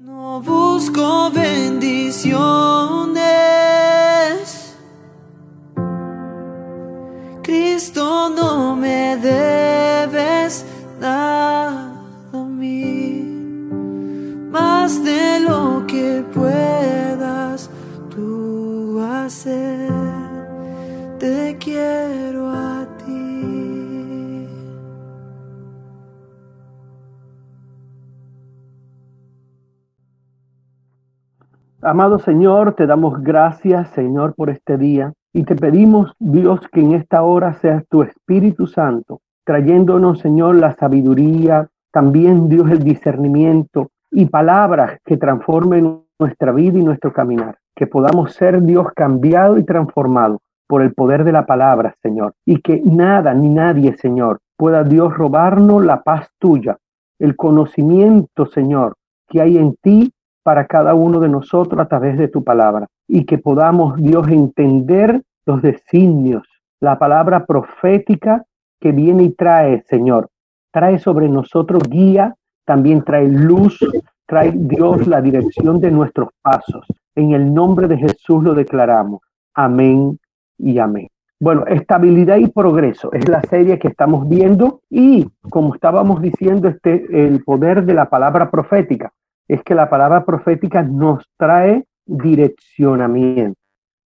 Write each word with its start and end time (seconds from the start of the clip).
No 0.00 0.40
busco 0.40 1.28
bendiciones. 1.32 2.77
Amado 31.88 32.18
Señor, 32.18 32.74
te 32.74 32.86
damos 32.86 33.22
gracias, 33.22 33.88
Señor, 33.92 34.34
por 34.34 34.50
este 34.50 34.76
día. 34.76 35.14
Y 35.32 35.44
te 35.44 35.56
pedimos, 35.56 36.12
Dios, 36.18 36.60
que 36.70 36.80
en 36.80 36.92
esta 36.92 37.22
hora 37.22 37.54
seas 37.62 37.82
tu 37.88 38.02
Espíritu 38.02 38.66
Santo, 38.66 39.22
trayéndonos, 39.46 40.18
Señor, 40.18 40.56
la 40.56 40.74
sabiduría, 40.74 41.66
también, 41.90 42.50
Dios, 42.50 42.70
el 42.70 42.84
discernimiento 42.84 43.88
y 44.10 44.26
palabras 44.26 44.98
que 45.02 45.16
transformen 45.16 46.02
nuestra 46.18 46.52
vida 46.52 46.78
y 46.78 46.82
nuestro 46.82 47.10
caminar. 47.14 47.56
Que 47.74 47.86
podamos 47.86 48.34
ser, 48.34 48.60
Dios, 48.60 48.88
cambiado 48.94 49.56
y 49.56 49.64
transformado 49.64 50.42
por 50.66 50.82
el 50.82 50.92
poder 50.92 51.24
de 51.24 51.32
la 51.32 51.46
palabra, 51.46 51.94
Señor. 52.02 52.34
Y 52.44 52.60
que 52.60 52.82
nada 52.84 53.32
ni 53.32 53.48
nadie, 53.48 53.96
Señor, 53.96 54.40
pueda, 54.58 54.84
Dios, 54.84 55.16
robarnos 55.16 55.82
la 55.82 56.02
paz 56.02 56.28
tuya, 56.38 56.76
el 57.18 57.34
conocimiento, 57.34 58.44
Señor, 58.44 58.92
que 59.26 59.40
hay 59.40 59.56
en 59.56 59.74
ti 59.80 60.12
para 60.48 60.66
cada 60.66 60.94
uno 60.94 61.20
de 61.20 61.28
nosotros 61.28 61.78
a 61.78 61.88
través 61.88 62.16
de 62.16 62.26
tu 62.26 62.42
palabra 62.42 62.86
y 63.06 63.26
que 63.26 63.36
podamos, 63.36 63.96
Dios, 63.96 64.28
entender 64.28 65.20
los 65.44 65.60
designios, 65.60 66.44
la 66.80 66.98
palabra 66.98 67.44
profética 67.44 68.46
que 68.80 68.92
viene 68.92 69.24
y 69.24 69.28
trae, 69.32 69.84
Señor. 69.90 70.30
Trae 70.72 70.98
sobre 71.00 71.28
nosotros 71.28 71.82
guía, 71.86 72.34
también 72.64 73.04
trae 73.04 73.28
luz, 73.28 73.78
trae 74.24 74.52
Dios 74.54 75.06
la 75.06 75.20
dirección 75.20 75.82
de 75.82 75.90
nuestros 75.90 76.30
pasos. 76.40 76.86
En 77.14 77.32
el 77.32 77.52
nombre 77.52 77.86
de 77.86 77.98
Jesús 77.98 78.42
lo 78.42 78.54
declaramos. 78.54 79.20
Amén 79.52 80.18
y 80.56 80.78
amén. 80.78 81.08
Bueno, 81.38 81.66
estabilidad 81.66 82.38
y 82.38 82.46
progreso 82.46 83.12
es 83.12 83.28
la 83.28 83.42
serie 83.42 83.78
que 83.78 83.88
estamos 83.88 84.26
viendo 84.26 84.80
y 84.88 85.28
como 85.50 85.74
estábamos 85.74 86.22
diciendo, 86.22 86.68
este, 86.68 87.04
el 87.26 87.44
poder 87.44 87.84
de 87.84 87.92
la 87.92 88.08
palabra 88.08 88.50
profética 88.50 89.12
es 89.48 89.62
que 89.64 89.74
la 89.74 89.88
palabra 89.88 90.24
profética 90.24 90.82
nos 90.82 91.24
trae 91.36 91.84
direccionamiento. 92.06 93.58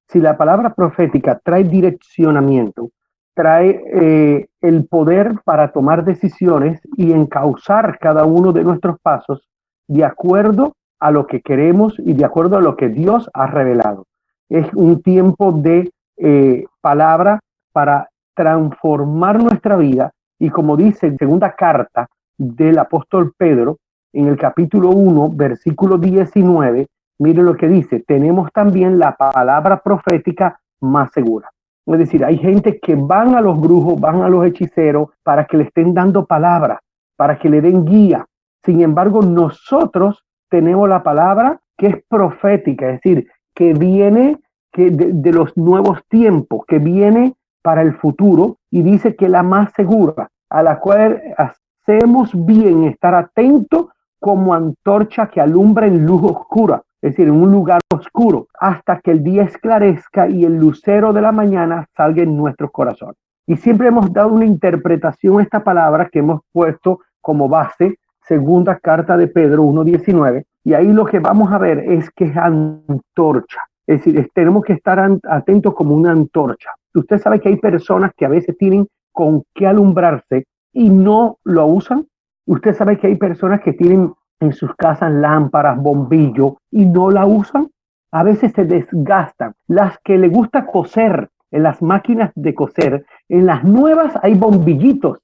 Si 0.10 0.20
la 0.20 0.38
palabra 0.38 0.74
profética 0.74 1.40
trae 1.44 1.64
direccionamiento, 1.64 2.90
trae 3.34 3.84
eh, 3.94 4.48
el 4.62 4.88
poder 4.88 5.36
para 5.46 5.72
tomar 5.72 6.04
decisiones 6.04 6.82
y 6.98 7.12
encauzar 7.12 8.00
cada 8.00 8.26
uno 8.26 8.52
de 8.52 8.64
nuestros 8.64 9.00
pasos 9.00 9.48
de 9.88 10.04
acuerdo 10.04 10.74
a 11.00 11.12
lo 11.12 11.28
que 11.28 11.42
queremos 11.42 11.94
y 12.00 12.14
de 12.14 12.26
acuerdo 12.26 12.58
a 12.58 12.62
lo 12.62 12.76
que 12.76 12.90
Dios 12.90 13.30
ha 13.34 13.46
revelado. 13.48 14.06
Es 14.50 14.68
un 14.74 15.04
tiempo 15.04 15.52
de 15.52 15.92
eh, 16.18 16.66
palabra 16.82 17.40
para 17.72 18.10
transformar 18.34 19.42
nuestra 19.42 19.78
vida 19.78 20.12
y 20.40 20.50
como 20.50 20.76
dice 20.76 21.08
en 21.08 21.18
segunda 21.18 21.54
carta 21.56 22.08
del 22.38 22.80
apóstol 22.80 23.34
Pedro, 23.38 23.78
en 24.18 24.28
el 24.28 24.38
capítulo 24.38 24.90
1, 24.90 25.30
versículo 25.36 26.00
19, 26.00 26.88
mire 27.20 27.44
lo 27.44 27.56
que 27.56 27.68
dice, 27.68 28.00
tenemos 28.00 28.52
también 28.52 28.98
la 28.98 29.16
palabra 29.16 29.80
profética 29.84 30.60
más 30.82 31.12
segura. 31.12 31.52
Es 31.86 32.00
decir, 32.00 32.26
hay 32.26 32.38
gente 32.40 32.80
que 32.80 32.96
van 32.96 33.36
a 33.36 33.42
los 33.42 33.62
brujos, 33.62 34.00
van 34.00 34.24
a 34.24 34.30
los 34.30 34.44
hechiceros 34.44 35.10
para 35.22 35.46
que 35.46 35.58
le 35.58 35.66
estén 35.66 35.94
dando 35.94 36.26
palabra, 36.26 36.82
para 37.16 37.38
que 37.38 37.48
le 37.48 37.62
den 37.62 37.86
guía. 37.86 38.26
Sin 38.66 38.82
embargo, 38.82 39.22
nosotros 39.22 40.26
tenemos 40.50 40.90
la 40.90 41.04
palabra 41.04 41.60
que 41.78 41.88
es 41.88 42.04
profética, 42.10 42.88
es 42.90 43.02
decir, 43.02 43.28
que 43.54 43.74
viene 43.74 44.40
de 44.76 45.32
los 45.32 45.56
nuevos 45.56 46.04
tiempos, 46.10 46.66
que 46.68 46.80
viene 46.80 47.36
para 47.62 47.84
el 47.84 47.94
futuro 47.94 48.58
y 48.72 48.82
dice 48.82 49.16
que 49.16 49.30
la 49.30 49.44
más 49.44 49.72
segura, 49.76 50.28
a 50.50 50.64
la 50.64 50.80
cual 50.80 51.22
hacemos 51.38 52.32
bien 52.34 52.86
estar 52.86 53.14
atentos 53.14 53.88
como 54.20 54.54
antorcha 54.54 55.28
que 55.28 55.42
alumbra 55.42 55.88
en 55.88 56.06
luz 56.06 56.24
oscura, 56.24 56.82
es 57.02 57.12
decir, 57.12 57.28
en 57.28 57.36
un 57.36 57.52
lugar 57.52 57.80
oscuro, 57.94 58.48
hasta 58.60 59.00
que 59.00 59.12
el 59.12 59.24
día 59.24 59.44
esclarezca 59.44 60.28
y 60.28 60.46
el 60.46 60.58
lucero 60.58 61.14
de 61.14 61.22
la 61.22 61.32
mañana 61.32 61.86
salga 61.96 62.24
en 62.24 62.36
nuestros 62.36 62.72
corazones. 62.72 63.18
Y 63.46 63.56
siempre 63.58 63.88
hemos 63.88 64.12
dado 64.12 64.30
una 64.30 64.46
interpretación 64.46 65.40
a 65.40 65.44
esta 65.44 65.64
palabra 65.64 66.10
que 66.12 66.20
hemos 66.20 66.42
puesto 66.52 67.00
como 67.22 67.48
base, 67.48 67.98
segunda 68.22 68.78
carta 68.78 69.16
de 69.16 69.28
Pedro 69.28 69.64
1.19, 69.64 70.44
y 70.64 70.74
ahí 70.74 70.92
lo 70.92 71.06
que 71.06 71.20
vamos 71.20 71.52
a 71.52 71.58
ver 71.58 71.80
es 71.80 72.10
que 72.12 72.26
es 72.26 72.36
antorcha, 72.36 73.62
es 73.88 74.04
decir, 74.04 74.30
tenemos 74.34 74.66
que 74.66 74.74
estar 74.74 75.00
atentos 75.24 75.74
como 75.74 75.96
una 75.96 76.12
antorcha. 76.12 76.72
Usted 76.94 77.20
sabe 77.20 77.40
que 77.40 77.48
hay 77.48 77.56
personas 77.56 78.12
que 78.18 78.26
a 78.26 78.30
veces 78.30 78.58
tienen 78.58 78.86
con 79.14 79.44
qué 79.56 79.66
alumbrarse 79.66 80.46
y 80.74 80.90
no 80.90 81.38
lo 81.46 81.68
usan. 81.68 82.06
Usted 82.48 82.76
sabe 82.76 82.98
que 82.98 83.08
hay 83.08 83.16
personas 83.16 83.62
que 83.62 83.74
tienen 83.74 84.14
en 84.40 84.54
sus 84.54 84.74
casas 84.76 85.12
lámparas, 85.12 85.78
bombillos 85.78 86.54
y 86.72 86.86
no 86.86 87.12
la 87.12 87.26
usan. 87.26 87.70
A 88.12 88.24
veces 88.24 88.54
se 88.54 88.64
desgastan. 88.64 89.54
Las 89.68 90.00
que 90.00 90.18
le 90.18 90.30
gusta 90.30 90.66
coser 90.66 91.30
en 91.52 91.64
las 91.64 91.82
máquinas 91.82 92.32
de 92.36 92.56
coser, 92.56 93.06
en 93.28 93.46
las 93.46 93.66
nuevas 93.66 94.14
hay 94.24 94.34
bombillitos 94.34 95.20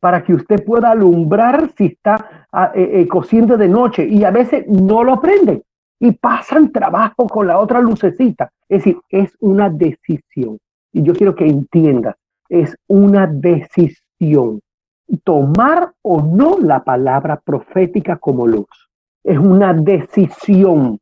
para 0.00 0.22
que 0.22 0.34
usted 0.34 0.64
pueda 0.64 0.92
alumbrar 0.92 1.70
si 1.76 1.86
está 1.86 2.46
eh, 2.74 3.00
eh, 3.00 3.08
cosiendo 3.08 3.56
de 3.56 3.68
noche 3.68 4.06
y 4.06 4.22
a 4.22 4.30
veces 4.30 4.64
no 4.68 5.02
lo 5.02 5.20
prenden 5.20 5.62
y 5.98 6.12
pasan 6.12 6.70
trabajo 6.70 7.26
con 7.26 7.48
la 7.48 7.58
otra 7.58 7.80
lucecita. 7.80 8.50
Es 8.68 8.84
decir, 8.84 9.00
es 9.08 9.36
una 9.40 9.68
decisión. 9.68 10.58
Y 10.92 11.02
yo 11.02 11.12
quiero 11.12 11.34
que 11.34 11.46
entiendas, 11.46 12.14
es 12.48 12.76
una 12.86 13.26
decisión 13.26 14.60
tomar 15.16 15.92
o 16.02 16.22
no 16.22 16.58
la 16.58 16.84
palabra 16.84 17.40
profética 17.42 18.16
como 18.16 18.46
luz. 18.46 18.68
Es 19.24 19.38
una 19.38 19.72
decisión 19.72 20.98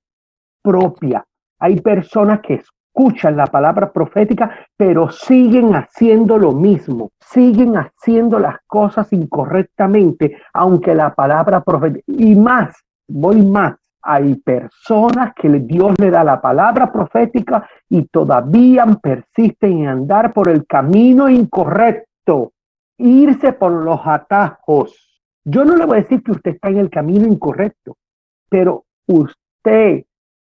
propia. 0.62 1.24
Hay 1.58 1.80
personas 1.80 2.40
que 2.40 2.54
escuchan 2.54 3.36
la 3.36 3.46
palabra 3.46 3.92
profética, 3.92 4.50
pero 4.76 5.10
siguen 5.10 5.74
haciendo 5.74 6.38
lo 6.38 6.52
mismo, 6.52 7.10
siguen 7.20 7.76
haciendo 7.76 8.38
las 8.38 8.56
cosas 8.66 9.12
incorrectamente, 9.12 10.38
aunque 10.54 10.94
la 10.94 11.14
palabra 11.14 11.62
profética, 11.62 12.04
y 12.06 12.34
más, 12.34 12.74
voy 13.08 13.42
más, 13.42 13.76
hay 14.02 14.36
personas 14.36 15.34
que 15.34 15.48
Dios 15.48 15.94
le 15.98 16.10
da 16.10 16.22
la 16.22 16.40
palabra 16.40 16.92
profética 16.92 17.68
y 17.88 18.04
todavía 18.04 18.86
persisten 19.02 19.80
en 19.80 19.88
andar 19.88 20.32
por 20.32 20.48
el 20.48 20.64
camino 20.66 21.28
incorrecto 21.28 22.52
irse 22.98 23.52
por 23.52 23.72
los 23.72 24.00
atajos. 24.04 25.20
Yo 25.44 25.64
no 25.64 25.76
le 25.76 25.84
voy 25.84 25.98
a 25.98 26.02
decir 26.02 26.22
que 26.22 26.32
usted 26.32 26.52
está 26.52 26.68
en 26.68 26.78
el 26.78 26.90
camino 26.90 27.26
incorrecto, 27.26 27.96
pero 28.48 28.84
usted 29.06 30.04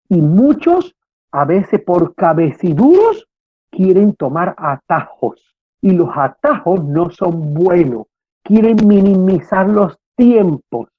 y 0.09 0.21
muchos 0.21 0.95
a 1.31 1.45
veces 1.45 1.81
por 1.81 2.13
cabeciduros 2.15 3.27
quieren 3.69 4.13
tomar 4.15 4.53
atajos 4.57 5.55
y 5.81 5.91
los 5.91 6.09
atajos 6.15 6.83
no 6.83 7.09
son 7.09 7.53
buenos. 7.53 8.07
Quieren 8.43 8.77
minimizar 8.85 9.69
los 9.69 9.97
tiempos 10.15 10.89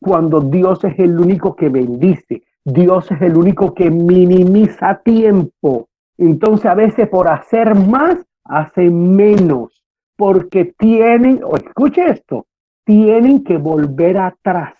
cuando 0.00 0.40
Dios 0.40 0.84
es 0.84 0.98
el 0.98 1.18
único 1.18 1.56
que 1.56 1.68
bendice. 1.68 2.42
Dios 2.64 3.10
es 3.10 3.20
el 3.22 3.36
único 3.36 3.74
que 3.74 3.90
minimiza 3.90 5.00
tiempo. 5.02 5.88
Entonces 6.16 6.66
a 6.66 6.74
veces 6.74 7.08
por 7.08 7.28
hacer 7.28 7.74
más, 7.74 8.16
hace 8.44 8.90
menos 8.90 9.79
porque 10.20 10.74
tienen, 10.76 11.40
o 11.42 11.56
escuche 11.56 12.10
esto, 12.10 12.46
tienen 12.84 13.42
que 13.42 13.56
volver 13.56 14.18
atrás 14.18 14.74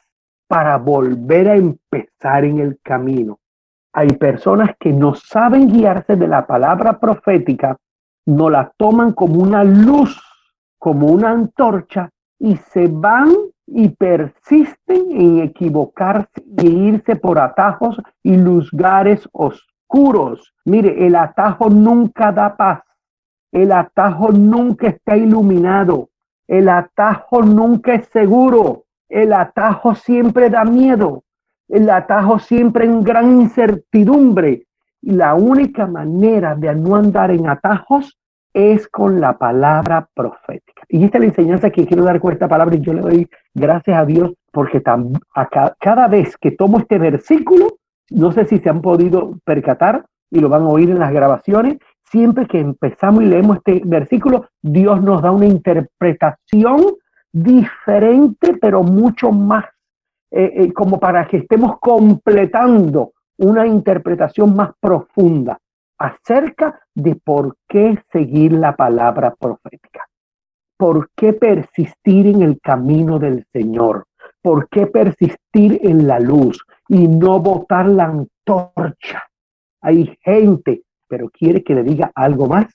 para 0.47 0.77
volver 0.77 1.49
a 1.49 1.57
empezar 1.57 2.45
en 2.45 2.59
el 2.59 2.79
camino. 2.83 3.39
Hay 3.95 4.09
personas 4.09 4.73
que 4.79 4.93
no 4.93 5.15
saben 5.15 5.73
guiarse 5.73 6.17
de 6.17 6.29
la 6.29 6.47
palabra 6.47 7.01
profética, 7.01 7.79
no 8.27 8.51
la 8.51 8.71
toman 8.77 9.13
como 9.15 9.41
una 9.41 9.65
luz, 9.65 10.23
como 10.79 11.07
una 11.07 11.31
antorcha, 11.31 12.11
y 12.39 12.59
se 12.59 12.89
van 12.89 13.33
y 13.67 13.89
persisten 13.89 15.11
en 15.11 15.39
equivocarse 15.39 16.45
y 16.59 16.67
irse 16.67 17.17
por 17.17 17.39
atajos 17.39 17.97
y 18.23 18.37
lugares 18.37 19.27
oscuros. 19.33 20.53
Mire, 20.67 21.07
el 21.07 21.17
atajo 21.17 21.71
nunca 21.71 22.31
da 22.31 22.55
paz. 22.59 22.83
El 23.53 23.73
atajo 23.73 24.31
nunca 24.31 24.89
está 24.89 25.17
iluminado. 25.17 26.09
El 26.47 26.69
atajo 26.69 27.43
nunca 27.43 27.95
es 27.95 28.07
seguro. 28.07 28.85
El 29.09 29.33
atajo 29.33 29.95
siempre 29.95 30.51
da 30.51 30.65
miedo. 30.65 31.25
el 31.69 31.89
atajo 31.89 32.41
siempre 32.41 32.85
en 32.85 33.03
gran 33.03 33.41
incertidumbre. 33.43 34.67
Y 35.03 35.13
la 35.13 35.35
única 35.35 35.87
manera 35.87 36.55
de 36.57 36.75
no 36.75 36.97
andar 36.97 37.31
en 37.31 37.49
atajos 37.49 38.19
es 38.53 38.89
con 38.89 39.21
la 39.21 39.39
palabra 39.39 40.09
profética. 40.15 40.83
Y 40.89 41.05
esta 41.05 41.19
es 41.19 41.23
la 41.23 41.29
enseñanza 41.29 41.71
que 41.71 41.87
quiero 41.87 42.05
dar 42.05 42.21
con 42.21 42.33
esta 42.33 42.49
palabra 42.49 42.75
y 42.75 42.81
yo 42.81 42.93
le 42.93 43.01
doy 43.01 43.29
gracias 43.55 43.97
a 43.97 44.05
Dios 44.05 44.33
porque 44.53 44.83
cada 44.83 46.09
vez 46.09 46.37
que 46.37 46.51
tomo 46.51 46.79
este 46.79 46.99
versículo, 46.99 47.77
no 48.11 48.33
sé 48.33 48.45
si 48.47 48.59
se 48.59 48.69
han 48.69 48.83
podido 48.83 49.39
percatar 49.45 50.05
y 50.31 50.41
lo 50.41 50.49
van 50.49 50.63
a 50.63 50.69
oír 50.69 50.91
en 50.91 50.99
las 50.99 51.13
grabaciones, 51.13 51.79
siempre 52.11 52.47
que 52.47 52.59
empezamos 52.59 53.23
y 53.23 53.27
leemos 53.27 53.59
este 53.59 53.83
versículo, 53.85 54.49
Dios 54.61 55.03
nos 55.03 55.23
da 55.23 55.31
una 55.31 55.47
interpretación 55.47 56.97
diferente, 57.33 58.57
pero 58.61 58.83
mucho 58.83 59.31
más, 59.31 59.65
eh, 60.31 60.53
eh, 60.55 60.73
como 60.73 60.99
para 60.99 61.27
que 61.27 61.39
estemos 61.39 61.79
completando 61.79 63.13
una 63.39 63.67
interpretación 63.67 64.55
más 64.55 64.71
profunda 64.81 65.59
acerca 65.99 66.81
de 66.95 67.15
por 67.15 67.57
qué 67.69 68.03
seguir 68.13 68.53
la 68.53 68.75
palabra 68.75 69.35
profética, 69.39 70.07
por 70.77 71.11
qué 71.15 71.33
persistir 71.33 72.27
en 72.27 72.43
el 72.43 72.61
camino 72.61 73.19
del 73.19 73.47
Señor, 73.53 74.05
por 74.43 74.69
qué 74.69 74.87
persistir 74.87 75.81
en 75.83 76.07
la 76.07 76.19
luz 76.19 76.61
y 76.89 77.07
no 77.07 77.39
botar 77.39 77.87
la 77.87 78.05
antorcha. 78.07 79.23
Hay 79.83 80.19
gente, 80.23 80.83
pero 81.11 81.29
quiere 81.29 81.65
que 81.65 81.75
le 81.75 81.83
diga 81.83 82.13
algo 82.15 82.47
más. 82.47 82.73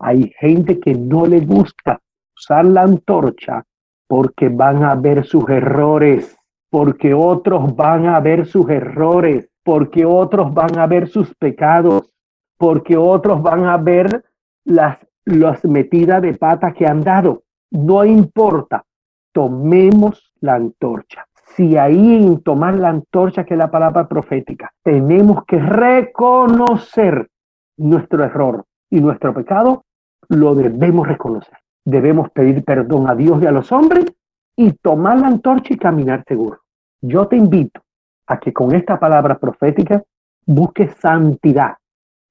Hay 0.00 0.32
gente 0.40 0.80
que 0.80 0.94
no 0.94 1.26
le 1.26 1.40
gusta 1.40 2.00
usar 2.36 2.64
la 2.64 2.82
antorcha 2.82 3.62
porque 4.08 4.48
van 4.48 4.82
a 4.82 4.96
ver 4.96 5.24
sus 5.24 5.48
errores, 5.48 6.36
porque 6.68 7.14
otros 7.14 7.74
van 7.76 8.06
a 8.06 8.18
ver 8.18 8.46
sus 8.46 8.68
errores, 8.68 9.48
porque 9.62 10.04
otros 10.04 10.52
van 10.52 10.76
a 10.76 10.88
ver 10.88 11.08
sus 11.08 11.32
pecados, 11.36 12.12
porque 12.58 12.96
otros 12.96 13.40
van 13.40 13.64
a 13.64 13.76
ver 13.76 14.24
las, 14.64 14.98
metidas 15.64 16.20
de 16.20 16.34
pata 16.34 16.72
que 16.72 16.84
han 16.84 17.02
dado. 17.04 17.44
No 17.70 18.04
importa, 18.04 18.84
tomemos 19.32 20.32
la 20.40 20.56
antorcha. 20.56 21.24
Si 21.54 21.76
ahí 21.76 22.16
en 22.16 22.42
tomar 22.42 22.74
la 22.74 22.88
antorcha, 22.88 23.44
que 23.44 23.54
es 23.54 23.58
la 23.58 23.70
palabra 23.70 24.08
profética, 24.08 24.72
tenemos 24.82 25.44
que 25.44 25.60
reconocer 25.60 27.28
nuestro 27.76 28.24
error 28.24 28.64
y 28.90 29.00
nuestro 29.00 29.34
pecado, 29.34 29.84
lo 30.28 30.54
debemos 30.54 31.06
reconocer. 31.06 31.56
Debemos 31.84 32.30
pedir 32.30 32.64
perdón 32.64 33.08
a 33.08 33.14
Dios 33.14 33.42
y 33.42 33.46
a 33.46 33.52
los 33.52 33.72
hombres 33.72 34.06
y 34.56 34.72
tomar 34.72 35.18
la 35.18 35.28
antorcha 35.28 35.74
y 35.74 35.78
caminar 35.78 36.24
seguro. 36.26 36.60
Yo 37.00 37.26
te 37.26 37.36
invito 37.36 37.80
a 38.26 38.38
que 38.38 38.52
con 38.52 38.74
esta 38.74 38.98
palabra 38.98 39.38
profética 39.38 40.02
busques 40.46 40.94
santidad, 41.00 41.76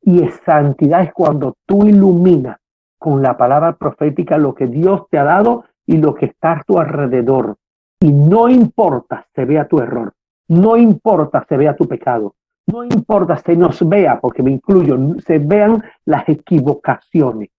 y 0.01 0.27
santidad 0.45 1.03
es 1.03 1.13
cuando 1.13 1.55
tú 1.65 1.85
iluminas 1.85 2.57
con 2.97 3.21
la 3.21 3.37
palabra 3.37 3.73
profética 3.73 4.37
lo 4.37 4.53
que 4.53 4.67
Dios 4.67 5.03
te 5.09 5.17
ha 5.17 5.23
dado 5.23 5.65
y 5.85 5.97
lo 5.97 6.15
que 6.15 6.27
está 6.27 6.53
a 6.53 6.63
tu 6.63 6.79
alrededor. 6.79 7.57
Y 7.99 8.11
no 8.11 8.49
importa 8.49 9.27
se 9.35 9.45
vea 9.45 9.67
tu 9.67 9.79
error, 9.79 10.13
no 10.47 10.75
importa 10.77 11.45
se 11.47 11.57
vea 11.57 11.75
tu 11.75 11.87
pecado, 11.87 12.35
no 12.67 12.83
importa 12.83 13.37
se 13.37 13.55
nos 13.55 13.87
vea, 13.87 14.19
porque 14.19 14.43
me 14.43 14.51
incluyo, 14.51 14.97
se 15.25 15.39
vean 15.39 15.83
las 16.05 16.27
equivocaciones, 16.29 17.49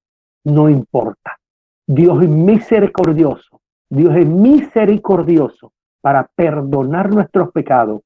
no 0.45 0.69
importa. 0.69 1.39
Dios 1.87 2.23
es 2.23 2.29
misericordioso, 2.29 3.61
Dios 3.91 4.15
es 4.17 4.27
misericordioso 4.27 5.73
para 6.01 6.29
perdonar 6.35 7.11
nuestros 7.13 7.51
pecados, 7.53 8.03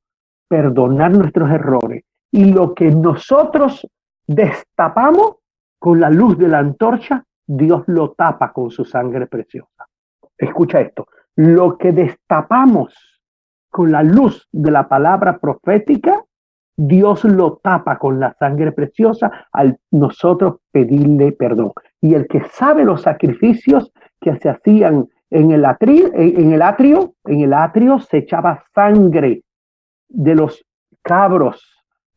perdonar 0.48 1.12
nuestros 1.12 1.50
errores. 1.50 2.04
Y 2.32 2.52
lo 2.52 2.75
que 2.75 2.90
nosotros 2.90 3.87
destapamos 4.26 5.37
con 5.78 6.00
la 6.00 6.10
luz 6.10 6.37
de 6.38 6.49
la 6.49 6.58
antorcha, 6.58 7.25
Dios 7.46 7.84
lo 7.87 8.12
tapa 8.12 8.52
con 8.52 8.70
su 8.70 8.84
sangre 8.84 9.26
preciosa. 9.26 9.87
Escucha 10.37 10.81
esto, 10.81 11.06
lo 11.37 11.78
que 11.78 11.92
destapamos 11.92 12.94
con 13.70 13.92
la 13.92 14.02
luz 14.02 14.49
de 14.52 14.70
la 14.70 14.88
palabra 14.88 15.38
profética, 15.38 16.25
Dios 16.76 17.25
lo 17.25 17.56
tapa 17.56 17.99
con 17.99 18.20
la 18.20 18.34
sangre 18.38 18.73
preciosa 18.73 19.46
al 19.52 19.78
nosotros 19.90 20.56
pedirle 20.70 21.32
perdón. 21.32 21.73
Y 22.00 22.14
el 22.14 22.26
que 22.28 22.44
sabe 22.50 22.84
los 22.84 23.02
sacrificios 23.02 23.93
que 24.20 24.37
se 24.37 24.50
hacían 24.50 25.08
en 25.31 25.50
el 25.50 25.64
atrio, 25.64 26.11
en 26.14 26.52
el 26.52 26.62
atrio, 26.62 27.14
en 27.25 27.40
el 27.40 27.52
atrio 27.52 27.99
se 27.99 28.19
echaba 28.19 28.64
sangre 28.75 29.43
de 30.08 30.34
los 30.34 30.64
cabros, 31.02 31.62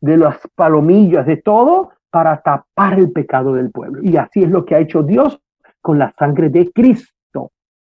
de 0.00 0.16
las 0.16 0.38
palomillas, 0.54 1.26
de 1.26 1.38
todo, 1.38 1.90
para 2.10 2.40
tapar 2.42 2.98
el 2.98 3.12
pecado 3.12 3.54
del 3.54 3.70
pueblo. 3.70 4.02
Y 4.02 4.16
así 4.16 4.42
es 4.42 4.50
lo 4.50 4.64
que 4.64 4.74
ha 4.74 4.80
hecho 4.80 5.02
Dios 5.02 5.40
con 5.80 5.98
la 5.98 6.12
sangre 6.18 6.50
de 6.50 6.70
Cristo, 6.72 7.12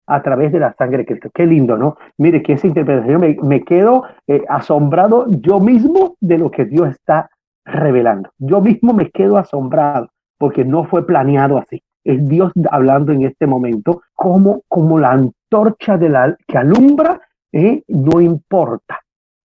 a 0.09 0.21
través 0.21 0.51
de 0.51 0.59
la 0.59 0.73
sangre 0.73 0.99
de 0.99 1.05
Cristo. 1.05 1.29
Qué 1.33 1.45
lindo, 1.45 1.77
¿no? 1.77 1.97
Mire 2.17 2.41
que 2.41 2.53
esa 2.53 2.67
interpretación 2.67 3.37
me, 3.43 3.63
quedo 3.63 4.05
eh, 4.27 4.43
asombrado 4.49 5.27
yo 5.29 5.59
mismo 5.59 6.15
de 6.19 6.37
lo 6.37 6.51
que 6.51 6.65
Dios 6.65 6.89
está 6.89 7.29
revelando. 7.65 8.31
Yo 8.37 8.59
mismo 8.61 8.93
me 8.93 9.11
quedo 9.11 9.37
asombrado 9.37 10.09
porque 10.37 10.65
no 10.65 10.85
fue 10.85 11.05
planeado 11.05 11.57
así. 11.57 11.81
Es 12.03 12.27
Dios 12.27 12.51
hablando 12.71 13.11
en 13.11 13.23
este 13.23 13.45
momento 13.45 14.01
como, 14.13 14.63
como 14.67 14.97
la 14.97 15.11
antorcha 15.11 15.99
que 15.99 16.57
alumbra, 16.57 17.21
eh, 17.51 17.83
no 17.87 18.19
importa. 18.19 19.01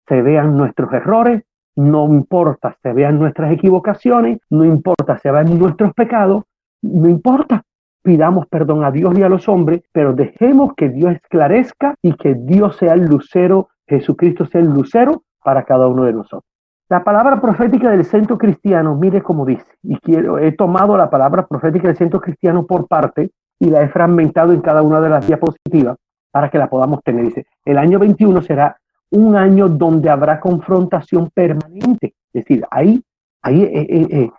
Se 0.07 0.21
vean 0.21 0.55
nuestros 0.55 0.93
errores, 0.93 1.43
no 1.75 2.05
importa 2.07 2.77
se 2.81 2.93
vean 2.93 3.19
nuestras 3.19 3.51
equivocaciones, 3.51 4.39
no 4.49 4.63
importa 4.65 5.17
se 5.17 5.31
vean 5.31 5.57
nuestros 5.57 5.93
pecados, 5.93 6.43
no 6.81 7.09
importa. 7.09 7.63
Pidamos 8.03 8.47
perdón 8.47 8.83
a 8.83 8.91
Dios 8.91 9.17
y 9.17 9.23
a 9.23 9.29
los 9.29 9.47
hombres, 9.47 9.81
pero 9.91 10.13
dejemos 10.13 10.73
que 10.75 10.89
Dios 10.89 11.13
esclarezca 11.13 11.95
y 12.01 12.13
que 12.13 12.35
Dios 12.35 12.75
sea 12.77 12.93
el 12.93 13.05
lucero, 13.05 13.69
Jesucristo 13.87 14.45
sea 14.45 14.61
el 14.61 14.67
lucero 14.67 15.23
para 15.43 15.63
cada 15.63 15.87
uno 15.87 16.03
de 16.03 16.13
nosotros. 16.13 16.43
La 16.89 17.03
palabra 17.03 17.39
profética 17.39 17.89
del 17.89 18.03
centro 18.03 18.37
cristiano, 18.37 18.95
mire 18.95 19.21
cómo 19.21 19.45
dice, 19.45 19.65
y 19.81 19.97
quiero, 19.97 20.37
he 20.37 20.51
tomado 20.51 20.97
la 20.97 21.09
palabra 21.09 21.47
profética 21.47 21.87
del 21.87 21.97
centro 21.97 22.19
cristiano 22.19 22.65
por 22.65 22.87
parte 22.87 23.31
y 23.57 23.69
la 23.69 23.81
he 23.81 23.87
fragmentado 23.87 24.51
en 24.51 24.61
cada 24.61 24.81
una 24.81 24.99
de 24.99 25.09
las 25.09 25.25
diapositivas 25.25 25.97
para 26.29 26.49
que 26.49 26.57
la 26.57 26.69
podamos 26.69 27.01
tener. 27.03 27.23
Dice, 27.23 27.45
el 27.63 27.77
año 27.77 27.99
21 27.99 28.41
será 28.41 28.77
un 29.11 29.35
año 29.35 29.69
donde 29.69 30.09
habrá 30.09 30.39
confrontación 30.39 31.29
permanente. 31.33 32.15
Es 32.33 32.43
decir, 32.43 32.65
hay, 32.69 33.01
hay, 33.41 33.63
eh, 33.63 33.87
eh, 33.89 34.29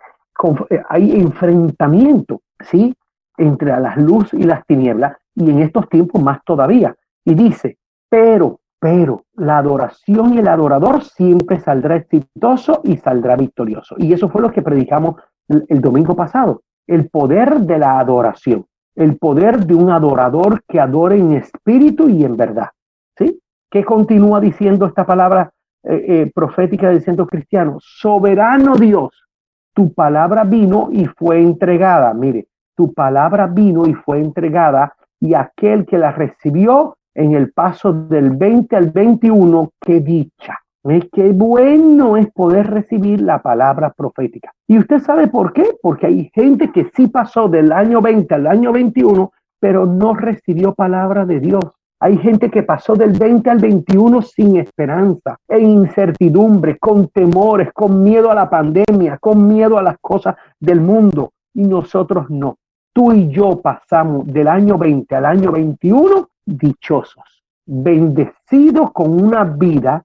eh, 0.69 0.83
hay 0.89 1.19
enfrentamiento, 1.19 2.41
¿sí? 2.59 2.93
Entre 3.37 3.79
las 3.79 3.97
luz 3.97 4.33
y 4.33 4.43
las 4.43 4.65
tinieblas, 4.65 5.17
y 5.35 5.49
en 5.49 5.59
estos 5.59 5.89
tiempos 5.89 6.21
más 6.21 6.43
todavía. 6.43 6.95
Y 7.23 7.33
dice, 7.33 7.77
pero, 8.09 8.59
pero, 8.79 9.23
la 9.35 9.57
adoración 9.57 10.33
y 10.33 10.39
el 10.39 10.47
adorador 10.47 11.03
siempre 11.03 11.59
saldrá 11.59 11.97
exitoso 11.97 12.81
y 12.83 12.97
saldrá 12.97 13.35
victorioso. 13.35 13.95
Y 13.97 14.13
eso 14.13 14.29
fue 14.29 14.41
lo 14.41 14.51
que 14.51 14.61
predicamos 14.61 15.15
el 15.47 15.81
domingo 15.81 16.15
pasado, 16.15 16.61
el 16.87 17.09
poder 17.09 17.59
de 17.61 17.77
la 17.77 17.99
adoración, 17.99 18.65
el 18.95 19.17
poder 19.17 19.65
de 19.65 19.75
un 19.75 19.89
adorador 19.91 20.63
que 20.67 20.79
adore 20.79 21.17
en 21.17 21.33
espíritu 21.33 22.09
y 22.09 22.23
en 22.23 22.37
verdad. 22.37 22.69
¿Sí? 23.17 23.39
¿Qué 23.69 23.83
continúa 23.83 24.39
diciendo 24.39 24.85
esta 24.85 25.05
palabra 25.05 25.51
eh, 25.83 26.05
eh, 26.07 26.31
profética 26.33 26.89
del 26.89 27.03
centro 27.03 27.27
cristiano? 27.27 27.77
Soberano 27.79 28.75
Dios, 28.75 29.25
tu 29.73 29.93
palabra 29.93 30.43
vino 30.43 30.89
y 30.91 31.05
fue 31.05 31.41
entregada. 31.41 32.13
Mire, 32.13 32.47
tu 32.75 32.93
palabra 32.93 33.47
vino 33.47 33.85
y 33.87 33.93
fue 33.93 34.19
entregada 34.19 34.95
y 35.19 35.33
aquel 35.33 35.85
que 35.85 35.97
la 35.97 36.11
recibió 36.11 36.97
en 37.13 37.33
el 37.33 37.51
paso 37.51 37.93
del 37.93 38.31
20 38.31 38.75
al 38.75 38.91
21, 38.91 39.71
qué 39.79 40.01
dicha. 40.01 40.59
¿Eh? 40.87 41.09
Qué 41.11 41.31
bueno 41.31 42.15
es 42.15 42.31
poder 42.31 42.69
recibir 42.69 43.21
la 43.21 43.41
palabra 43.41 43.91
profética. 43.91 44.53
¿Y 44.67 44.77
usted 44.77 44.99
sabe 44.99 45.27
por 45.27 45.51
qué? 45.51 45.75
Porque 45.81 46.05
hay 46.05 46.29
gente 46.33 46.71
que 46.71 46.91
sí 46.95 47.07
pasó 47.07 47.47
del 47.47 47.71
año 47.71 48.01
20 48.01 48.35
al 48.35 48.45
año 48.45 48.71
21, 48.71 49.31
pero 49.59 49.87
no 49.87 50.13
recibió 50.13 50.75
palabra 50.75 51.25
de 51.25 51.39
Dios. 51.39 51.63
Hay 51.99 52.17
gente 52.17 52.51
que 52.51 52.61
pasó 52.61 52.93
del 52.93 53.13
20 53.13 53.49
al 53.49 53.59
21 53.59 54.21
sin 54.21 54.57
esperanza, 54.57 55.37
en 55.47 55.69
incertidumbre, 55.71 56.77
con 56.77 57.07
temores, 57.07 57.71
con 57.73 58.03
miedo 58.03 58.29
a 58.29 58.35
la 58.35 58.47
pandemia, 58.47 59.17
con 59.17 59.47
miedo 59.47 59.79
a 59.79 59.81
las 59.81 59.97
cosas 59.99 60.35
del 60.59 60.81
mundo. 60.81 61.31
Y 61.55 61.63
nosotros 61.63 62.29
no. 62.29 62.57
Tú 62.95 63.11
y 63.11 63.27
yo 63.27 63.59
pasamos 63.59 64.25
del 64.25 64.47
año 64.47 64.77
20 64.77 65.13
al 65.17 65.25
año 65.25 65.51
21 65.51 66.29
dichosos, 66.45 67.43
bendecidos 67.65 68.93
con 68.93 69.21
una 69.21 69.43
vida, 69.43 70.01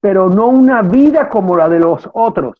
pero 0.00 0.30
no 0.30 0.46
una 0.46 0.80
vida 0.80 1.28
como 1.28 1.54
la 1.54 1.68
de 1.68 1.80
los 1.80 2.08
otros. 2.14 2.56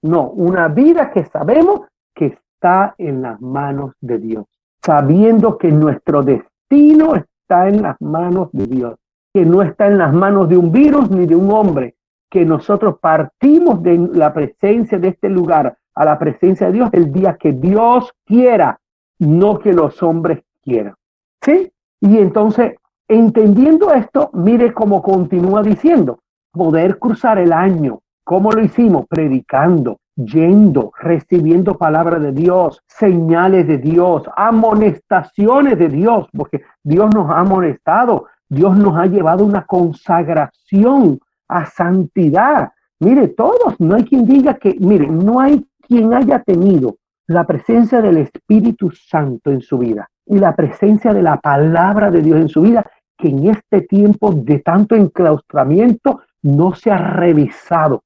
No, 0.00 0.30
una 0.30 0.68
vida 0.68 1.10
que 1.10 1.26
sabemos 1.26 1.82
que 2.14 2.26
está 2.26 2.94
en 2.96 3.20
las 3.20 3.38
manos 3.42 3.92
de 4.00 4.16
Dios, 4.16 4.46
sabiendo 4.82 5.58
que 5.58 5.72
nuestro 5.72 6.22
destino 6.22 7.14
está 7.14 7.68
en 7.68 7.82
las 7.82 8.00
manos 8.00 8.48
de 8.52 8.66
Dios, 8.66 8.94
que 9.34 9.44
no 9.44 9.60
está 9.60 9.88
en 9.88 9.98
las 9.98 10.14
manos 10.14 10.48
de 10.48 10.56
un 10.56 10.72
virus 10.72 11.10
ni 11.10 11.26
de 11.26 11.36
un 11.36 11.52
hombre, 11.52 11.96
que 12.30 12.46
nosotros 12.46 12.98
partimos 12.98 13.82
de 13.82 13.98
la 13.98 14.32
presencia 14.32 14.98
de 14.98 15.08
este 15.08 15.28
lugar 15.28 15.76
a 15.94 16.04
la 16.06 16.18
presencia 16.18 16.68
de 16.68 16.72
Dios 16.72 16.88
el 16.94 17.12
día 17.12 17.36
que 17.36 17.52
Dios 17.52 18.10
quiera, 18.24 18.80
no 19.18 19.58
que 19.58 19.72
los 19.72 20.02
hombres 20.02 20.42
quieran. 20.62 20.94
¿Sí? 21.42 21.70
Y 22.00 22.18
entonces, 22.18 22.74
entendiendo 23.08 23.92
esto, 23.92 24.30
mire 24.32 24.72
cómo 24.72 25.02
continúa 25.02 25.62
diciendo, 25.62 26.20
poder 26.52 26.98
cruzar 26.98 27.38
el 27.38 27.52
año. 27.52 28.00
¿Cómo 28.24 28.52
lo 28.52 28.62
hicimos? 28.62 29.06
Predicando, 29.08 29.98
yendo, 30.16 30.92
recibiendo 31.00 31.78
palabra 31.78 32.18
de 32.18 32.32
Dios, 32.32 32.82
señales 32.86 33.66
de 33.66 33.78
Dios, 33.78 34.24
amonestaciones 34.36 35.78
de 35.78 35.88
Dios, 35.88 36.28
porque 36.36 36.62
Dios 36.82 37.14
nos 37.14 37.30
ha 37.30 37.38
amonestado, 37.38 38.26
Dios 38.48 38.76
nos 38.76 38.96
ha 38.96 39.06
llevado 39.06 39.44
una 39.44 39.64
consagración 39.64 41.18
a 41.48 41.66
santidad. 41.66 42.70
Mire, 43.00 43.28
todos, 43.28 43.80
no 43.80 43.94
hay 43.94 44.04
quien 44.04 44.26
diga 44.26 44.54
que, 44.54 44.76
mire, 44.78 45.06
no 45.06 45.40
hay 45.40 45.66
quien 45.80 46.12
haya 46.12 46.42
tenido 46.42 46.96
la 47.28 47.46
presencia 47.46 48.00
del 48.00 48.16
Espíritu 48.18 48.90
Santo 48.90 49.50
en 49.50 49.60
su 49.60 49.78
vida 49.78 50.08
y 50.26 50.38
la 50.38 50.56
presencia 50.56 51.12
de 51.12 51.22
la 51.22 51.36
palabra 51.36 52.10
de 52.10 52.22
Dios 52.22 52.40
en 52.40 52.48
su 52.48 52.62
vida, 52.62 52.90
que 53.16 53.28
en 53.28 53.48
este 53.48 53.82
tiempo 53.82 54.32
de 54.32 54.60
tanto 54.60 54.94
enclaustramiento 54.94 56.22
no 56.42 56.74
se 56.74 56.90
ha 56.90 56.96
revisado. 56.96 58.02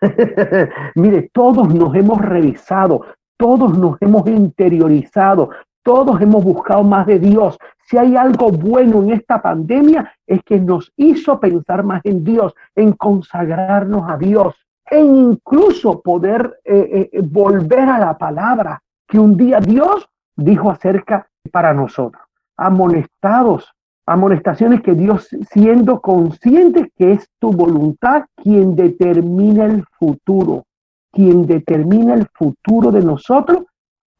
Mire, 0.94 1.30
todos 1.32 1.74
nos 1.74 1.94
hemos 1.94 2.20
revisado, 2.20 3.04
todos 3.36 3.76
nos 3.76 4.00
hemos 4.00 4.26
interiorizado, 4.28 5.50
todos 5.82 6.20
hemos 6.20 6.44
buscado 6.44 6.84
más 6.84 7.06
de 7.06 7.18
Dios. 7.18 7.58
Si 7.86 7.98
hay 7.98 8.16
algo 8.16 8.52
bueno 8.52 9.02
en 9.02 9.10
esta 9.10 9.42
pandemia 9.42 10.12
es 10.26 10.40
que 10.44 10.60
nos 10.60 10.92
hizo 10.96 11.40
pensar 11.40 11.82
más 11.82 12.00
en 12.04 12.22
Dios, 12.22 12.54
en 12.76 12.92
consagrarnos 12.92 14.08
a 14.08 14.16
Dios, 14.16 14.54
e 14.92 15.00
incluso 15.00 16.02
poder 16.02 16.60
eh, 16.64 17.08
eh, 17.10 17.20
volver 17.22 17.88
a 17.88 17.98
la 17.98 18.18
palabra 18.18 18.78
que 19.08 19.18
un 19.18 19.38
día 19.38 19.58
Dios 19.58 20.06
dijo 20.36 20.70
acerca 20.70 21.26
para 21.50 21.72
nosotros. 21.72 22.22
Amonestados, 22.58 23.72
amonestaciones 24.04 24.82
que 24.82 24.92
Dios 24.92 25.30
siendo 25.50 26.02
consciente 26.02 26.92
que 26.94 27.12
es 27.12 27.26
tu 27.38 27.52
voluntad 27.52 28.26
quien 28.36 28.76
determina 28.76 29.64
el 29.64 29.82
futuro, 29.98 30.64
quien 31.10 31.46
determina 31.46 32.12
el 32.12 32.26
futuro 32.34 32.92
de 32.92 33.02
nosotros 33.02 33.64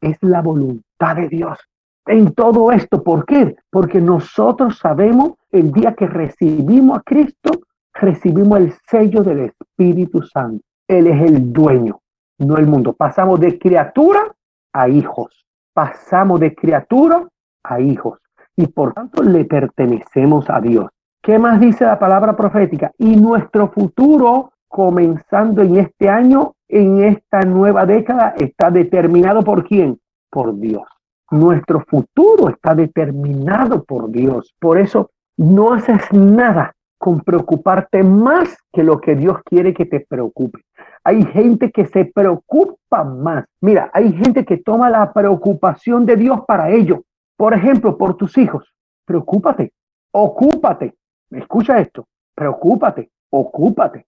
es 0.01 0.17
la 0.21 0.41
voluntad 0.41 1.17
de 1.17 1.29
Dios. 1.29 1.59
En 2.07 2.33
todo 2.33 2.71
esto, 2.71 3.03
¿por 3.03 3.27
qué? 3.27 3.55
Porque 3.69 4.01
nosotros 4.01 4.79
sabemos 4.79 5.33
el 5.51 5.71
día 5.71 5.93
que 5.93 6.07
recibimos 6.07 6.97
a 6.97 7.01
Cristo, 7.03 7.51
recibimos 7.93 8.59
el 8.59 8.73
sello 8.87 9.23
del 9.23 9.51
Espíritu 9.51 10.21
Santo. 10.23 10.63
Él 10.87 11.07
es 11.07 11.21
el 11.21 11.53
dueño, 11.53 11.99
no 12.39 12.57
el 12.57 12.67
mundo. 12.67 12.93
Pasamos 12.93 13.39
de 13.39 13.57
criatura 13.57 14.33
a 14.73 14.89
hijos. 14.89 15.45
Pasamos 15.73 16.39
de 16.39 16.53
criatura 16.53 17.27
a 17.63 17.79
hijos. 17.79 18.19
Y 18.55 18.67
por 18.67 18.93
tanto 18.93 19.23
le 19.23 19.45
pertenecemos 19.45 20.49
a 20.49 20.59
Dios. 20.59 20.89
¿Qué 21.21 21.39
más 21.39 21.59
dice 21.59 21.85
la 21.85 21.97
palabra 21.97 22.35
profética? 22.35 22.91
Y 22.97 23.15
nuestro 23.15 23.69
futuro, 23.69 24.51
comenzando 24.67 25.61
en 25.61 25.77
este 25.77 26.09
año, 26.09 26.53
en 26.67 27.03
esta 27.03 27.41
nueva 27.41 27.85
década, 27.85 28.33
está 28.37 28.69
determinado 28.69 29.41
por 29.41 29.63
quién? 29.63 29.99
Por 30.29 30.59
Dios. 30.59 30.83
Nuestro 31.31 31.79
futuro 31.87 32.49
está 32.49 32.75
determinado 32.75 33.83
por 33.83 34.11
Dios. 34.11 34.53
Por 34.59 34.77
eso 34.77 35.09
no 35.37 35.73
haces 35.73 36.01
nada 36.11 36.75
con 37.03 37.19
preocuparte 37.19 38.01
más 38.01 38.55
que 38.71 38.81
lo 38.81 39.01
que 39.01 39.17
Dios 39.17 39.39
quiere 39.43 39.73
que 39.73 39.85
te 39.85 39.99
preocupe. 39.99 40.61
Hay 41.03 41.25
gente 41.25 41.69
que 41.69 41.85
se 41.87 42.05
preocupa 42.05 43.03
más. 43.03 43.43
Mira, 43.59 43.91
hay 43.93 44.13
gente 44.13 44.45
que 44.45 44.55
toma 44.55 44.89
la 44.89 45.11
preocupación 45.11 46.05
de 46.05 46.15
Dios 46.15 46.45
para 46.47 46.69
ello. 46.69 47.03
Por 47.35 47.53
ejemplo, 47.53 47.97
por 47.97 48.15
tus 48.15 48.37
hijos. 48.37 48.73
Preocúpate, 49.03 49.73
ocúpate. 50.13 50.95
Escucha 51.29 51.77
esto. 51.79 52.07
Preocúpate, 52.33 53.11
ocúpate. 53.31 54.05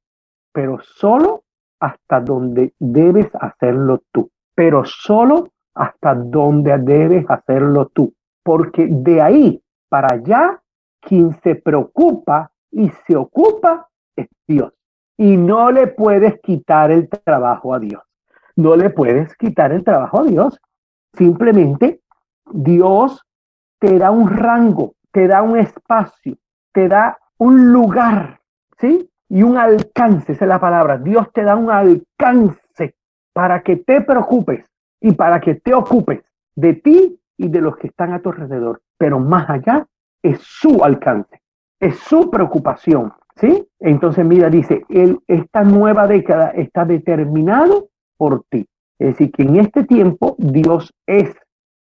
Pero 0.53 0.79
solo 0.81 1.43
hasta 1.81 2.21
donde 2.21 2.75
debes 2.79 3.27
hacerlo 3.33 4.03
tú. 4.13 4.29
Pero 4.55 4.85
solo 4.85 5.49
hasta 5.73 6.15
donde 6.15 6.77
debes 6.77 7.25
hacerlo 7.27 7.87
tú. 7.87 8.13
Porque 8.41 8.87
de 8.89 9.21
ahí 9.21 9.61
para 9.89 10.13
allá, 10.13 10.61
quien 11.01 11.33
se 11.41 11.55
preocupa 11.55 12.51
y 12.75 12.91
se 13.07 13.15
ocupa 13.15 13.87
es 14.17 14.27
Dios. 14.45 14.73
Y 15.17 15.37
no 15.37 15.71
le 15.71 15.87
puedes 15.87 16.39
quitar 16.41 16.91
el 16.91 17.07
trabajo 17.07 17.73
a 17.73 17.79
Dios. 17.79 18.03
No 18.57 18.75
le 18.75 18.89
puedes 18.89 19.33
quitar 19.37 19.71
el 19.71 19.83
trabajo 19.83 20.19
a 20.19 20.23
Dios. 20.23 20.59
Simplemente 21.13 22.01
Dios 22.51 23.25
te 23.79 23.97
da 23.97 24.11
un 24.11 24.29
rango, 24.29 24.93
te 25.11 25.25
da 25.27 25.41
un 25.41 25.57
espacio, 25.57 26.35
te 26.73 26.89
da 26.89 27.17
un 27.37 27.71
lugar, 27.71 28.41
¿sí? 28.77 29.09
Y 29.29 29.43
un 29.43 29.57
alcance, 29.57 30.33
esa 30.33 30.43
es 30.43 30.49
la 30.49 30.59
palabra. 30.59 30.97
Dios 30.97 31.31
te 31.33 31.43
da 31.43 31.55
un 31.55 31.71
alcance 31.71 32.95
para 33.31 33.63
que 33.63 33.77
te 33.77 34.01
preocupes 34.01 34.69
y 34.99 35.13
para 35.13 35.39
que 35.39 35.55
te 35.55 35.73
ocupes 35.73 36.25
de 36.55 36.73
ti 36.73 37.21
y 37.37 37.47
de 37.47 37.61
los 37.61 37.77
que 37.77 37.87
están 37.87 38.11
a 38.11 38.21
tu 38.21 38.31
alrededor. 38.31 38.81
Pero 38.97 39.19
más 39.19 39.49
allá 39.49 39.87
es 40.21 40.41
su 40.41 40.83
alcance 40.83 41.44
es 41.79 41.97
su 41.99 42.29
preocupación, 42.29 43.13
¿sí? 43.35 43.67
Entonces, 43.79 44.25
mira, 44.25 44.49
dice, 44.49 44.83
él, 44.89 45.19
esta 45.27 45.63
nueva 45.63 46.07
década 46.07 46.49
está 46.49 46.85
determinado 46.85 47.89
por 48.17 48.43
ti. 48.49 48.65
Es 48.97 49.09
decir, 49.09 49.31
que 49.31 49.43
en 49.43 49.57
este 49.57 49.83
tiempo 49.83 50.35
Dios 50.37 50.93
es 51.05 51.35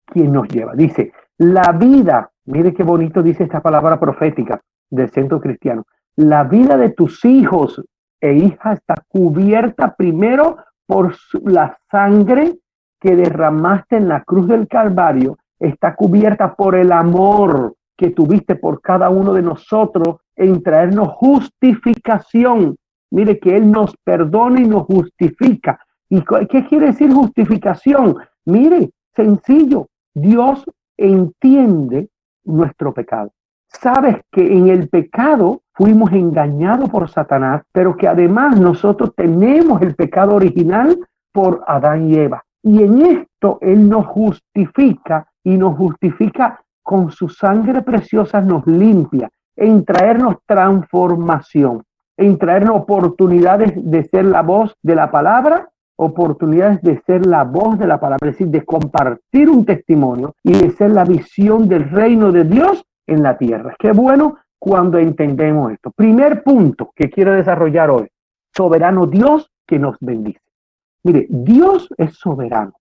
quien 0.07 0.33
nos 0.33 0.49
lleva. 0.49 0.75
Dice, 0.75 1.13
la 1.39 1.73
vida, 1.73 2.31
mire 2.47 2.73
qué 2.73 2.83
bonito 2.83 3.23
dice 3.23 3.45
esta 3.45 3.61
palabra 3.61 3.99
profética 3.99 4.61
del 4.91 5.11
centro 5.11 5.41
cristiano, 5.41 5.85
la 6.17 6.45
vida 6.45 6.77
de 6.77 6.91
tus 6.91 7.25
hijos 7.25 7.83
e 8.21 8.35
hijas 8.35 8.79
está 8.79 8.95
cubierta 9.09 9.95
primero 9.95 10.59
por 10.87 11.15
la 11.45 11.79
sangre 11.91 12.59
que 13.01 13.17
derramaste 13.17 13.97
en 13.97 14.09
la 14.09 14.23
cruz 14.23 14.47
del 14.47 14.69
Calvario, 14.69 15.39
está 15.59 15.95
cubierta 15.95 16.55
por 16.55 16.77
el 16.77 16.93
amor 16.93 17.75
que 17.97 18.11
tuviste 18.11 18.57
por 18.57 18.81
cada 18.81 19.11
uno 19.11 19.33
de 19.33 19.43
nosotros 19.43 20.19
en 20.37 20.63
traernos 20.63 21.09
justificación. 21.09 22.77
Mire 23.11 23.39
que 23.39 23.57
Él 23.57 23.71
nos 23.71 23.95
perdona 24.05 24.61
y 24.61 24.67
nos 24.67 24.85
justifica. 24.85 25.79
¿Y 26.09 26.23
qué 26.49 26.67
quiere 26.67 26.87
decir 26.87 27.13
justificación? 27.13 28.17
Mire, 28.45 28.91
sencillo, 29.15 29.89
Dios 30.15 30.65
entiende 30.97 32.09
nuestro 32.45 32.93
pecado. 32.93 33.31
Sabes 33.69 34.17
que 34.31 34.53
en 34.53 34.69
el 34.69 34.89
pecado 34.89 35.63
fuimos 35.73 36.13
engañados 36.13 36.91
por 36.91 37.09
Satanás, 37.09 37.63
pero 37.73 37.97
que 37.97 38.07
además 38.07 38.61
nosotros 38.61 39.13
tenemos 39.17 39.81
el 39.83 39.95
pecado 39.95 40.35
original 40.35 40.99
por 41.33 41.65
Adán 41.67 42.11
y 42.11 42.17
Eva. 42.17 42.45
Y 42.63 42.83
en 42.83 43.03
esto 43.03 43.59
Él 43.61 43.89
nos 43.89 44.07
justifica 44.07 45.27
y 45.43 45.57
nos 45.57 45.77
justifica 45.77 46.63
con 46.83 47.11
su 47.11 47.29
sangre 47.29 47.83
preciosa 47.83 48.41
nos 48.41 48.67
limpia, 48.67 49.31
en 49.57 49.85
traernos 49.85 50.37
transformación, 50.47 51.83
en 52.17 52.39
traernos 52.39 52.77
oportunidades 52.77 53.73
de 53.77 54.05
ser 54.05 54.27
la 54.27 54.43
voz 54.43 54.75
de 54.83 54.95
la 54.95 55.11
palabra, 55.11 55.69
oportunidades 55.97 56.83
de 56.83 57.01
ser 57.07 57.27
la 57.27 57.45
voz 57.45 57.79
de 57.79 57.87
la 57.87 58.01
palabra, 58.01 58.31
es 58.31 58.39
decir, 58.39 58.49
de 58.49 58.65
compartir 58.65 59.49
un 59.49 59.65
testimonio 59.65 60.35
y 60.43 60.53
de 60.53 60.71
ser 60.71 60.91
la 60.91 61.05
visión 61.05 61.69
del 61.69 61.89
reino 61.91 62.33
de 62.33 62.45
Dios 62.45 62.85
en 63.07 63.23
la 63.23 63.37
tierra. 63.39 63.75
Qué 63.79 63.93
bueno 63.93 64.39
cuando 64.59 64.99
entendemos 64.99 65.73
esto. 65.73 65.91
Primer 65.91 66.43
punto 66.43 66.93
que 66.95 67.11
quiero 67.11 67.33
desarrollar 67.33 67.91
hoy, 67.91 68.09
soberano 68.55 69.07
Dios 69.07 69.51
que 69.67 69.79
nos 69.79 69.97
bendice. 70.01 70.41
Mire, 71.05 71.27
Dios 71.29 71.89
es 71.99 72.15
soberano. 72.15 72.73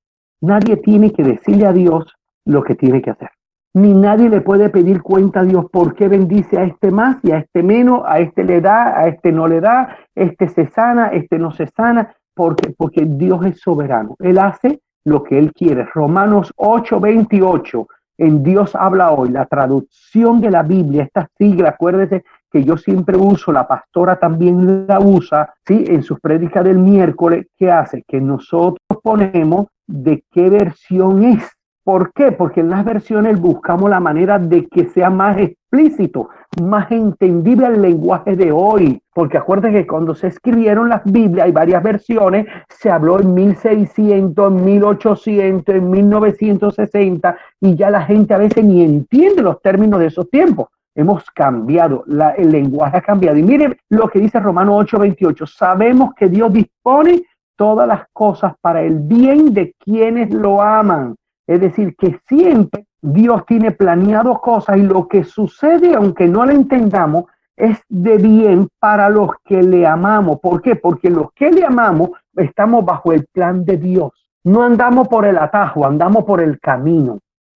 Nadie 0.41 0.77
tiene 0.77 1.11
que 1.11 1.23
decirle 1.23 1.65
a 1.65 1.73
Dios 1.73 2.15
lo 2.45 2.63
que 2.63 2.75
tiene 2.75 3.01
que 3.01 3.11
hacer 3.11 3.29
ni 3.73 3.93
nadie 3.93 4.29
le 4.29 4.41
puede 4.41 4.69
pedir 4.69 5.01
cuenta 5.01 5.41
a 5.41 5.43
Dios 5.43 5.65
por 5.71 5.95
qué 5.95 6.07
bendice 6.07 6.57
a 6.57 6.63
este 6.63 6.91
más 6.91 7.17
y 7.23 7.31
a 7.31 7.37
este 7.37 7.63
menos, 7.63 8.01
a 8.05 8.19
este 8.19 8.43
le 8.43 8.59
da, 8.59 8.99
a 8.99 9.07
este 9.07 9.31
no 9.31 9.47
le 9.47 9.61
da, 9.61 9.97
este 10.15 10.49
se 10.49 10.67
sana, 10.67 11.07
este 11.07 11.39
no 11.39 11.51
se 11.51 11.67
sana, 11.67 12.13
porque, 12.33 12.73
porque 12.77 13.05
Dios 13.05 13.45
es 13.45 13.59
soberano. 13.61 14.15
Él 14.19 14.39
hace 14.39 14.81
lo 15.05 15.23
que 15.23 15.39
Él 15.39 15.53
quiere. 15.53 15.85
Romanos 15.93 16.51
8, 16.57 16.99
28, 16.99 17.87
en 18.17 18.43
Dios 18.43 18.75
habla 18.75 19.11
hoy, 19.11 19.29
la 19.29 19.45
traducción 19.45 20.41
de 20.41 20.51
la 20.51 20.63
Biblia, 20.63 21.03
esta 21.03 21.27
sigla, 21.37 21.69
acuérdese 21.69 22.23
que 22.51 22.63
yo 22.63 22.77
siempre 22.77 23.17
uso, 23.17 23.51
la 23.51 23.67
pastora 23.67 24.17
también 24.17 24.85
la 24.85 24.99
usa, 24.99 25.53
¿sí? 25.65 25.85
En 25.87 26.03
sus 26.03 26.19
prédicas 26.19 26.65
del 26.65 26.77
miércoles, 26.77 27.47
¿qué 27.57 27.71
hace? 27.71 28.03
Que 28.05 28.19
nosotros 28.19 28.77
ponemos 29.01 29.67
de 29.87 30.23
qué 30.31 30.49
versión 30.49 31.23
es 31.23 31.49
¿Por 31.83 32.13
qué? 32.13 32.31
Porque 32.31 32.59
en 32.59 32.69
las 32.69 32.85
versiones 32.85 33.39
buscamos 33.39 33.89
la 33.89 33.99
manera 33.99 34.37
de 34.37 34.67
que 34.67 34.85
sea 34.89 35.09
más 35.09 35.35
explícito, 35.39 36.29
más 36.61 36.91
entendible 36.91 37.65
el 37.65 37.81
lenguaje 37.81 38.35
de 38.35 38.51
hoy. 38.51 39.01
Porque 39.15 39.39
acuérdense 39.39 39.79
que 39.79 39.87
cuando 39.87 40.13
se 40.13 40.27
escribieron 40.27 40.89
las 40.89 41.03
Biblias, 41.05 41.47
hay 41.47 41.51
varias 41.51 41.81
versiones, 41.81 42.45
se 42.69 42.91
habló 42.91 43.19
en 43.19 43.33
1600, 43.33 44.51
en 44.51 44.63
1800, 44.63 45.75
en 45.75 45.89
1960, 45.89 47.37
y 47.61 47.75
ya 47.75 47.89
la 47.89 48.03
gente 48.03 48.35
a 48.35 48.37
veces 48.37 48.63
ni 48.63 48.83
entiende 48.83 49.41
los 49.41 49.59
términos 49.63 49.99
de 49.99 50.05
esos 50.05 50.29
tiempos. 50.29 50.67
Hemos 50.93 51.23
cambiado, 51.31 52.03
el 52.37 52.51
lenguaje 52.51 52.97
ha 52.97 53.01
cambiado. 53.01 53.37
Y 53.39 53.43
miren 53.43 53.75
lo 53.89 54.07
que 54.07 54.19
dice 54.19 54.39
Romano 54.39 54.77
8:28. 54.77 55.47
Sabemos 55.47 56.13
que 56.13 56.29
Dios 56.29 56.53
dispone 56.53 57.23
todas 57.55 57.87
las 57.87 58.03
cosas 58.13 58.53
para 58.61 58.83
el 58.83 58.99
bien 58.99 59.51
de 59.53 59.73
quienes 59.79 60.31
lo 60.31 60.61
aman 60.61 61.15
es 61.51 61.61
decir, 61.61 61.95
que 61.97 62.19
siempre 62.27 62.85
Dios 63.01 63.45
tiene 63.45 63.71
planeado 63.71 64.39
cosas 64.39 64.77
y 64.77 64.83
lo 64.83 65.07
que 65.07 65.23
sucede, 65.25 65.95
aunque 65.95 66.27
no 66.27 66.45
lo 66.45 66.51
entendamos, 66.51 67.25
es 67.57 67.77
de 67.89 68.17
bien 68.17 68.69
para 68.79 69.09
los 69.09 69.31
que 69.43 69.61
le 69.61 69.85
amamos. 69.85 70.39
¿Por 70.39 70.61
qué? 70.61 70.75
Porque 70.75 71.09
los 71.09 71.31
que 71.33 71.51
le 71.51 71.65
amamos 71.65 72.11
estamos 72.35 72.85
bajo 72.85 73.11
el 73.11 73.25
plan 73.33 73.65
de 73.65 73.77
Dios. 73.77 74.11
No 74.43 74.63
andamos 74.63 75.09
por 75.09 75.25
el 75.25 75.37
atajo, 75.37 75.85
andamos 75.85 76.23
por 76.23 76.41
el 76.41 76.59
camino. 76.59 77.19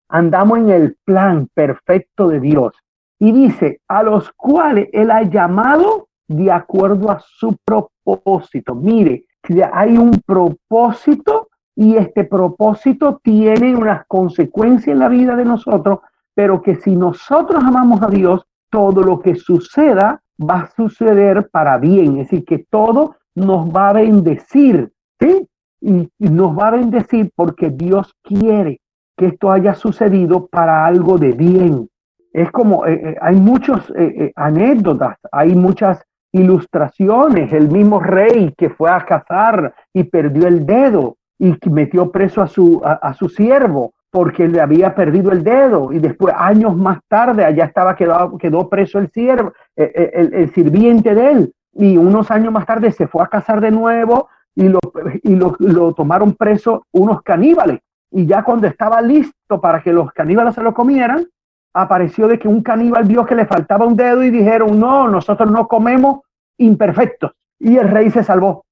Andamos 0.10 0.60
en 0.60 0.70
el 0.70 0.98
plan 1.04 1.48
perfecto 1.54 2.30
de 2.30 2.40
Dios. 2.40 2.74
Y 3.20 3.32
dice, 3.32 3.82
a 3.88 4.04
los 4.04 4.32
cuales 4.32 4.90
Él 4.94 5.12
ha 5.12 5.24
llamado 5.24 6.08
de 6.28 6.52
acuerdo 6.52 7.12
a 7.12 7.20
su 7.20 7.58
propósito. 7.66 8.74
Mire, 8.74 9.26
hay 9.74 9.98
un 9.98 10.20
propósito 10.26 11.50
y 11.76 11.96
este 11.96 12.24
propósito 12.24 13.20
tiene 13.24 13.76
unas 13.76 14.06
consecuencias 14.08 14.90
en 14.90 15.00
la 15.00 15.10
vida 15.10 15.36
de 15.36 15.46
nosotros, 15.46 16.00
pero 16.34 16.62
que 16.62 16.76
si 16.76 16.96
nosotros 16.96 17.64
amamos 17.64 18.02
a 18.02 18.08
Dios, 18.08 18.46
todo 18.70 19.02
lo 19.04 19.20
que 19.20 19.36
suceda 19.36 20.22
va 20.42 20.62
a 20.62 20.72
suceder 20.72 21.50
para 21.50 21.78
bien, 21.78 22.18
es 22.18 22.30
decir, 22.30 22.46
que 22.46 22.66
todo 22.70 23.16
nos 23.36 23.68
va 23.70 23.90
a 23.90 23.94
bendecir, 23.94 24.92
¿sí? 25.20 25.48
Y, 25.82 26.10
nos 26.20 26.58
va 26.58 26.68
a 26.68 26.72
bendecir 26.72 27.32
porque 27.36 27.70
Dios 27.70 28.14
quiere 28.24 28.80
que 29.18 29.28
esto 29.28 29.52
haya 29.52 29.74
sucedido 29.74 30.48
para 30.48 30.86
algo 30.86 31.18
de 31.18 31.32
bien. 31.32 31.90
Es 32.34 32.52
como, 32.52 32.86
eh, 32.86 32.94
eh, 32.94 33.18
hay 33.20 33.36
muchas 33.36 33.92
eh, 33.98 34.32
anécdotas, 34.36 35.18
hay 35.32 35.56
muchas 35.56 36.02
ilustraciones, 36.32 37.52
el 37.52 37.70
mismo 37.70 38.00
rey 38.00 38.54
que 38.58 38.70
fue 38.70 38.90
a 38.90 39.06
cazar 39.06 39.74
y 39.94 40.04
perdió 40.04 40.48
el 40.48 40.66
dedo, 40.66 41.18
y 41.42 41.58
metió 41.72 42.12
preso 42.12 42.44
a 42.44 42.48
su, 42.48 42.82
a, 42.86 43.14
su 43.16 43.28
siervo 43.28 43.94
porque 44.12 44.48
le 44.48 44.62
había 44.62 44.94
perdido 44.94 45.32
el 45.32 45.44
dedo 45.44 45.92
y 45.92 45.98
después 45.98 46.36
años 46.38 46.78
más 46.78 47.00
tarde 47.08 47.44
allá 47.44 47.66
estaba 47.66 47.96
quedado, 47.96 48.38
quedó 48.38 48.70
preso 48.70 49.00
el 49.00 49.10
siervo, 49.10 49.52
eh, 49.76 49.92
eh, 49.96 50.30
el, 50.34 50.54
sirviente 50.54 51.16
de 51.16 51.32
él 51.32 51.54
y 51.74 51.98
unos 51.98 52.30
años 52.30 52.54
más 52.54 52.68
tarde 52.68 52.92
se 52.92 53.08
fue 53.08 53.24
a 53.24 53.28
casar 53.28 53.60
de 53.60 53.72
nuevo 53.72 54.30
y 54.54 54.70
lo, 54.70 54.80
y 55.24 55.36
lo, 55.36 55.56
lo 55.58 55.94
tomaron 55.96 56.34
preso 56.34 56.86
unos 56.92 57.24
caníbales 57.24 57.80
y 58.12 58.28
ya 58.28 58.44
cuando 58.44 58.68
estaba 58.68 59.02
listo 59.02 59.60
para 59.60 59.82
que 59.82 59.92
los 59.92 60.12
caníbales 60.12 60.54
se 60.54 60.62
lo 60.62 60.76
comieran, 60.76 61.26
apareció 61.74 62.28
de 62.28 62.38
que 62.38 62.48
un 62.48 62.62
caníbal 62.62 63.06
vio 63.06 63.26
que 63.26 63.34
le 63.34 63.48
faltaba 63.48 63.88
un 63.88 63.96
dedo 63.96 64.24
y 64.24 64.30
dijeron, 64.30 64.80
no, 64.80 65.08
nosotros 65.08 65.50
no 65.50 65.68
comemos 65.68 66.20
imperfectos. 66.58 67.32
Y 67.58 67.78
el 67.78 67.88
rey 67.88 68.12
se 68.12 68.24
salvó. 68.24 68.66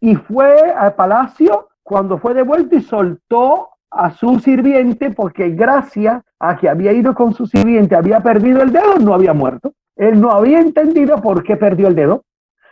Y 0.00 0.14
fue 0.14 0.72
al 0.72 0.94
palacio 0.94 1.68
cuando 1.84 2.18
fue 2.18 2.34
devuelto 2.34 2.76
y 2.76 2.82
soltó 2.82 3.68
a 3.90 4.10
su 4.10 4.40
sirviente, 4.40 5.10
porque 5.10 5.50
gracias 5.50 6.22
a 6.40 6.56
que 6.56 6.68
había 6.68 6.92
ido 6.92 7.14
con 7.14 7.34
su 7.34 7.46
sirviente, 7.46 7.94
había 7.94 8.20
perdido 8.20 8.62
el 8.62 8.72
dedo, 8.72 8.98
no 8.98 9.14
había 9.14 9.32
muerto. 9.32 9.72
Él 9.94 10.20
no 10.20 10.32
había 10.32 10.60
entendido 10.60 11.20
por 11.22 11.44
qué 11.44 11.56
perdió 11.56 11.86
el 11.86 11.94
dedo. 11.94 12.24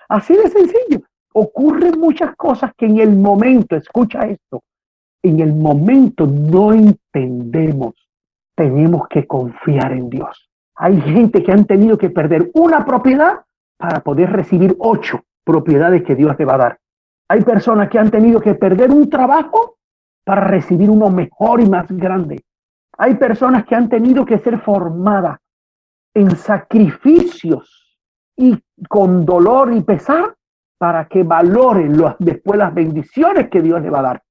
Así 0.09 0.35
de 0.35 0.49
sencillo. 0.49 1.02
Ocurren 1.35 2.00
muchas 2.00 2.35
cosas 2.37 2.73
que 2.76 2.87
en 2.87 2.99
el 2.99 3.16
momento, 3.16 3.76
escucha 3.76 4.26
esto, 4.26 4.62
en 5.23 5.40
el 5.40 5.54
momento 5.54 6.26
no 6.26 6.73
entendemos. 6.73 7.95
Tenemos 8.54 9.06
que 9.08 9.26
confiar 9.26 9.93
en 9.93 10.10
Dios. 10.10 10.50
Hay 10.75 11.00
gente 11.00 11.43
que 11.43 11.52
han 11.52 11.65
tenido 11.65 11.97
que 11.97 12.10
perder 12.10 12.50
una 12.54 12.84
propiedad 12.84 13.45
para 13.76 14.00
poder 14.00 14.32
recibir 14.32 14.75
ocho 14.78 15.21
propiedades 15.45 16.02
que 16.02 16.17
Dios 16.17 16.34
le 16.39 16.45
va 16.45 16.54
a 16.54 16.58
dar. 16.58 16.78
Hay 17.32 17.40
personas 17.45 17.88
que 17.88 17.99
han 17.99 18.10
tenido 18.10 18.42
que 18.42 18.54
perder 18.54 18.90
un 18.90 19.08
trabajo 19.08 19.78
para 20.23 20.42
recibir 20.42 20.90
uno 20.90 21.08
mejor 21.08 21.62
y 21.62 21.66
más 21.66 21.86
grande. 21.88 22.45
Hay 22.99 23.14
personas 23.14 23.64
que 23.64 23.75
han 23.75 23.88
tenido 23.88 24.26
que 24.26 24.38
ser 24.38 24.60
formadas 24.60 25.38
en 26.12 26.36
sacrificios 26.36 27.99
y 28.36 28.62
con 28.86 29.25
dolor 29.25 29.73
y 29.73 29.80
pesar 29.80 30.34
para 30.76 31.06
que 31.06 31.23
valoren 31.23 31.97
después 32.18 32.58
las 32.58 32.75
bendiciones 32.75 33.49
que 33.49 33.62
Dios 33.62 33.80
le 33.80 33.88
va 33.88 34.00
a 34.00 34.02
dar. 34.02 34.23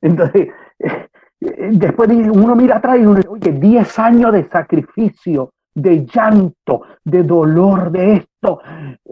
Entonces, 0.00 0.50
después 1.40 2.08
uno 2.08 2.54
mira 2.54 2.76
atrás 2.76 2.98
y 3.00 3.00
uno 3.00 3.16
dice, 3.16 3.28
oye, 3.30 3.50
10 3.50 3.98
años 3.98 4.32
de 4.32 4.48
sacrificio, 4.48 5.50
de 5.74 6.06
llanto, 6.06 6.82
de 7.04 7.22
dolor, 7.22 7.90
de 7.90 8.14
esto. 8.16 8.60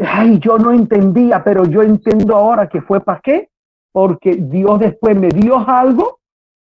Ay, 0.00 0.38
yo 0.38 0.58
no 0.58 0.72
entendía, 0.72 1.42
pero 1.42 1.64
yo 1.64 1.82
entiendo 1.82 2.36
ahora 2.36 2.68
que 2.68 2.80
fue 2.80 3.00
para 3.00 3.20
qué. 3.20 3.48
Porque 3.92 4.36
Dios 4.36 4.78
después 4.78 5.16
me 5.16 5.28
dio 5.28 5.58
algo, 5.68 6.18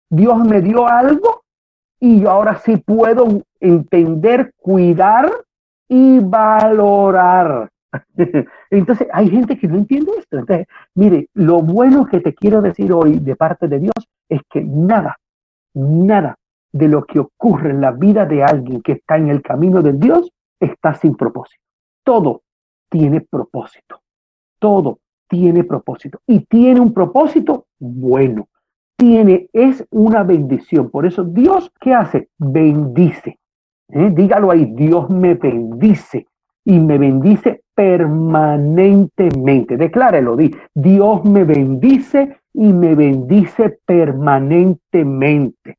Dios 0.09 0.39
me 0.45 0.61
dio 0.61 0.87
algo 0.87 1.43
y 1.99 2.21
yo 2.21 2.31
ahora 2.31 2.59
sí 2.59 2.77
puedo 2.77 3.43
entender, 3.59 4.53
cuidar 4.59 5.33
y 5.89 6.21
valorar. 6.21 7.69
Entonces, 8.71 9.09
hay 9.13 9.29
gente 9.29 9.59
que 9.59 9.67
no 9.67 9.79
entiende 9.79 10.13
esto. 10.19 10.39
Entonces, 10.39 10.67
mire, 10.95 11.29
lo 11.35 11.63
bueno 11.63 12.07
que 12.07 12.21
te 12.21 12.35
quiero 12.35 12.63
decir 12.63 12.93
hoy 12.93 13.19
de 13.19 13.35
parte 13.35 13.67
de 13.67 13.81
Dios 13.81 14.09
es 14.29 14.41
que 14.51 14.63
nada, 14.63 15.17
nada 15.75 16.37
de 16.73 16.89
lo 16.89 17.05
que 17.05 17.21
ocurre 17.21 17.71
en 17.71 17.81
la 17.81 17.93
vida 17.93 18.27
de 18.27 18.43
alguien 18.43 18.83
que 18.83 18.93
está 18.93 19.17
en 19.17 19.31
el 19.31 19.43
camino 19.43 19.83
de 19.83 19.95
Dios 19.95 20.31
está 20.61 20.95
sin 20.95 21.15
propósito. 21.15 21.63
Todo 22.05 22.43
tiene 22.89 23.21
propósito. 23.21 24.01
Todo 24.59 25.01
tiene 25.29 25.65
propósito. 25.65 26.21
Y 26.27 26.41
tiene 26.41 26.81
un 26.81 26.93
propósito 26.93 27.67
bueno. 27.79 28.49
Tiene, 28.97 29.49
es 29.53 29.87
una 29.91 30.23
bendición. 30.23 30.91
Por 30.91 31.07
eso 31.07 31.25
Dios, 31.25 31.71
¿qué 31.81 31.93
hace? 31.93 32.29
Bendice. 32.39 33.39
¿Eh? 33.89 34.11
Dígalo 34.15 34.51
ahí, 34.51 34.67
Dios 34.75 35.11
me 35.11 35.35
bendice 35.35 36.27
y 36.65 36.81
me 36.81 36.99
bendice 36.99 37.63
permanentemente. 37.75 39.77
Declárelo, 39.77 40.37
di, 40.37 40.51
Dios 40.75 41.25
me 41.25 41.45
bendice 41.45 42.39
y 42.53 42.73
me 42.73 42.95
bendice 42.95 43.79
permanentemente. 43.85 45.77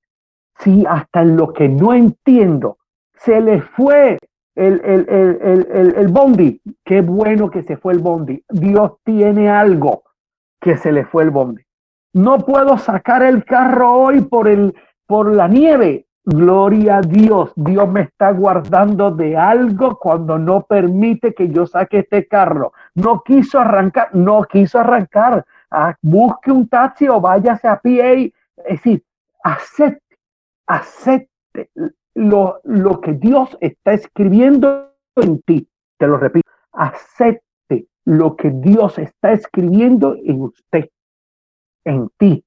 Sí, 0.59 0.85
hasta 0.87 1.21
en 1.21 1.37
lo 1.37 1.53
que 1.53 1.69
no 1.69 1.93
entiendo, 1.93 2.77
se 3.13 3.41
le 3.41 3.61
fue 3.61 4.17
el, 4.55 4.81
el, 4.83 5.07
el, 5.07 5.95
el, 5.95 6.07
bondi. 6.07 6.59
Qué 6.83 7.01
bueno 7.01 7.49
que 7.51 7.63
se 7.63 7.77
fue 7.77 7.93
el 7.93 7.99
bondi. 7.99 8.43
Dios 8.49 8.93
tiene 9.03 9.49
algo 9.49 10.03
que 10.59 10.77
se 10.77 10.91
le 10.91 11.05
fue 11.05 11.23
el 11.23 11.29
bondi. 11.29 11.61
No 12.13 12.39
puedo 12.39 12.77
sacar 12.77 13.21
el 13.21 13.45
carro 13.45 13.93
hoy 13.93 14.21
por, 14.21 14.47
el, 14.47 14.75
por 15.05 15.31
la 15.31 15.47
nieve. 15.47 16.07
Gloria 16.25 16.97
a 16.97 17.01
Dios. 17.01 17.51
Dios 17.55 17.87
me 17.89 18.01
está 18.01 18.31
guardando 18.31 19.11
de 19.11 19.37
algo 19.37 19.97
cuando 19.99 20.39
no 20.39 20.63
permite 20.63 21.33
que 21.33 21.49
yo 21.49 21.67
saque 21.67 21.99
este 21.99 22.27
carro. 22.27 22.73
No 22.95 23.21
quiso 23.21 23.59
arrancar, 23.59 24.09
no 24.13 24.43
quiso 24.43 24.79
arrancar. 24.79 25.45
Ah, 25.69 25.95
busque 26.01 26.51
un 26.51 26.67
taxi 26.67 27.07
o 27.07 27.21
váyase 27.21 27.67
a 27.67 27.79
pie. 27.79 28.33
Es 28.57 28.83
decir, 28.83 29.03
acepte 29.43 30.06
acepte 30.67 31.71
lo, 32.13 32.59
lo 32.63 33.01
que 33.01 33.13
Dios 33.13 33.57
está 33.61 33.93
escribiendo 33.93 34.93
en 35.15 35.41
ti. 35.41 35.67
Te 35.97 36.07
lo 36.07 36.17
repito, 36.17 36.49
acepte 36.73 37.87
lo 38.05 38.35
que 38.35 38.51
Dios 38.51 38.99
está 38.99 39.31
escribiendo 39.33 40.15
en 40.15 40.41
usted, 40.41 40.89
en 41.85 42.09
ti, 42.17 42.43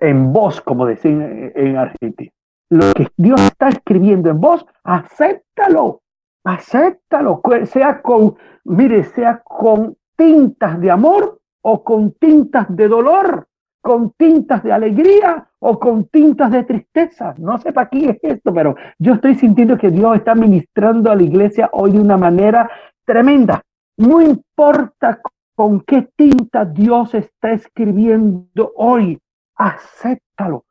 en 0.00 0.32
vos, 0.32 0.60
como 0.60 0.86
decían 0.86 1.52
en 1.54 1.76
Argentina. 1.76 2.30
Lo 2.70 2.92
que 2.94 3.08
Dios 3.16 3.40
está 3.40 3.68
escribiendo 3.68 4.30
en 4.30 4.40
vos, 4.40 4.66
acéptalo, 4.82 6.02
acéptalo, 6.44 7.40
sea 7.66 8.02
con, 8.02 8.36
mire, 8.64 9.04
sea 9.04 9.40
con 9.44 9.96
tintas 10.16 10.80
de 10.80 10.90
amor 10.90 11.40
o 11.62 11.84
con 11.84 12.12
tintas 12.12 12.66
de 12.74 12.88
dolor, 12.88 13.48
con 13.86 14.10
tintas 14.18 14.64
de 14.64 14.72
alegría 14.72 15.48
o 15.60 15.78
con 15.78 16.06
tintas 16.06 16.50
de 16.50 16.64
tristeza. 16.64 17.36
No 17.38 17.56
sé 17.58 17.72
para 17.72 17.88
qué 17.88 18.10
es 18.10 18.18
esto, 18.20 18.52
pero 18.52 18.74
yo 18.98 19.14
estoy 19.14 19.36
sintiendo 19.36 19.78
que 19.78 19.92
Dios 19.92 20.16
está 20.16 20.34
ministrando 20.34 21.08
a 21.08 21.14
la 21.14 21.22
iglesia 21.22 21.70
hoy 21.72 21.92
de 21.92 22.00
una 22.00 22.16
manera 22.16 22.68
tremenda. 23.04 23.62
No 23.96 24.20
importa 24.20 25.20
con 25.54 25.82
qué 25.82 26.08
tinta 26.16 26.64
Dios 26.64 27.14
está 27.14 27.52
escribiendo 27.52 28.72
hoy, 28.74 29.20
acéptalo, 29.54 30.64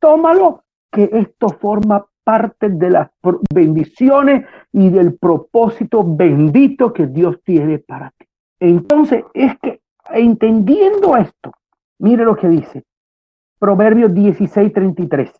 tómalo, 0.00 0.64
que 0.90 1.08
esto 1.12 1.50
forma 1.50 2.04
parte 2.24 2.68
de 2.68 2.90
las 2.90 3.10
bendiciones 3.54 4.44
y 4.72 4.90
del 4.90 5.16
propósito 5.16 6.02
bendito 6.04 6.92
que 6.92 7.06
Dios 7.06 7.40
tiene 7.44 7.78
para 7.78 8.10
ti. 8.10 8.26
Entonces, 8.58 9.22
es 9.34 9.56
que 9.60 9.80
entendiendo 10.10 11.16
esto, 11.16 11.52
mire 11.98 12.24
lo 12.24 12.36
que 12.36 12.48
dice 12.48 12.84
Proverbios 13.58 14.12
16, 14.12 14.72
33. 14.72 15.32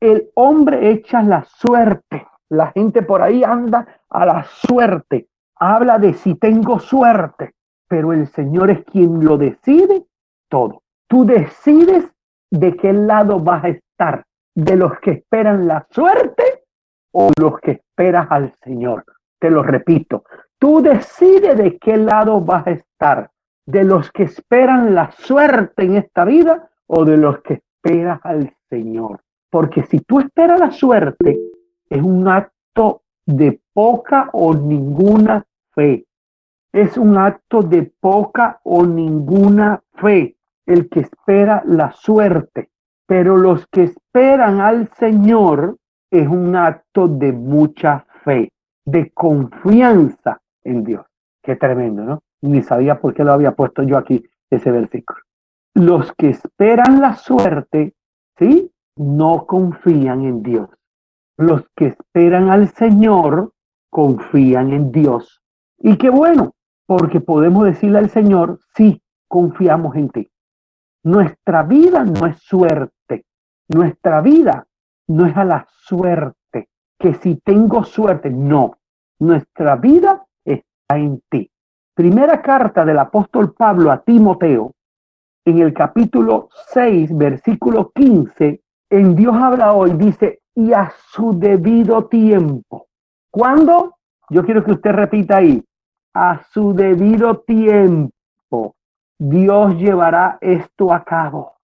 El 0.00 0.30
hombre 0.34 0.90
echa 0.90 1.22
la 1.22 1.44
suerte. 1.44 2.26
La 2.48 2.72
gente 2.72 3.02
por 3.02 3.22
ahí 3.22 3.44
anda 3.44 4.00
a 4.10 4.26
la 4.26 4.44
suerte. 4.44 5.28
Habla 5.54 5.98
de 5.98 6.12
si 6.14 6.34
tengo 6.34 6.80
suerte, 6.80 7.54
pero 7.88 8.12
el 8.12 8.26
Señor 8.26 8.70
es 8.70 8.84
quien 8.84 9.24
lo 9.24 9.38
decide 9.38 10.04
todo. 10.48 10.82
Tú 11.08 11.24
decides 11.24 12.12
de 12.50 12.76
qué 12.76 12.92
lado 12.92 13.38
vas 13.38 13.64
a 13.64 13.68
estar, 13.68 14.24
de 14.54 14.76
los 14.76 14.98
que 14.98 15.12
esperan 15.12 15.68
la 15.68 15.86
suerte 15.90 16.64
o 17.12 17.30
los 17.40 17.60
que 17.60 17.70
esperas 17.72 18.26
al 18.30 18.52
Señor. 18.62 19.04
Te 19.38 19.50
lo 19.50 19.62
repito, 19.62 20.24
tú 20.58 20.82
decides 20.82 21.56
de 21.56 21.78
qué 21.78 21.96
lado 21.96 22.40
vas 22.40 22.66
a 22.66 22.72
estar, 22.72 23.30
de 23.66 23.84
los 23.84 24.10
que 24.10 24.24
esperan 24.24 24.94
la 24.94 25.12
suerte 25.12 25.84
en 25.84 25.96
esta 25.96 26.24
vida 26.24 26.70
o 26.86 27.04
de 27.04 27.16
los 27.16 27.40
que 27.42 27.54
esperas 27.54 28.20
al 28.24 28.54
Señor. 28.68 29.20
Porque 29.50 29.82
si 29.84 30.00
tú 30.00 30.20
esperas 30.20 30.58
la 30.58 30.70
suerte, 30.70 31.38
es 31.88 32.02
un 32.02 32.26
acto 32.26 33.02
de 33.26 33.60
poca 33.72 34.30
o 34.32 34.54
ninguna 34.54 35.46
fe. 35.74 36.06
Es 36.72 36.96
un 36.96 37.18
acto 37.18 37.62
de 37.62 37.92
poca 38.00 38.60
o 38.64 38.84
ninguna 38.86 39.82
fe 39.94 40.36
el 40.66 40.88
que 40.88 41.00
espera 41.00 41.62
la 41.66 41.92
suerte. 41.92 42.70
Pero 43.06 43.36
los 43.36 43.66
que 43.66 43.84
esperan 43.84 44.60
al 44.60 44.88
Señor 44.94 45.76
es 46.10 46.26
un 46.28 46.56
acto 46.56 47.08
de 47.08 47.32
mucha 47.32 48.06
fe, 48.24 48.50
de 48.84 49.10
confianza 49.10 50.40
en 50.64 50.84
Dios. 50.84 51.06
Qué 51.42 51.56
tremendo, 51.56 52.04
¿no? 52.04 52.22
Ni 52.42 52.62
sabía 52.62 53.00
por 53.00 53.14
qué 53.14 53.24
lo 53.24 53.32
había 53.32 53.52
puesto 53.52 53.82
yo 53.82 53.96
aquí 53.96 54.24
ese 54.50 54.70
versículo. 54.70 55.20
Los 55.74 56.12
que 56.12 56.28
esperan 56.28 57.00
la 57.00 57.16
suerte, 57.16 57.94
¿sí? 58.38 58.70
No 58.96 59.46
confían 59.46 60.24
en 60.24 60.42
Dios. 60.42 60.68
Los 61.38 61.64
que 61.74 61.86
esperan 61.86 62.50
al 62.50 62.68
Señor 62.68 63.52
confían 63.90 64.72
en 64.72 64.92
Dios. 64.92 65.42
Y 65.78 65.96
qué 65.96 66.10
bueno, 66.10 66.54
porque 66.86 67.20
podemos 67.20 67.64
decirle 67.64 67.98
al 67.98 68.10
Señor, 68.10 68.58
sí, 68.74 69.02
confiamos 69.28 69.96
en 69.96 70.10
ti. 70.10 70.30
Nuestra 71.04 71.62
vida 71.62 72.04
no 72.04 72.26
es 72.26 72.38
suerte. 72.40 73.24
Nuestra 73.68 74.20
vida 74.20 74.66
no 75.08 75.26
es 75.26 75.36
a 75.36 75.44
la 75.44 75.66
suerte. 75.68 76.68
Que 76.98 77.14
si 77.14 77.36
tengo 77.36 77.84
suerte, 77.84 78.30
no. 78.30 78.78
Nuestra 79.18 79.76
vida 79.76 80.24
está 80.44 80.96
en 80.96 81.22
ti. 81.28 81.51
Primera 81.94 82.40
carta 82.40 82.86
del 82.86 82.98
apóstol 82.98 83.52
Pablo 83.52 83.92
a 83.92 83.98
Timoteo, 83.98 84.72
en 85.44 85.58
el 85.58 85.74
capítulo 85.74 86.48
6, 86.72 87.14
versículo 87.14 87.90
15, 87.90 88.62
en 88.88 89.14
Dios 89.14 89.36
habla 89.36 89.74
hoy, 89.74 89.92
dice, 89.92 90.40
y 90.54 90.72
a 90.72 90.90
su 91.10 91.38
debido 91.38 92.06
tiempo. 92.06 92.86
¿Cuándo? 93.30 93.96
Yo 94.30 94.42
quiero 94.42 94.64
que 94.64 94.72
usted 94.72 94.90
repita 94.92 95.36
ahí, 95.36 95.62
a 96.14 96.42
su 96.50 96.72
debido 96.72 97.40
tiempo, 97.40 98.74
Dios 99.18 99.76
llevará 99.76 100.38
esto 100.40 100.94
a 100.94 101.04
cabo. 101.04 101.56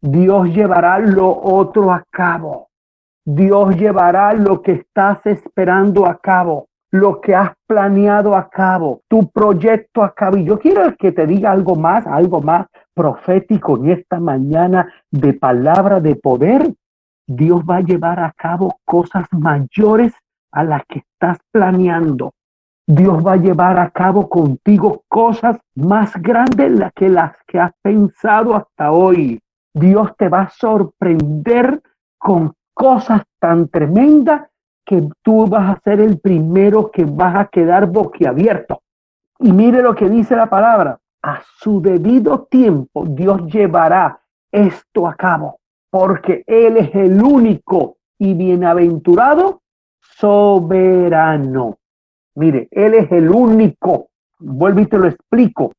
Dios 0.00 0.50
llevará 0.50 1.00
lo 1.00 1.36
otro 1.36 1.90
a 1.90 2.04
cabo. 2.12 2.68
Dios 3.24 3.74
llevará 3.74 4.34
lo 4.34 4.62
que 4.62 4.72
estás 4.72 5.26
esperando 5.26 6.06
a 6.06 6.16
cabo 6.16 6.68
lo 6.90 7.20
que 7.20 7.34
has 7.34 7.52
planeado 7.66 8.34
a 8.34 8.48
cabo, 8.48 9.02
tu 9.08 9.28
proyecto 9.30 10.02
a 10.02 10.14
cabo. 10.14 10.36
Y 10.36 10.44
yo 10.44 10.58
quiero 10.58 10.94
que 10.96 11.12
te 11.12 11.26
diga 11.26 11.52
algo 11.52 11.76
más, 11.76 12.06
algo 12.06 12.40
más 12.40 12.66
profético 12.94 13.76
en 13.76 13.90
esta 13.90 14.18
mañana 14.18 14.92
de 15.10 15.34
palabra 15.34 16.00
de 16.00 16.16
poder. 16.16 16.74
Dios 17.26 17.62
va 17.68 17.76
a 17.76 17.82
llevar 17.82 18.20
a 18.20 18.32
cabo 18.32 18.78
cosas 18.84 19.26
mayores 19.32 20.14
a 20.52 20.64
las 20.64 20.82
que 20.86 21.00
estás 21.00 21.38
planeando. 21.52 22.32
Dios 22.86 23.24
va 23.24 23.34
a 23.34 23.36
llevar 23.36 23.78
a 23.78 23.90
cabo 23.90 24.30
contigo 24.30 25.02
cosas 25.08 25.58
más 25.74 26.14
grandes 26.22 26.90
que 26.94 27.10
las 27.10 27.32
que 27.46 27.60
has 27.60 27.72
pensado 27.82 28.56
hasta 28.56 28.92
hoy. 28.92 29.38
Dios 29.74 30.16
te 30.16 30.30
va 30.30 30.42
a 30.42 30.50
sorprender 30.50 31.82
con 32.16 32.54
cosas 32.72 33.22
tan 33.38 33.68
tremendas 33.68 34.48
que 34.88 35.06
tú 35.22 35.46
vas 35.46 35.76
a 35.76 35.80
ser 35.82 36.00
el 36.00 36.18
primero 36.18 36.90
que 36.90 37.04
vas 37.04 37.36
a 37.36 37.48
quedar 37.48 37.86
boquiabierto. 37.88 38.80
Y 39.38 39.52
mire 39.52 39.82
lo 39.82 39.94
que 39.94 40.08
dice 40.08 40.34
la 40.34 40.48
palabra. 40.48 40.98
A 41.22 41.42
su 41.58 41.82
debido 41.82 42.44
tiempo 42.44 43.04
Dios 43.06 43.42
llevará 43.52 44.18
esto 44.50 45.06
a 45.06 45.14
cabo, 45.14 45.58
porque 45.90 46.42
Él 46.46 46.78
es 46.78 46.94
el 46.94 47.22
único 47.22 47.98
y 48.18 48.32
bienaventurado 48.32 49.60
soberano. 50.00 51.76
Mire, 52.36 52.68
Él 52.70 52.94
es 52.94 53.12
el 53.12 53.28
único. 53.28 54.08
Vuelvo 54.38 54.80
y 54.80 54.86
te 54.86 54.98
lo 54.98 55.06
explico. 55.06 55.72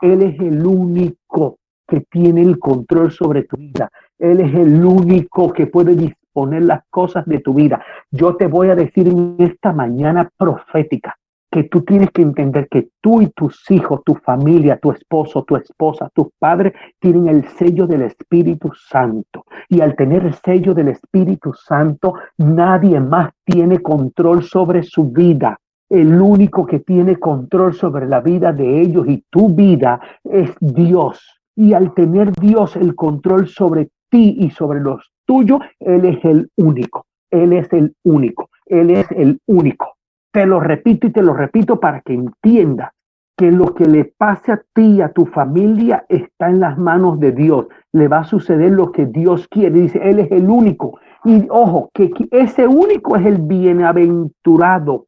Él 0.00 0.22
es 0.22 0.40
el 0.40 0.64
único 0.64 1.58
que 1.86 2.00
tiene 2.10 2.40
el 2.40 2.58
control 2.58 3.12
sobre 3.12 3.42
tu 3.42 3.58
vida. 3.58 3.90
Él 4.18 4.40
es 4.40 4.54
el 4.54 4.82
único 4.82 5.52
que 5.52 5.66
puede 5.66 5.94
poner 6.34 6.64
las 6.64 6.82
cosas 6.90 7.24
de 7.24 7.38
tu 7.38 7.54
vida. 7.54 7.82
Yo 8.10 8.36
te 8.36 8.46
voy 8.46 8.68
a 8.68 8.74
decir 8.74 9.08
en 9.08 9.36
esta 9.38 9.72
mañana 9.72 10.28
profética 10.36 11.16
que 11.54 11.62
tú 11.62 11.82
tienes 11.82 12.10
que 12.10 12.22
entender 12.22 12.66
que 12.68 12.88
tú 13.00 13.22
y 13.22 13.28
tus 13.28 13.70
hijos, 13.70 14.02
tu 14.04 14.16
familia, 14.16 14.76
tu 14.76 14.90
esposo, 14.90 15.44
tu 15.44 15.54
esposa, 15.54 16.10
tus 16.12 16.26
padres 16.36 16.72
tienen 16.98 17.28
el 17.28 17.46
sello 17.50 17.86
del 17.86 18.02
Espíritu 18.02 18.72
Santo. 18.74 19.44
Y 19.68 19.80
al 19.80 19.94
tener 19.94 20.26
el 20.26 20.34
sello 20.34 20.74
del 20.74 20.88
Espíritu 20.88 21.52
Santo, 21.54 22.14
nadie 22.38 22.98
más 22.98 23.30
tiene 23.44 23.78
control 23.78 24.42
sobre 24.42 24.82
su 24.82 25.12
vida. 25.12 25.56
El 25.88 26.20
único 26.20 26.66
que 26.66 26.80
tiene 26.80 27.20
control 27.20 27.72
sobre 27.72 28.08
la 28.08 28.20
vida 28.20 28.52
de 28.52 28.80
ellos 28.80 29.06
y 29.06 29.22
tu 29.30 29.48
vida 29.50 30.00
es 30.24 30.50
Dios. 30.58 31.40
Y 31.54 31.72
al 31.72 31.94
tener 31.94 32.32
Dios 32.32 32.74
el 32.74 32.96
control 32.96 33.46
sobre 33.46 33.90
ti 34.10 34.38
y 34.40 34.50
sobre 34.50 34.80
los 34.80 35.13
Él 35.42 36.04
es 36.04 36.24
el 36.24 36.50
único, 36.56 37.06
Él 37.30 37.52
es 37.52 37.72
el 37.72 37.94
único, 38.04 38.50
Él 38.66 38.90
es 38.90 39.10
el 39.10 39.40
único. 39.46 39.94
Te 40.32 40.46
lo 40.46 40.60
repito 40.60 41.06
y 41.06 41.10
te 41.10 41.22
lo 41.22 41.34
repito 41.34 41.80
para 41.80 42.00
que 42.00 42.14
entiendas 42.14 42.90
que 43.36 43.50
lo 43.50 43.74
que 43.74 43.84
le 43.86 44.04
pase 44.04 44.52
a 44.52 44.62
ti 44.72 44.96
y 44.96 45.00
a 45.00 45.12
tu 45.12 45.26
familia 45.26 46.06
está 46.08 46.48
en 46.48 46.60
las 46.60 46.78
manos 46.78 47.18
de 47.18 47.32
Dios. 47.32 47.66
Le 47.92 48.06
va 48.06 48.20
a 48.20 48.24
suceder 48.24 48.70
lo 48.70 48.92
que 48.92 49.06
Dios 49.06 49.48
quiere. 49.48 49.80
Dice, 49.80 50.00
Él 50.02 50.20
es 50.20 50.30
el 50.30 50.48
único. 50.48 50.98
Y 51.24 51.46
ojo, 51.50 51.90
que 51.94 52.12
ese 52.30 52.66
único 52.66 53.16
es 53.16 53.26
el 53.26 53.38
bienaventurado, 53.38 55.06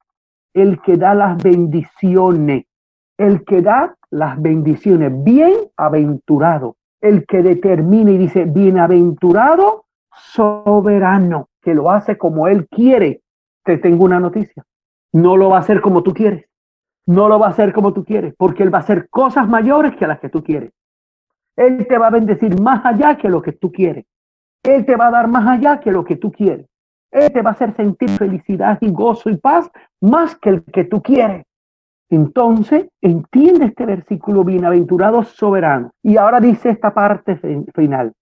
el 0.54 0.80
que 0.80 0.96
da 0.96 1.14
las 1.14 1.40
bendiciones, 1.42 2.64
el 3.18 3.44
que 3.44 3.62
da 3.62 3.94
las 4.10 4.40
bendiciones, 4.40 5.12
bienaventurado, 5.22 6.76
el 7.00 7.26
que 7.26 7.42
determina 7.42 8.10
y 8.10 8.18
dice, 8.18 8.44
bienaventurado 8.44 9.85
soberano 10.16 11.48
que 11.60 11.74
lo 11.74 11.90
hace 11.90 12.16
como 12.16 12.48
Él 12.48 12.68
quiere, 12.68 13.22
te 13.64 13.78
tengo 13.78 14.04
una 14.04 14.20
noticia. 14.20 14.64
No 15.12 15.36
lo 15.36 15.50
va 15.50 15.58
a 15.58 15.60
hacer 15.60 15.80
como 15.80 16.02
tú 16.02 16.14
quieres. 16.14 16.46
No 17.06 17.28
lo 17.28 17.38
va 17.38 17.46
a 17.46 17.50
hacer 17.50 17.72
como 17.72 17.92
tú 17.92 18.04
quieres, 18.04 18.34
porque 18.36 18.62
Él 18.62 18.72
va 18.72 18.78
a 18.78 18.80
hacer 18.82 19.08
cosas 19.08 19.48
mayores 19.48 19.96
que 19.96 20.06
las 20.06 20.18
que 20.18 20.28
tú 20.28 20.42
quieres. 20.42 20.72
Él 21.56 21.86
te 21.86 21.98
va 21.98 22.08
a 22.08 22.10
bendecir 22.10 22.60
más 22.60 22.84
allá 22.84 23.16
que 23.16 23.28
lo 23.28 23.40
que 23.40 23.52
tú 23.52 23.70
quieres. 23.72 24.04
Él 24.62 24.84
te 24.84 24.96
va 24.96 25.08
a 25.08 25.10
dar 25.10 25.28
más 25.28 25.46
allá 25.46 25.80
que 25.80 25.92
lo 25.92 26.04
que 26.04 26.16
tú 26.16 26.32
quieres. 26.32 26.66
Él 27.12 27.32
te 27.32 27.42
va 27.42 27.50
a 27.50 27.52
hacer 27.54 27.74
sentir 27.76 28.10
felicidad 28.10 28.78
y 28.80 28.90
gozo 28.90 29.30
y 29.30 29.36
paz 29.36 29.70
más 30.00 30.36
que 30.36 30.50
el 30.50 30.64
que 30.64 30.84
tú 30.84 31.00
quieres. 31.00 31.46
Entonces, 32.10 32.88
entiende 33.00 33.66
este 33.66 33.86
versículo 33.86 34.44
bienaventurado 34.44 35.22
soberano. 35.24 35.92
Y 36.02 36.16
ahora 36.16 36.40
dice 36.40 36.70
esta 36.70 36.92
parte 36.92 37.40
final 37.74 38.12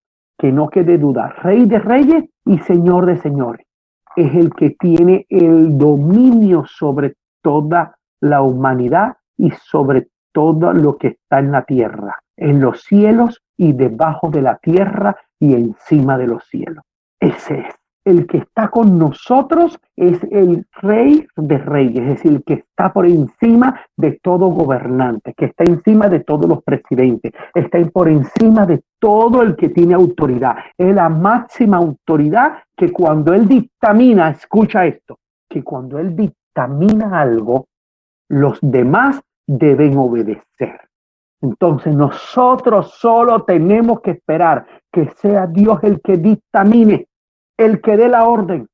que 0.44 0.52
no 0.52 0.68
quede 0.68 0.98
duda, 0.98 1.28
Rey 1.42 1.64
de 1.64 1.78
Reyes 1.78 2.24
y 2.44 2.58
Señor 2.58 3.06
de 3.06 3.16
Señores. 3.16 3.66
Es 4.14 4.34
el 4.34 4.52
que 4.52 4.76
tiene 4.78 5.24
el 5.30 5.78
dominio 5.78 6.66
sobre 6.66 7.14
toda 7.42 7.96
la 8.20 8.42
humanidad 8.42 9.14
y 9.38 9.52
sobre 9.52 10.08
todo 10.34 10.74
lo 10.74 10.98
que 10.98 11.06
está 11.06 11.38
en 11.38 11.50
la 11.50 11.64
tierra, 11.64 12.18
en 12.36 12.60
los 12.60 12.82
cielos 12.82 13.40
y 13.56 13.72
debajo 13.72 14.28
de 14.28 14.42
la 14.42 14.58
tierra 14.58 15.16
y 15.40 15.54
encima 15.54 16.18
de 16.18 16.26
los 16.26 16.44
cielos. 16.44 16.84
Ese 17.18 17.60
es 17.60 17.74
el 18.04 18.26
que 18.26 18.38
está 18.38 18.68
con 18.68 18.98
nosotros 18.98 19.78
es 19.96 20.22
el 20.30 20.66
rey 20.82 21.26
de 21.36 21.58
reyes, 21.58 22.02
es 22.02 22.08
decir, 22.08 22.32
el 22.32 22.44
que 22.44 22.54
está 22.54 22.92
por 22.92 23.06
encima 23.06 23.80
de 23.96 24.18
todo 24.22 24.48
gobernante, 24.48 25.34
que 25.34 25.46
está 25.46 25.64
encima 25.64 26.08
de 26.08 26.20
todos 26.20 26.46
los 26.48 26.62
presidentes, 26.62 27.32
está 27.54 27.78
por 27.90 28.08
encima 28.08 28.66
de 28.66 28.82
todo 28.98 29.42
el 29.42 29.56
que 29.56 29.70
tiene 29.70 29.94
autoridad. 29.94 30.56
Es 30.76 30.94
la 30.94 31.08
máxima 31.08 31.78
autoridad 31.78 32.58
que 32.76 32.92
cuando 32.92 33.32
Él 33.32 33.48
dictamina, 33.48 34.30
escucha 34.30 34.84
esto, 34.86 35.18
que 35.48 35.62
cuando 35.62 35.98
Él 35.98 36.14
dictamina 36.14 37.20
algo, 37.20 37.66
los 38.28 38.58
demás 38.60 39.20
deben 39.46 39.96
obedecer. 39.96 40.80
Entonces 41.40 41.94
nosotros 41.94 42.94
solo 42.98 43.42
tenemos 43.42 44.00
que 44.00 44.12
esperar 44.12 44.66
que 44.90 45.10
sea 45.16 45.46
Dios 45.46 45.78
el 45.82 46.00
que 46.00 46.16
dictamine, 46.16 47.06
el 47.56 47.80
que 47.80 47.96
dé 47.96 48.08
la 48.08 48.26
orden, 48.26 48.68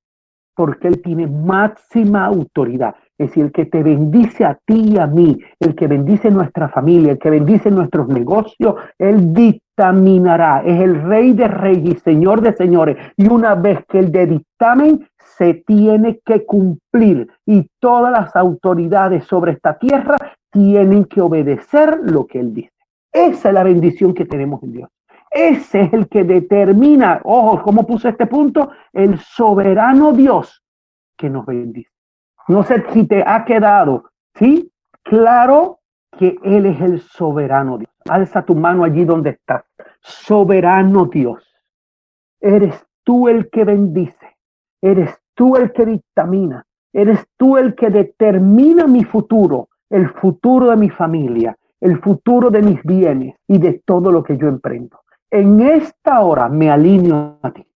porque 0.54 0.88
Él 0.88 1.02
tiene 1.02 1.26
máxima 1.26 2.26
autoridad. 2.26 2.94
Es 3.18 3.28
decir, 3.28 3.44
el 3.44 3.52
que 3.52 3.66
te 3.66 3.82
bendice 3.82 4.44
a 4.44 4.58
ti 4.64 4.92
y 4.92 4.98
a 4.98 5.06
mí, 5.06 5.38
el 5.58 5.74
que 5.74 5.86
bendice 5.86 6.30
nuestra 6.30 6.68
familia, 6.70 7.12
el 7.12 7.18
que 7.18 7.30
bendice 7.30 7.70
nuestros 7.70 8.08
negocios, 8.08 8.76
Él 8.98 9.34
dictaminará. 9.34 10.62
Es 10.64 10.80
el 10.80 11.02
Rey 11.02 11.34
de 11.34 11.48
Reyes 11.48 11.96
y 11.96 12.00
Señor 12.00 12.40
de 12.40 12.54
Señores. 12.54 12.96
Y 13.16 13.28
una 13.30 13.54
vez 13.54 13.84
que 13.88 13.98
el 13.98 14.10
de 14.10 14.26
dictamen 14.26 15.06
se 15.36 15.54
tiene 15.66 16.20
que 16.24 16.44
cumplir 16.44 17.28
y 17.46 17.66
todas 17.78 18.12
las 18.12 18.34
autoridades 18.36 19.24
sobre 19.24 19.52
esta 19.52 19.78
tierra 19.78 20.16
tienen 20.50 21.04
que 21.04 21.20
obedecer 21.20 22.00
lo 22.02 22.26
que 22.26 22.40
Él 22.40 22.54
dice. 22.54 22.72
Esa 23.12 23.48
es 23.48 23.54
la 23.54 23.62
bendición 23.62 24.14
que 24.14 24.24
tenemos 24.24 24.62
en 24.62 24.72
Dios. 24.72 24.90
Ese 25.30 25.82
es 25.82 25.92
el 25.92 26.08
que 26.08 26.24
determina, 26.24 27.20
ojo, 27.22 27.62
¿cómo 27.62 27.86
puse 27.86 28.08
este 28.08 28.26
punto? 28.26 28.72
El 28.92 29.18
soberano 29.20 30.12
Dios 30.12 30.64
que 31.16 31.30
nos 31.30 31.46
bendice. 31.46 31.90
No 32.48 32.64
sé 32.64 32.84
si 32.92 33.06
te 33.06 33.22
ha 33.24 33.44
quedado, 33.44 34.10
¿sí? 34.34 34.72
Claro 35.04 35.78
que 36.18 36.36
Él 36.42 36.66
es 36.66 36.80
el 36.80 37.00
soberano 37.00 37.78
Dios. 37.78 37.92
Alza 38.08 38.42
tu 38.42 38.56
mano 38.56 38.82
allí 38.82 39.04
donde 39.04 39.30
estás. 39.30 39.62
Soberano 40.00 41.06
Dios. 41.06 41.46
Eres 42.40 42.84
tú 43.04 43.28
el 43.28 43.50
que 43.50 43.64
bendice. 43.64 44.36
Eres 44.82 45.16
tú 45.34 45.56
el 45.56 45.70
que 45.72 45.86
dictamina. 45.86 46.66
Eres 46.92 47.24
tú 47.36 47.56
el 47.56 47.76
que 47.76 47.88
determina 47.88 48.88
mi 48.88 49.04
futuro, 49.04 49.68
el 49.90 50.08
futuro 50.08 50.70
de 50.70 50.76
mi 50.76 50.90
familia, 50.90 51.56
el 51.80 52.00
futuro 52.00 52.50
de 52.50 52.62
mis 52.62 52.82
bienes 52.82 53.36
y 53.46 53.58
de 53.58 53.80
todo 53.84 54.10
lo 54.10 54.24
que 54.24 54.36
yo 54.36 54.48
emprendo 54.48 54.98
en 55.30 55.60
esta 55.60 56.20
hora 56.20 56.48
me 56.48 56.70
alineo 56.70 57.38
a 57.42 57.50
ti. 57.52 57.66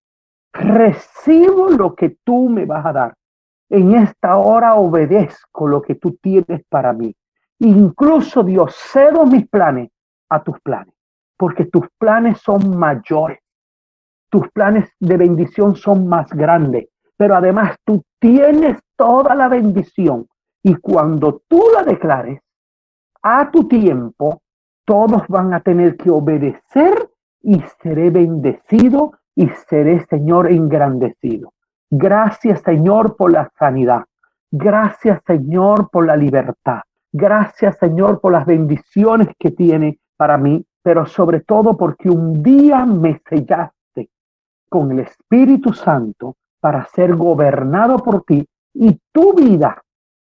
Recibo 0.52 1.68
lo 1.70 1.94
que 1.94 2.18
tú 2.24 2.48
me 2.48 2.64
vas 2.64 2.84
a 2.86 2.92
dar. 2.92 3.14
En 3.70 3.94
esta 3.94 4.36
hora 4.36 4.74
obedezco 4.74 5.66
lo 5.66 5.82
que 5.82 5.94
tú 5.96 6.16
tienes 6.20 6.64
para 6.68 6.92
mí. 6.92 7.14
Incluso 7.60 8.42
Dios, 8.42 8.74
cedo 8.74 9.24
mis 9.26 9.48
planes 9.48 9.90
a 10.28 10.42
tus 10.42 10.60
planes, 10.60 10.94
porque 11.36 11.66
tus 11.66 11.86
planes 11.98 12.38
son 12.38 12.76
mayores. 12.76 13.38
Tus 14.30 14.48
planes 14.50 14.90
de 14.98 15.16
bendición 15.16 15.76
son 15.76 16.08
más 16.08 16.28
grandes, 16.30 16.88
pero 17.16 17.36
además 17.36 17.76
tú 17.84 18.02
tienes 18.18 18.78
toda 18.96 19.34
la 19.34 19.48
bendición 19.48 20.26
y 20.62 20.74
cuando 20.76 21.42
tú 21.46 21.62
la 21.72 21.84
declares 21.84 22.40
a 23.22 23.50
tu 23.50 23.68
tiempo, 23.68 24.42
todos 24.84 25.26
van 25.28 25.54
a 25.54 25.60
tener 25.60 25.96
que 25.96 26.10
obedecer 26.10 27.10
y 27.44 27.62
seré 27.82 28.10
bendecido 28.10 29.12
y 29.36 29.48
seré, 29.68 30.04
Señor, 30.06 30.50
engrandecido. 30.50 31.52
Gracias, 31.90 32.62
Señor, 32.62 33.16
por 33.16 33.30
la 33.32 33.50
sanidad. 33.58 34.04
Gracias, 34.50 35.20
Señor, 35.26 35.90
por 35.90 36.06
la 36.06 36.16
libertad. 36.16 36.80
Gracias, 37.12 37.76
Señor, 37.78 38.20
por 38.20 38.32
las 38.32 38.46
bendiciones 38.46 39.28
que 39.38 39.50
tiene 39.50 39.98
para 40.16 40.38
mí, 40.38 40.64
pero 40.82 41.06
sobre 41.06 41.40
todo 41.40 41.76
porque 41.76 42.08
un 42.08 42.42
día 42.42 42.84
me 42.86 43.20
sellaste 43.28 44.08
con 44.68 44.92
el 44.92 45.00
Espíritu 45.00 45.72
Santo 45.72 46.36
para 46.60 46.86
ser 46.86 47.14
gobernado 47.14 47.98
por 47.98 48.22
ti 48.22 48.46
y 48.72 48.98
tu 49.12 49.34
vida, 49.34 49.82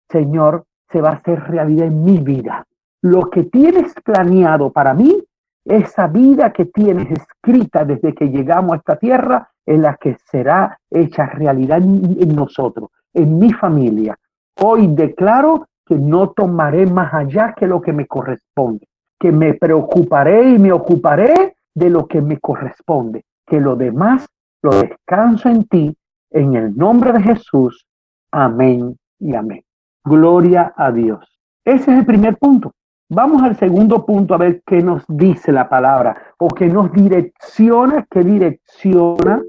Señor, 0.09 0.65
se 0.89 1.01
va 1.01 1.09
a 1.09 1.13
hacer 1.13 1.39
realidad 1.41 1.87
en 1.87 2.03
mi 2.03 2.19
vida. 2.19 2.65
Lo 3.01 3.29
que 3.29 3.43
tienes 3.43 3.93
planeado 4.03 4.71
para 4.71 4.93
mí 4.93 5.23
esa 5.69 6.07
vida 6.07 6.51
que 6.51 6.65
tienes 6.65 7.09
escrita 7.11 7.83
desde 7.83 8.13
que 8.13 8.29
llegamos 8.29 8.73
a 8.73 8.77
esta 8.77 8.95
tierra 8.95 9.49
es 9.65 9.79
la 9.79 9.95
que 9.95 10.17
será 10.31 10.79
hecha 10.89 11.25
realidad 11.25 11.79
en, 11.79 12.35
nosotros, 12.35 12.89
en 13.13 13.37
mi 13.37 13.51
familia. 13.51 14.17
Hoy 14.61 14.87
declaro 14.87 15.67
que 15.85 15.95
no 15.95 16.29
tomaré 16.29 16.85
más 16.85 17.13
allá 17.13 17.53
que 17.53 17.67
lo 17.67 17.81
que 17.81 17.93
me 17.93 18.07
corresponde, 18.07 18.87
que 19.19 19.31
me 19.31 19.53
preocuparé 19.53 20.51
y 20.51 20.59
me 20.59 20.71
ocuparé 20.71 21.55
de 21.75 21.89
lo 21.89 22.07
que 22.07 22.21
me 22.21 22.39
corresponde, 22.39 23.25
que 23.45 23.59
lo 23.59 23.75
demás 23.75 24.25
lo 24.61 24.71
descanso 24.71 25.49
en 25.49 25.65
ti, 25.65 25.95
en 26.31 26.55
el 26.55 26.75
nombre 26.75 27.11
de 27.13 27.21
Jesús. 27.21 27.85
Amén 28.31 28.97
y 29.19 29.35
amén. 29.35 29.63
Gloria 30.03 30.73
a 30.75 30.91
Dios. 30.91 31.25
Ese 31.63 31.91
es 31.91 31.99
el 31.99 32.05
primer 32.05 32.37
punto. 32.37 32.71
Vamos 33.09 33.41
al 33.41 33.55
segundo 33.57 34.05
punto 34.05 34.33
a 34.33 34.37
ver 34.37 34.61
qué 34.65 34.81
nos 34.81 35.03
dice 35.07 35.53
la 35.53 35.69
palabra 35.69 36.33
o 36.37 36.49
qué 36.49 36.67
nos 36.67 36.91
direcciona, 36.91 38.05
qué 38.11 38.21
direcciona, 38.21 39.41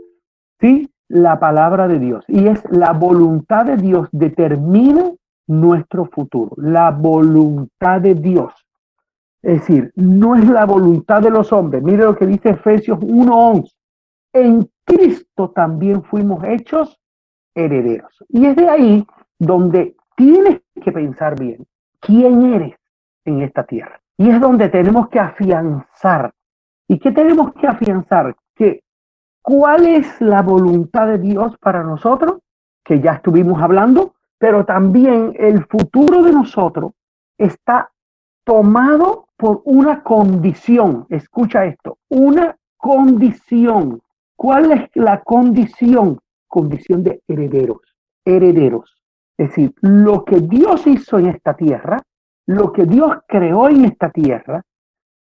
¿sí? 0.60 0.88
La 1.08 1.40
palabra 1.40 1.88
de 1.88 1.98
Dios. 1.98 2.24
Y 2.28 2.46
es 2.46 2.62
la 2.70 2.92
voluntad 2.92 3.66
de 3.66 3.76
Dios 3.76 4.08
determina 4.12 5.10
nuestro 5.48 6.04
futuro. 6.04 6.52
La 6.56 6.92
voluntad 6.92 8.00
de 8.00 8.14
Dios. 8.14 8.52
Es 9.42 9.60
decir, 9.60 9.92
no 9.96 10.36
es 10.36 10.48
la 10.48 10.64
voluntad 10.64 11.22
de 11.22 11.30
los 11.30 11.52
hombres. 11.52 11.82
Mire 11.82 12.04
lo 12.04 12.14
que 12.14 12.26
dice 12.26 12.50
Efesios 12.50 12.98
1.11. 13.00 13.72
En 14.34 14.70
Cristo 14.84 15.50
también 15.50 16.04
fuimos 16.04 16.44
hechos 16.44 16.96
herederos. 17.56 18.24
Y 18.28 18.46
es 18.46 18.54
de 18.54 18.68
ahí 18.68 19.06
donde 19.36 19.96
tienes 20.16 20.60
que 20.80 20.92
pensar 20.92 21.36
bien. 21.38 21.66
¿Quién 22.00 22.54
eres? 22.54 22.77
En 23.28 23.42
esta 23.42 23.64
tierra. 23.64 24.00
Y 24.16 24.30
es 24.30 24.40
donde 24.40 24.68
tenemos 24.68 25.08
que 25.08 25.20
afianzar. 25.20 26.32
¿Y 26.88 26.98
qué 26.98 27.12
tenemos 27.12 27.52
que 27.54 27.66
afianzar? 27.66 28.34
Que 28.54 28.82
cuál 29.42 29.86
es 29.86 30.20
la 30.20 30.42
voluntad 30.42 31.06
de 31.06 31.18
Dios 31.18 31.56
para 31.58 31.82
nosotros, 31.84 32.38
que 32.84 33.00
ya 33.00 33.12
estuvimos 33.12 33.62
hablando, 33.62 34.14
pero 34.38 34.64
también 34.64 35.34
el 35.38 35.64
futuro 35.66 36.22
de 36.22 36.32
nosotros 36.32 36.92
está 37.36 37.90
tomado 38.44 39.28
por 39.36 39.62
una 39.64 40.02
condición. 40.02 41.06
Escucha 41.10 41.66
esto, 41.66 41.98
una 42.08 42.56
condición. 42.76 44.00
¿Cuál 44.36 44.72
es 44.72 44.90
la 44.94 45.20
condición? 45.20 46.18
Condición 46.48 47.04
de 47.04 47.22
herederos, 47.28 47.82
herederos. 48.24 48.96
Es 49.36 49.50
decir, 49.50 49.74
lo 49.80 50.24
que 50.24 50.40
Dios 50.40 50.86
hizo 50.86 51.18
en 51.18 51.26
esta 51.26 51.54
tierra, 51.54 52.02
lo 52.48 52.72
que 52.72 52.86
Dios 52.86 53.18
creó 53.28 53.68
en 53.68 53.84
esta 53.84 54.08
tierra, 54.08 54.62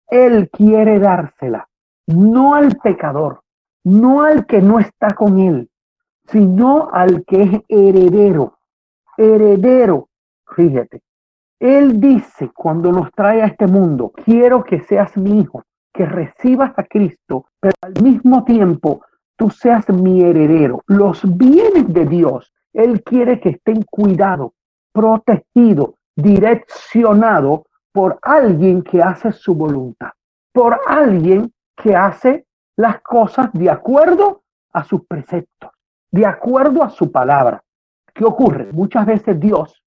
Él 0.08 0.50
quiere 0.50 0.98
dársela, 0.98 1.68
no 2.08 2.56
al 2.56 2.78
pecador, 2.78 3.42
no 3.84 4.22
al 4.24 4.46
que 4.46 4.62
no 4.62 4.80
está 4.80 5.10
con 5.10 5.38
Él, 5.38 5.70
sino 6.32 6.90
al 6.90 7.26
que 7.26 7.44
es 7.44 7.62
heredero. 7.68 8.60
Heredero, 9.18 10.08
fíjate. 10.56 11.02
Él 11.60 12.00
dice 12.00 12.50
cuando 12.56 12.94
nos 12.94 13.12
trae 13.12 13.42
a 13.42 13.48
este 13.48 13.68
mundo, 13.68 14.14
quiero 14.24 14.64
que 14.64 14.80
seas 14.84 15.18
mi 15.18 15.42
hijo, 15.42 15.64
que 15.94 16.06
recibas 16.06 16.72
a 16.80 16.84
Cristo, 16.84 17.48
pero 17.60 17.76
al 17.82 18.02
mismo 18.02 18.46
tiempo 18.46 19.02
tú 19.36 19.50
seas 19.50 19.90
mi 19.90 20.22
heredero. 20.22 20.82
Los 20.88 21.24
bienes 21.38 21.94
de 21.94 22.06
Dios, 22.06 22.54
Él 22.72 23.04
quiere 23.04 23.42
que 23.42 23.50
estén 23.50 23.84
cuidados, 23.84 24.54
protegidos, 24.94 25.97
direccionado 26.18 27.66
por 27.94 28.20
alguien 28.22 28.82
que 28.82 29.02
hace 29.02 29.32
su 29.32 29.56
voluntad, 29.56 30.10
por 30.52 30.80
alguien 30.88 31.54
que 31.76 31.96
hace 31.96 32.46
las 32.76 33.02
cosas 33.02 33.52
de 33.54 33.70
acuerdo 33.70 34.42
a 34.74 34.84
sus 34.84 35.06
preceptos, 35.06 35.72
de 36.12 36.26
acuerdo 36.26 36.84
a 36.84 36.90
su 36.90 37.12
palabra. 37.12 37.64
¿Qué 38.14 38.26
ocurre? 38.26 38.72
Muchas 38.74 39.06
veces 39.06 39.40
Dios 39.40 39.82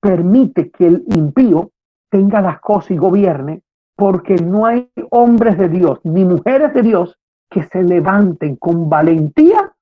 permite 0.00 0.70
que 0.70 0.86
el 0.86 1.04
impío 1.08 1.70
tenga 2.10 2.40
las 2.40 2.60
cosas 2.60 2.92
y 2.92 2.96
gobierne 2.96 3.62
porque 3.96 4.36
no 4.36 4.66
hay 4.66 4.90
hombres 5.10 5.58
de 5.58 5.68
Dios 5.68 5.98
ni 6.04 6.24
mujeres 6.24 6.72
de 6.74 6.82
Dios 6.82 7.18
que 7.50 7.62
se 7.64 7.82
levanten 7.82 8.56
con 8.56 8.88
valentía 8.88 9.72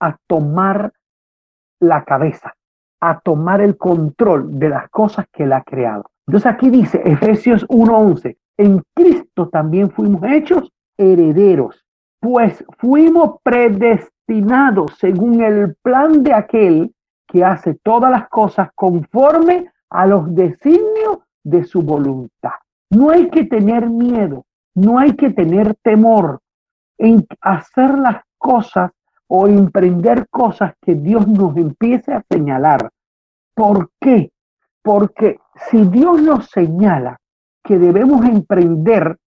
a 0.00 0.16
tomar 0.26 0.92
la 1.80 2.04
cabeza, 2.04 2.54
a 3.00 3.20
tomar 3.20 3.60
el 3.60 3.76
control 3.76 4.58
de 4.58 4.68
las 4.68 4.88
cosas 4.90 5.26
que 5.32 5.44
él 5.44 5.52
ha 5.52 5.62
creado. 5.62 6.04
Entonces 6.26 6.52
aquí 6.52 6.70
dice 6.70 7.00
Efesios 7.04 7.64
1:11, 7.68 8.36
en 8.58 8.82
Cristo 8.94 9.48
también 9.48 9.90
fuimos 9.90 10.22
hechos 10.24 10.70
herederos, 10.98 11.84
pues 12.20 12.64
fuimos 12.78 13.36
predestinados 13.42 14.92
según 14.98 15.42
el 15.42 15.74
plan 15.82 16.22
de 16.22 16.34
aquel 16.34 16.92
que 17.26 17.44
hace 17.44 17.74
todas 17.82 18.10
las 18.10 18.28
cosas 18.28 18.70
conforme 18.74 19.70
a 19.90 20.06
los 20.06 20.34
designios 20.34 21.18
de 21.44 21.64
su 21.64 21.82
voluntad. 21.82 22.52
No 22.90 23.10
hay 23.10 23.28
que 23.30 23.44
tener 23.44 23.88
miedo, 23.88 24.44
no 24.74 24.98
hay 24.98 25.14
que 25.14 25.30
tener 25.30 25.74
temor 25.82 26.40
en 26.98 27.26
hacer 27.40 27.98
las 27.98 28.22
cosas 28.38 28.90
o 29.28 29.46
emprender 29.46 30.26
cosas 30.28 30.74
que 30.80 30.94
Dios 30.94 31.28
nos 31.28 31.56
empiece 31.56 32.12
a 32.12 32.24
señalar. 32.30 32.90
¿Por 33.54 33.90
qué? 34.00 34.32
Porque 34.82 35.38
si 35.70 35.84
Dios 35.84 36.20
nos 36.22 36.46
señala 36.46 37.18
que 37.62 37.78
debemos 37.78 38.24
emprender 38.24 39.18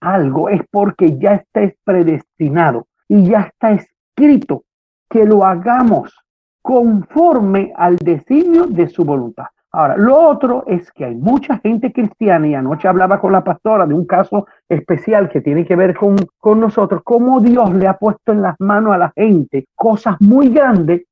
algo, 0.00 0.48
es 0.48 0.62
porque 0.70 1.18
ya 1.18 1.34
está 1.34 1.60
predestinado 1.84 2.86
y 3.08 3.28
ya 3.28 3.42
está 3.42 3.72
escrito 3.72 4.64
que 5.08 5.24
lo 5.24 5.44
hagamos 5.44 6.14
conforme 6.62 7.72
al 7.76 7.96
designio 7.96 8.66
de 8.66 8.88
su 8.88 9.04
voluntad. 9.04 9.46
Ahora, 9.72 9.96
lo 9.96 10.18
otro 10.18 10.64
es 10.66 10.90
que 10.92 11.04
hay 11.04 11.14
mucha 11.14 11.58
gente 11.58 11.92
cristiana, 11.92 12.46
y 12.46 12.54
anoche 12.54 12.88
hablaba 12.88 13.20
con 13.20 13.32
la 13.32 13.44
pastora 13.44 13.86
de 13.86 13.94
un 13.94 14.06
caso 14.06 14.46
especial 14.68 15.28
que 15.28 15.40
tiene 15.40 15.66
que 15.66 15.76
ver 15.76 15.94
con, 15.94 16.16
con 16.38 16.60
nosotros, 16.60 17.02
cómo 17.04 17.40
Dios 17.40 17.74
le 17.74 17.86
ha 17.86 17.98
puesto 17.98 18.32
en 18.32 18.42
las 18.42 18.58
manos 18.58 18.94
a 18.94 18.98
la 18.98 19.12
gente 19.14 19.66
cosas 19.74 20.16
muy 20.20 20.48
grandes, 20.48 21.02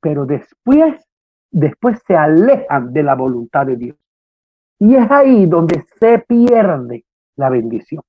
pero 0.00 0.24
después, 0.24 1.04
después 1.50 2.00
se 2.06 2.16
alejan 2.16 2.92
de 2.92 3.02
la 3.02 3.14
voluntad 3.14 3.66
de 3.66 3.76
Dios. 3.76 3.96
Y 4.78 4.94
es 4.94 5.10
ahí 5.10 5.46
donde 5.46 5.84
se 5.98 6.18
pierde 6.20 7.04
la 7.36 7.50
bendición. 7.50 8.02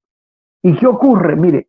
¿Y 0.63 0.75
qué 0.75 0.87
ocurre? 0.87 1.35
Mire, 1.35 1.67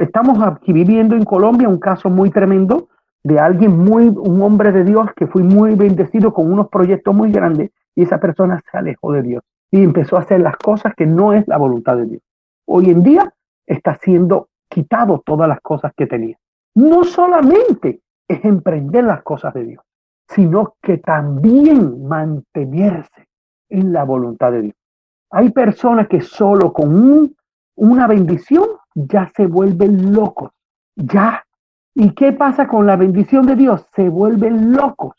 estamos 0.00 0.42
aquí 0.42 0.72
viviendo 0.72 1.14
en 1.14 1.24
Colombia 1.24 1.68
un 1.68 1.78
caso 1.78 2.10
muy 2.10 2.30
tremendo 2.30 2.88
de 3.24 3.38
alguien 3.38 3.78
muy, 3.78 4.08
un 4.08 4.42
hombre 4.42 4.72
de 4.72 4.84
Dios 4.84 5.08
que 5.14 5.26
fue 5.26 5.42
muy 5.42 5.74
bendecido 5.74 6.32
con 6.32 6.52
unos 6.52 6.68
proyectos 6.68 7.14
muy 7.14 7.30
grandes 7.30 7.70
y 7.94 8.02
esa 8.02 8.18
persona 8.18 8.62
se 8.70 8.78
alejó 8.78 9.12
de 9.12 9.22
Dios 9.22 9.44
y 9.70 9.82
empezó 9.82 10.16
a 10.16 10.20
hacer 10.20 10.40
las 10.40 10.56
cosas 10.56 10.94
que 10.94 11.06
no 11.06 11.32
es 11.32 11.46
la 11.46 11.56
voluntad 11.56 11.96
de 11.96 12.06
Dios. 12.06 12.22
Hoy 12.66 12.90
en 12.90 13.02
día 13.02 13.32
está 13.66 13.98
siendo 14.02 14.48
quitado 14.68 15.22
todas 15.24 15.48
las 15.48 15.60
cosas 15.60 15.92
que 15.96 16.06
tenía. 16.06 16.36
No 16.74 17.04
solamente 17.04 18.00
es 18.28 18.44
emprender 18.44 19.04
las 19.04 19.22
cosas 19.22 19.54
de 19.54 19.64
Dios, 19.64 19.84
sino 20.28 20.74
que 20.82 20.98
también 20.98 22.06
mantenerse 22.06 23.28
en 23.68 23.92
la 23.92 24.04
voluntad 24.04 24.52
de 24.52 24.62
Dios. 24.62 24.74
Hay 25.30 25.50
personas 25.50 26.08
que 26.08 26.20
solo 26.20 26.72
con 26.72 27.34
una 27.76 28.06
bendición 28.06 28.64
ya 28.94 29.30
se 29.34 29.46
vuelven 29.46 30.12
locos, 30.12 30.50
ya 30.96 31.44
¿Y 31.94 32.10
qué 32.14 32.32
pasa 32.32 32.66
con 32.66 32.86
la 32.86 32.96
bendición 32.96 33.46
de 33.46 33.56
Dios? 33.56 33.86
Se 33.94 34.08
vuelven 34.08 34.72
locos 34.72 35.16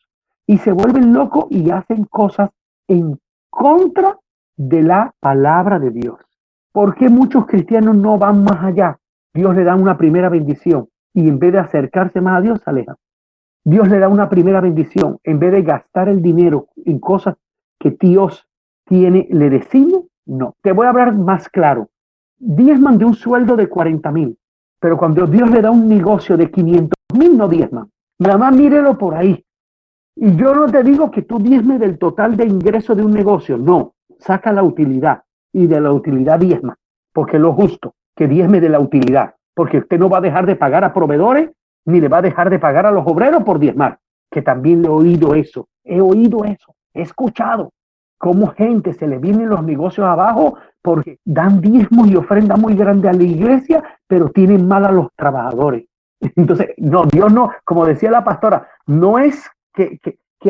y 0.48 0.58
se 0.58 0.72
vuelven 0.72 1.14
locos 1.14 1.46
y 1.50 1.70
hacen 1.70 2.06
cosas 2.06 2.50
en 2.88 3.20
contra 3.50 4.18
de 4.58 4.82
la 4.82 5.14
palabra 5.20 5.80
de 5.80 5.92
Dios. 5.92 6.20
¿Por 6.72 6.96
qué 6.96 7.10
muchos 7.10 7.46
cristianos 7.46 7.96
no 7.96 8.18
van 8.18 8.44
más 8.44 8.64
allá? 8.64 8.98
Dios 9.34 9.56
le 9.56 9.64
da 9.64 9.76
una 9.76 9.98
primera 9.98 10.30
bendición 10.30 10.90
y 11.14 11.28
en 11.30 11.38
vez 11.38 11.54
de 11.54 11.60
acercarse 11.60 12.22
más 12.22 12.40
a 12.40 12.42
Dios, 12.42 12.62
se 12.64 12.70
alejan. 12.70 12.96
Dios 13.64 13.88
le 13.88 14.00
da 14.00 14.10
una 14.10 14.30
primera 14.30 14.60
bendición. 14.60 15.20
En 15.24 15.40
vez 15.40 15.52
de 15.52 15.62
gastar 15.62 16.10
el 16.10 16.22
dinero 16.22 16.68
en 16.86 17.00
cosas 17.00 17.36
que 17.80 17.92
Dios 17.92 18.48
tiene, 18.86 19.28
le 19.30 19.50
decimos, 19.50 20.06
no. 20.26 20.56
Te 20.62 20.72
voy 20.72 20.88
a 20.88 20.90
hablar 20.90 21.16
más 21.16 21.48
claro. 21.50 21.90
Diezman 22.38 22.98
de 22.98 23.06
un 23.06 23.14
sueldo 23.14 23.56
de 23.56 23.70
40 23.70 24.12
mil. 24.12 24.38
Pero 24.84 24.98
cuando 24.98 25.26
Dios 25.26 25.50
le 25.50 25.62
da 25.62 25.72
un 25.72 25.88
negocio 25.88 26.36
de 26.36 26.52
500 26.52 26.92
mil, 27.18 27.38
no 27.38 27.48
diezma. 27.48 27.88
Nada 28.20 28.38
más 28.38 28.54
mírelo 28.54 28.98
por 28.98 29.16
ahí. 29.16 29.42
Y 30.14 30.36
yo 30.36 30.54
no 30.54 30.70
te 30.70 30.84
digo 30.84 31.10
que 31.10 31.22
tú 31.22 31.40
diezme 31.40 31.80
del 31.80 31.98
total 31.98 32.36
de 32.36 32.46
ingreso 32.46 32.94
de 32.94 33.02
un 33.02 33.14
negocio. 33.14 33.58
No, 33.58 33.94
saca 34.20 34.52
la 34.52 34.62
utilidad 34.62 35.24
y 35.54 35.68
de 35.68 35.80
la 35.80 35.94
utilidad 35.94 36.38
diezma. 36.38 36.76
Porque 37.14 37.40
lo 37.40 37.54
justo, 37.54 37.94
que 38.14 38.28
diezme 38.28 38.60
de 38.60 38.68
la 38.68 38.82
utilidad. 38.82 39.36
Porque 39.56 39.78
usted 39.78 39.98
no 39.98 40.10
va 40.10 40.18
a 40.18 40.22
dejar 40.22 40.46
de 40.46 40.58
pagar 40.58 40.84
a 40.84 40.94
proveedores 40.94 41.50
ni 41.86 42.02
le 42.02 42.10
va 42.10 42.18
a 42.18 42.22
dejar 42.22 42.50
de 42.50 42.60
pagar 42.60 42.86
a 42.86 42.92
los 42.92 43.08
obreros 43.08 43.42
por 43.44 43.60
diezmar. 43.60 44.00
Que 44.30 44.42
también 44.42 44.82
le 44.82 44.90
he 44.90 44.92
oído 44.92 45.34
eso. 45.34 45.70
He 45.86 46.02
oído 46.02 46.44
eso. 46.44 46.76
He 46.94 47.04
escuchado 47.04 47.72
cómo 48.24 48.54
gente 48.54 48.94
se 48.94 49.06
le 49.06 49.18
vienen 49.18 49.50
los 49.50 49.66
negocios 49.66 50.08
abajo 50.08 50.58
porque 50.82 51.20
dan 51.26 51.60
diezmos 51.60 52.08
y 52.08 52.16
ofrendas 52.16 52.58
muy 52.58 52.74
grandes 52.74 53.12
a 53.12 53.14
la 53.14 53.24
iglesia, 53.24 53.84
pero 54.08 54.30
tienen 54.30 54.66
mal 54.66 54.86
a 54.86 54.94
los 54.94 55.08
trabajadores. 55.18 55.84
Entonces, 56.38 56.70
no, 56.78 57.04
Dios 57.04 57.34
no, 57.34 57.52
como 57.66 57.86
decía 57.86 58.10
la 58.12 58.24
pastora, 58.24 58.66
no 58.86 59.20
es 59.20 59.46
que, 59.74 60.00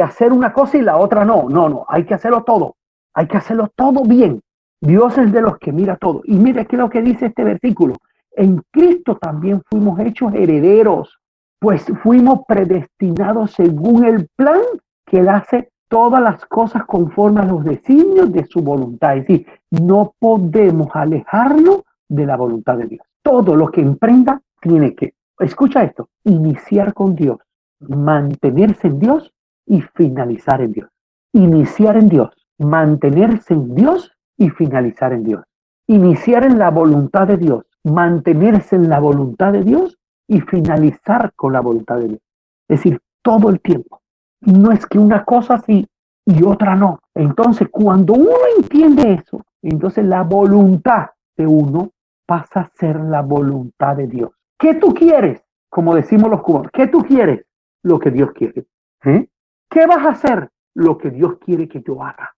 hacer 0.04 0.32
una 0.32 0.54
cosa 0.54 0.78
y 0.78 0.84
la 0.84 0.98
otra 0.98 1.26
no, 1.26 1.50
no, 1.50 1.68
no, 1.68 1.84
hay 1.90 2.04
que 2.04 2.14
hacerlo 2.14 2.44
todo, 2.44 2.76
hay 3.16 3.26
que 3.26 3.38
hacerlo 3.38 3.72
todo 3.76 4.04
bien. 4.04 4.40
Dios 4.80 5.18
es 5.18 5.32
de 5.32 5.42
los 5.42 5.58
que 5.58 5.72
mira 5.72 5.96
todo. 5.96 6.22
Y 6.26 6.36
mire 6.36 6.68
qué 6.68 6.76
es 6.76 6.80
lo 6.80 6.92
que 6.92 7.02
dice 7.02 7.26
este 7.26 7.44
versículo. 7.44 7.96
En 8.36 8.62
Cristo 8.70 9.18
también 9.18 9.64
fuimos 9.68 10.00
hechos 10.00 10.32
herederos, 10.36 11.18
pues 11.58 11.92
fuimos 12.04 12.42
predestinados 12.48 13.54
según 13.54 14.06
el 14.06 14.28
plan 14.36 14.62
que 15.08 15.22
Él 15.22 15.30
hace 15.30 15.73
todas 15.88 16.22
las 16.22 16.46
cosas 16.46 16.86
conforme 16.86 17.42
a 17.42 17.46
los 17.46 17.64
designios 17.64 18.32
de 18.32 18.46
su 18.46 18.62
voluntad. 18.62 19.18
Es 19.18 19.28
decir, 19.28 19.48
no 19.70 20.14
podemos 20.20 20.90
alejarnos 20.94 21.84
de 22.10 22.26
la 22.26 22.38
voluntad 22.38 22.78
de 22.78 22.88
Dios. 22.88 23.06
Todo 23.22 23.56
lo 23.56 23.72
que 23.72 23.82
emprenda 23.82 24.42
tiene 24.62 24.96
que, 24.96 25.14
escucha 25.40 25.84
esto, 25.84 26.10
iniciar 26.24 26.94
con 26.94 27.16
Dios, 27.16 27.38
mantenerse 27.80 28.88
en 28.88 29.00
Dios 29.00 29.34
y 29.66 29.82
finalizar 29.82 30.62
en 30.62 30.74
Dios. 30.74 30.90
Iniciar 31.34 31.98
en 31.98 32.10
Dios, 32.10 32.30
mantenerse 32.58 33.54
en 33.54 33.76
Dios 33.76 34.12
y 34.38 34.50
finalizar 34.50 35.14
en 35.14 35.24
Dios. 35.24 35.44
Iniciar 35.88 36.44
en 36.44 36.60
la 36.60 36.70
voluntad 36.70 37.28
de 37.28 37.38
Dios, 37.38 37.66
mantenerse 37.84 38.76
en 38.76 38.90
la 38.90 39.00
voluntad 39.00 39.54
de 39.54 39.64
Dios 39.64 39.98
y 40.28 40.42
finalizar 40.42 41.34
con 41.36 41.54
la 41.54 41.62
voluntad 41.62 41.98
de 41.98 42.10
Dios. 42.10 42.22
Es 42.68 42.80
decir, 42.80 43.00
todo 43.22 43.50
el 43.50 43.60
tiempo 43.62 44.03
no 44.46 44.72
es 44.72 44.86
que 44.86 45.00
una 45.00 45.24
cosa 45.24 45.60
sí 45.60 45.88
y 46.26 46.44
otra 46.44 46.76
no. 46.76 47.00
Entonces, 47.16 47.68
cuando 47.72 48.14
uno 48.14 48.32
entiende 48.58 49.14
eso, 49.14 49.44
entonces 49.62 50.06
la 50.06 50.24
voluntad 50.24 51.10
de 51.36 51.48
uno 51.48 51.92
pasa 52.26 52.62
a 52.62 52.72
ser 52.76 53.00
la 53.00 53.22
voluntad 53.22 53.98
de 53.98 54.08
Dios. 54.08 54.32
¿Qué 54.58 54.76
tú 54.76 54.94
quieres? 54.94 55.42
Como 55.70 55.96
decimos 55.96 56.30
los 56.30 56.42
cubanos, 56.42 56.72
¿qué 56.72 56.88
tú 56.88 57.04
quieres? 57.04 57.46
Lo 57.84 58.00
que 58.00 58.12
Dios 58.12 58.32
quiere. 58.34 58.66
¿Eh? 59.04 59.28
¿Qué 59.70 59.86
vas 59.86 60.06
a 60.06 60.10
hacer? 60.10 60.50
Lo 60.76 60.98
que 60.98 61.10
Dios 61.10 61.38
quiere 61.40 61.68
que 61.68 61.82
yo 61.82 62.02
haga. 62.02 62.34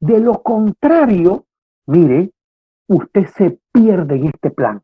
De 0.00 0.18
lo 0.18 0.42
contrario, 0.42 1.44
mire, 1.86 2.32
usted 2.88 3.26
se 3.26 3.58
pierde 3.72 4.16
en 4.16 4.26
este 4.26 4.50
plan, 4.50 4.82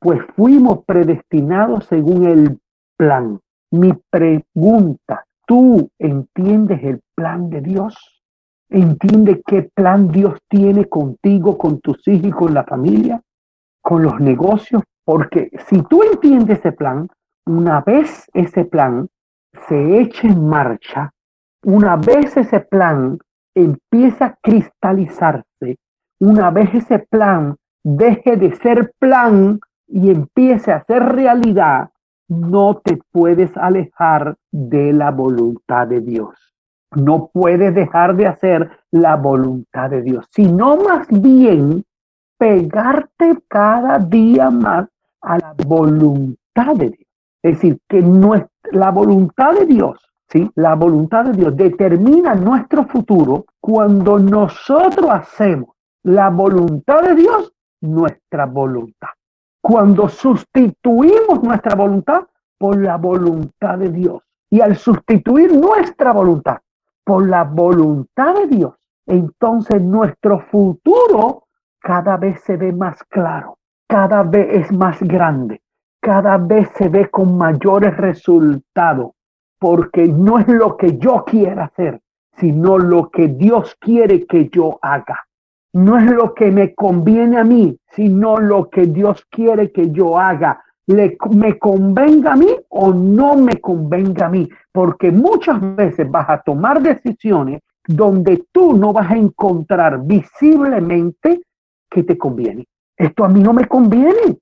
pues 0.00 0.20
fuimos 0.34 0.84
predestinados 0.84 1.84
según 1.86 2.26
el 2.26 2.58
plan. 2.96 3.40
Mi 3.70 3.92
pregunta, 4.10 5.25
tú 5.46 5.90
entiendes 5.98 6.82
el 6.82 7.00
plan 7.14 7.48
de 7.48 7.60
Dios, 7.60 7.96
entiende 8.68 9.42
qué 9.46 9.70
plan 9.74 10.08
Dios 10.08 10.38
tiene 10.48 10.86
contigo, 10.86 11.56
con 11.56 11.80
tus 11.80 12.06
hijos 12.08 12.26
y 12.26 12.32
con 12.32 12.54
la 12.54 12.64
familia, 12.64 13.22
con 13.80 14.02
los 14.02 14.20
negocios, 14.20 14.82
porque 15.04 15.50
si 15.68 15.82
tú 15.82 16.02
entiendes 16.02 16.58
ese 16.58 16.72
plan, 16.72 17.08
una 17.46 17.80
vez 17.80 18.28
ese 18.34 18.64
plan 18.64 19.08
se 19.68 20.00
eche 20.00 20.26
en 20.26 20.48
marcha, 20.48 21.12
una 21.62 21.96
vez 21.96 22.36
ese 22.36 22.60
plan 22.60 23.18
empieza 23.54 24.26
a 24.26 24.36
cristalizarse, 24.42 25.78
una 26.18 26.50
vez 26.50 26.74
ese 26.74 26.98
plan 26.98 27.56
deje 27.84 28.36
de 28.36 28.54
ser 28.56 28.92
plan 28.98 29.60
y 29.86 30.10
empiece 30.10 30.72
a 30.72 30.84
ser 30.84 31.04
realidad, 31.04 31.90
no 32.28 32.80
te 32.82 32.98
puedes 33.12 33.56
alejar 33.56 34.36
de 34.50 34.92
la 34.92 35.10
voluntad 35.10 35.86
de 35.86 36.00
Dios. 36.00 36.34
No 36.94 37.30
puedes 37.32 37.74
dejar 37.74 38.16
de 38.16 38.26
hacer 38.26 38.70
la 38.90 39.16
voluntad 39.16 39.90
de 39.90 40.02
Dios, 40.02 40.26
sino 40.30 40.76
más 40.76 41.06
bien 41.10 41.84
pegarte 42.38 43.38
cada 43.48 43.98
día 43.98 44.50
más 44.50 44.88
a 45.20 45.38
la 45.38 45.54
voluntad 45.66 46.74
de 46.76 46.90
Dios. 46.90 47.08
Es 47.42 47.54
decir, 47.54 47.78
que 47.88 48.00
nuestra, 48.00 48.50
la 48.72 48.90
voluntad 48.90 49.54
de 49.54 49.66
Dios, 49.66 49.98
¿sí? 50.28 50.50
La 50.54 50.74
voluntad 50.74 51.26
de 51.26 51.32
Dios 51.32 51.56
determina 51.56 52.34
nuestro 52.34 52.84
futuro 52.86 53.46
cuando 53.60 54.18
nosotros 54.18 55.10
hacemos 55.10 55.76
la 56.02 56.30
voluntad 56.30 57.02
de 57.02 57.14
Dios 57.16 57.52
nuestra 57.80 58.46
voluntad 58.46 59.15
cuando 59.66 60.08
sustituimos 60.08 61.42
nuestra 61.42 61.74
voluntad 61.74 62.22
por 62.56 62.80
la 62.80 62.96
voluntad 62.96 63.78
de 63.78 63.90
Dios. 63.90 64.22
Y 64.48 64.60
al 64.60 64.76
sustituir 64.76 65.52
nuestra 65.56 66.12
voluntad 66.12 66.58
por 67.02 67.28
la 67.28 67.42
voluntad 67.42 68.36
de 68.36 68.46
Dios, 68.46 68.74
entonces 69.06 69.82
nuestro 69.82 70.38
futuro 70.38 71.48
cada 71.80 72.16
vez 72.16 72.40
se 72.42 72.56
ve 72.56 72.72
más 72.72 73.02
claro, 73.08 73.58
cada 73.88 74.22
vez 74.22 74.46
es 74.52 74.72
más 74.72 75.02
grande, 75.02 75.60
cada 76.00 76.38
vez 76.38 76.70
se 76.76 76.88
ve 76.88 77.10
con 77.10 77.36
mayores 77.36 77.96
resultados, 77.96 79.14
porque 79.58 80.06
no 80.06 80.38
es 80.38 80.46
lo 80.46 80.76
que 80.76 80.96
yo 80.96 81.24
quiera 81.24 81.64
hacer, 81.64 82.00
sino 82.36 82.78
lo 82.78 83.10
que 83.10 83.26
Dios 83.26 83.76
quiere 83.80 84.26
que 84.26 84.48
yo 84.48 84.78
haga 84.80 85.25
no 85.76 85.98
es 85.98 86.06
lo 86.06 86.32
que 86.32 86.50
me 86.50 86.74
conviene 86.74 87.36
a 87.36 87.44
mí, 87.44 87.78
sino 87.90 88.38
lo 88.38 88.70
que 88.70 88.86
Dios 88.86 89.22
quiere 89.30 89.70
que 89.72 89.90
yo 89.90 90.18
haga. 90.18 90.62
le, 90.86 91.18
me 91.30 91.58
convenga 91.58 92.32
a 92.32 92.36
mí 92.36 92.48
o 92.70 92.94
no 92.94 93.36
me 93.36 93.60
convenga 93.60 94.26
a 94.26 94.28
mí, 94.30 94.48
porque 94.72 95.12
muchas 95.12 95.60
veces 95.76 96.10
vas 96.10 96.30
a 96.30 96.40
tomar 96.40 96.80
decisiones 96.80 97.60
donde 97.86 98.44
tú 98.52 98.74
no 98.74 98.94
vas 98.94 99.10
a 99.10 99.16
encontrar 99.18 100.00
visiblemente 100.02 101.42
que 101.90 102.04
te 102.04 102.16
conviene. 102.16 102.64
Esto 102.96 103.26
a 103.26 103.28
mí 103.28 103.42
no 103.42 103.52
me 103.52 103.66
conviene, 103.66 104.38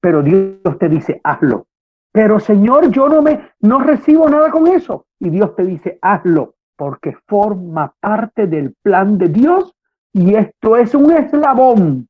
pero 0.00 0.22
Dios 0.22 0.78
te 0.78 0.88
dice, 0.88 1.20
hazlo. 1.22 1.66
Pero 2.10 2.40
Señor, 2.40 2.90
yo 2.90 3.06
no 3.06 3.20
me 3.20 3.50
no 3.60 3.80
recibo 3.80 4.30
nada 4.30 4.50
con 4.50 4.66
eso. 4.66 5.04
Y 5.18 5.28
Dios 5.28 5.54
te 5.54 5.64
dice, 5.64 5.98
hazlo, 6.00 6.54
porque 6.74 7.14
forma 7.26 7.92
parte 8.00 8.46
del 8.46 8.74
plan 8.82 9.18
de 9.18 9.28
Dios 9.28 9.74
y 10.12 10.34
esto 10.34 10.76
es 10.76 10.94
un 10.94 11.12
eslabón, 11.12 12.08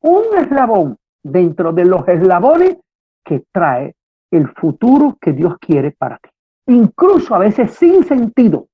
un 0.00 0.22
eslabón 0.38 0.96
dentro 1.22 1.72
de 1.72 1.84
los 1.84 2.06
eslabones 2.08 2.78
que 3.24 3.44
trae 3.52 3.94
el 4.30 4.48
futuro 4.48 5.18
que 5.20 5.32
Dios 5.32 5.56
quiere 5.60 5.92
para 5.92 6.18
ti. 6.18 6.30
Incluso 6.68 7.34
a 7.34 7.38
veces 7.38 7.72
sin 7.72 8.04
sentido. 8.04 8.68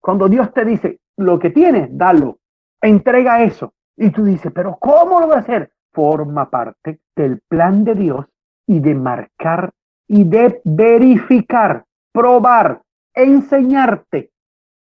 Cuando 0.00 0.28
Dios 0.28 0.52
te 0.52 0.64
dice, 0.64 1.00
lo 1.16 1.38
que 1.38 1.50
tienes, 1.50 1.88
dalo, 1.96 2.38
entrega 2.80 3.42
eso. 3.42 3.74
Y 3.96 4.10
tú 4.10 4.24
dices, 4.24 4.50
pero 4.54 4.76
¿cómo 4.80 5.20
lo 5.20 5.26
voy 5.26 5.36
a 5.36 5.40
hacer? 5.40 5.70
Forma 5.92 6.48
parte 6.48 7.00
del 7.14 7.40
plan 7.48 7.84
de 7.84 7.94
Dios 7.94 8.26
y 8.66 8.80
de 8.80 8.94
marcar 8.94 9.70
y 10.08 10.24
de 10.24 10.60
verificar, 10.64 11.84
probar, 12.12 12.82
enseñarte 13.14 14.30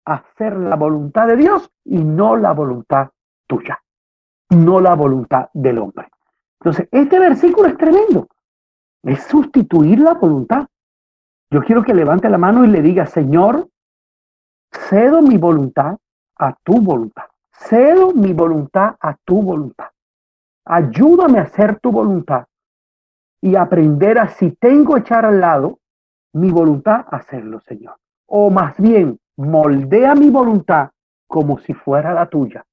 a 0.05 0.15
hacer 0.15 0.57
la 0.57 0.75
voluntad 0.75 1.27
de 1.27 1.37
Dios 1.37 1.69
y 1.85 1.97
no 1.97 2.35
la 2.35 2.51
voluntad 2.53 3.09
tuya, 3.47 3.79
no 4.49 4.79
la 4.79 4.95
voluntad 4.95 5.49
del 5.53 5.79
hombre. 5.79 6.09
Entonces, 6.59 6.87
este 6.91 7.19
versículo 7.19 7.67
es 7.67 7.77
tremendo. 7.77 8.27
Es 9.03 9.23
sustituir 9.23 9.99
la 9.99 10.13
voluntad. 10.13 10.67
Yo 11.49 11.63
quiero 11.63 11.83
que 11.83 11.93
levante 11.93 12.29
la 12.29 12.37
mano 12.37 12.65
y 12.65 12.67
le 12.67 12.81
diga, 12.81 13.05
Señor, 13.05 13.69
cedo 14.71 15.21
mi 15.21 15.37
voluntad 15.37 15.97
a 16.37 16.53
tu 16.63 16.81
voluntad. 16.81 17.25
Cedo 17.51 18.13
mi 18.13 18.33
voluntad 18.33 18.95
a 18.99 19.15
tu 19.23 19.41
voluntad. 19.41 19.87
Ayúdame 20.65 21.39
a 21.39 21.43
hacer 21.43 21.79
tu 21.79 21.91
voluntad 21.91 22.45
y 23.41 23.55
aprender 23.55 24.19
a, 24.19 24.29
si 24.29 24.51
tengo 24.51 24.95
que 24.95 25.01
echar 25.01 25.25
al 25.25 25.39
lado 25.39 25.79
mi 26.33 26.51
voluntad, 26.51 27.05
hacerlo, 27.09 27.61
Señor. 27.61 27.95
O 28.25 28.49
más 28.49 28.75
bien, 28.77 29.17
moldea 29.37 30.13
mi 30.15 30.29
voluntad 30.29 30.89
como 31.27 31.59
si 31.59 31.73
fuera 31.73 32.13
la 32.13 32.27
tuya 32.27 32.65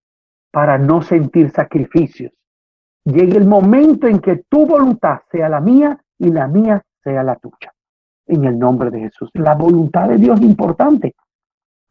para 0.54 0.78
no 0.78 1.02
sentir 1.02 1.50
sacrificios. 1.50 2.32
Llegue 3.04 3.36
el 3.36 3.44
momento 3.44 4.06
en 4.06 4.20
que 4.20 4.44
tu 4.48 4.64
voluntad 4.64 5.18
sea 5.32 5.48
la 5.48 5.60
mía 5.60 5.98
y 6.16 6.30
la 6.30 6.46
mía 6.46 6.80
sea 7.02 7.24
la 7.24 7.34
tuya. 7.34 7.74
En 8.28 8.44
el 8.44 8.56
nombre 8.56 8.88
de 8.92 9.00
Jesús. 9.00 9.30
La 9.34 9.56
voluntad 9.56 10.08
de 10.08 10.16
Dios 10.16 10.38
es 10.38 10.46
importante. 10.46 11.16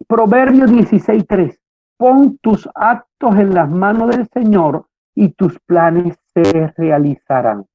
Proverbio 0.07 0.65
16.3. 0.65 1.59
Pon 1.97 2.37
tus 2.37 2.69
actos 2.73 3.35
en 3.35 3.53
las 3.53 3.69
manos 3.69 4.15
del 4.15 4.29
Señor 4.29 4.87
y 5.13 5.33
tus 5.33 5.59
planes 5.65 6.17
se 6.33 6.73
realizarán. 6.77 7.65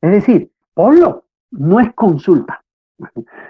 Es 0.00 0.12
decir, 0.12 0.50
ponlo, 0.72 1.26
no 1.50 1.78
es 1.78 1.92
consulta. 1.92 2.64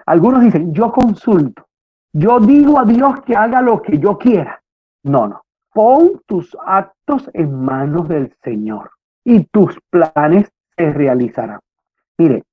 Algunos 0.07 0.43
dicen, 0.43 0.75
yo 0.75 0.91
consulto, 0.91 1.65
yo 2.13 2.41
digo 2.41 2.81
a 2.81 2.85
Dios 2.85 3.21
que 3.23 3.37
haga 3.37 3.63
lo 3.63 3.81
que 3.81 4.01
yo 4.01 4.19
quiera. 4.19 4.61
No, 5.05 5.29
no. 5.29 5.42
Pon 5.73 6.21
tus 6.27 6.57
actos 6.67 7.31
en 7.33 7.65
manos 7.65 8.09
del 8.09 8.35
Señor 8.43 8.91
y 9.25 9.45
tus 9.45 9.79
planes 9.91 10.51
se 10.77 10.93
realizarán. 10.93 11.61
Mire, 12.19 12.45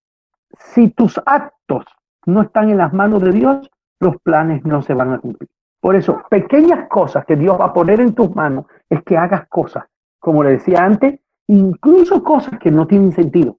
si 0.57 0.89
tus 0.89 1.19
actos 1.25 1.85
no 2.25 2.41
están 2.43 2.69
en 2.69 2.77
las 2.77 2.93
manos 2.93 3.21
de 3.21 3.31
Dios, 3.31 3.69
los 3.99 4.17
planes 4.21 4.63
no 4.65 4.81
se 4.81 4.93
van 4.93 5.13
a 5.13 5.19
cumplir. 5.19 5.49
Por 5.81 5.95
eso, 5.95 6.21
pequeñas 6.29 6.87
cosas 6.89 7.25
que 7.25 7.35
Dios 7.35 7.59
va 7.59 7.65
a 7.65 7.73
poner 7.73 8.01
en 8.01 8.13
tus 8.13 8.33
manos 8.35 8.65
es 8.89 9.01
que 9.03 9.17
hagas 9.17 9.47
cosas, 9.47 9.85
como 10.19 10.43
le 10.43 10.51
decía 10.51 10.83
antes, 10.83 11.19
incluso 11.47 12.23
cosas 12.23 12.59
que 12.59 12.71
no 12.71 12.85
tienen 12.87 13.11
sentido. 13.11 13.57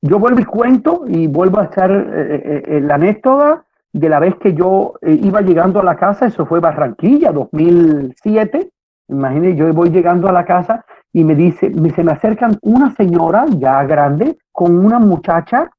Yo 0.00 0.18
vuelvo 0.18 0.40
y 0.40 0.44
cuento 0.44 1.04
y 1.06 1.28
vuelvo 1.28 1.60
a 1.60 1.66
echar 1.66 1.90
eh, 1.90 2.62
eh, 2.66 2.80
la 2.80 2.96
anécdota 2.96 3.64
de 3.92 4.08
la 4.08 4.18
vez 4.18 4.34
que 4.36 4.54
yo 4.54 4.94
eh, 5.00 5.18
iba 5.22 5.40
llegando 5.40 5.80
a 5.80 5.84
la 5.84 5.96
casa, 5.96 6.26
eso 6.26 6.46
fue 6.46 6.60
Barranquilla, 6.60 7.30
2007. 7.30 8.70
Imagínense, 9.08 9.56
yo 9.56 9.72
voy 9.72 9.90
llegando 9.90 10.28
a 10.28 10.32
la 10.32 10.44
casa 10.44 10.84
y 11.12 11.24
me 11.24 11.34
dice, 11.34 11.72
se 11.94 12.02
me 12.02 12.12
acercan 12.12 12.58
una 12.62 12.94
señora 12.94 13.44
ya 13.58 13.82
grande 13.84 14.38
con 14.50 14.84
una 14.84 14.98
muchacha 14.98 15.70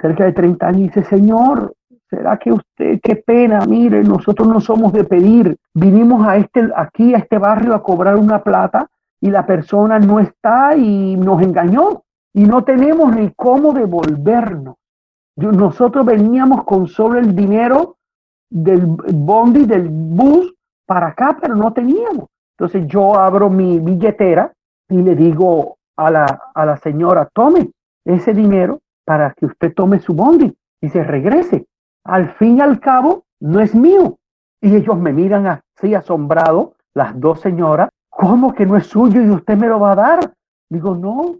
cerca 0.00 0.24
de 0.24 0.32
30 0.32 0.66
años 0.66 0.80
y 0.80 0.84
dice, 0.84 1.04
señor, 1.04 1.74
¿será 2.10 2.36
que 2.36 2.52
usted, 2.52 3.00
qué 3.02 3.16
pena, 3.16 3.64
mire, 3.66 4.02
nosotros 4.02 4.46
no 4.46 4.60
somos 4.60 4.92
de 4.92 5.04
pedir, 5.04 5.56
vinimos 5.72 6.26
a 6.26 6.36
este, 6.36 6.68
aquí 6.76 7.14
a 7.14 7.18
este 7.18 7.38
barrio 7.38 7.74
a 7.74 7.82
cobrar 7.82 8.16
una 8.16 8.42
plata 8.42 8.88
y 9.20 9.30
la 9.30 9.46
persona 9.46 9.98
no 9.98 10.20
está 10.20 10.76
y 10.76 11.16
nos 11.16 11.40
engañó 11.40 12.02
y 12.34 12.44
no 12.44 12.64
tenemos 12.64 13.14
ni 13.14 13.30
cómo 13.34 13.72
devolvernos. 13.72 14.76
nosotros 15.36 16.04
veníamos 16.04 16.64
con 16.64 16.88
solo 16.88 17.18
el 17.18 17.34
dinero 17.34 17.96
del 18.50 18.84
bondi, 18.86 19.64
del 19.64 19.88
bus 19.88 20.52
para 20.86 21.08
acá, 21.08 21.38
pero 21.40 21.54
no 21.54 21.72
teníamos. 21.72 22.28
Entonces 22.58 22.86
yo 22.86 23.14
abro 23.14 23.50
mi 23.50 23.80
billetera 23.80 24.52
y 24.88 25.02
le 25.02 25.14
digo 25.14 25.76
a 25.96 26.10
la, 26.10 26.42
a 26.54 26.66
la 26.66 26.76
señora, 26.76 27.28
tome 27.32 27.70
ese 28.04 28.32
dinero 28.32 28.80
para 29.04 29.32
que 29.34 29.46
usted 29.46 29.74
tome 29.74 30.00
su 30.00 30.14
bondi 30.14 30.54
y 30.80 30.88
se 30.88 31.02
regrese. 31.02 31.66
Al 32.04 32.30
fin 32.34 32.58
y 32.58 32.60
al 32.60 32.80
cabo, 32.80 33.24
no 33.40 33.60
es 33.60 33.74
mío. 33.74 34.18
Y 34.60 34.76
ellos 34.76 34.96
me 34.98 35.12
miran 35.12 35.46
así 35.46 35.94
asombrado, 35.94 36.74
las 36.94 37.18
dos 37.18 37.40
señoras, 37.40 37.90
¿cómo 38.08 38.54
que 38.54 38.66
no 38.66 38.76
es 38.76 38.86
suyo 38.86 39.22
y 39.22 39.30
usted 39.30 39.56
me 39.56 39.68
lo 39.68 39.80
va 39.80 39.92
a 39.92 39.96
dar? 39.96 40.34
Digo, 40.70 40.94
no, 40.94 41.36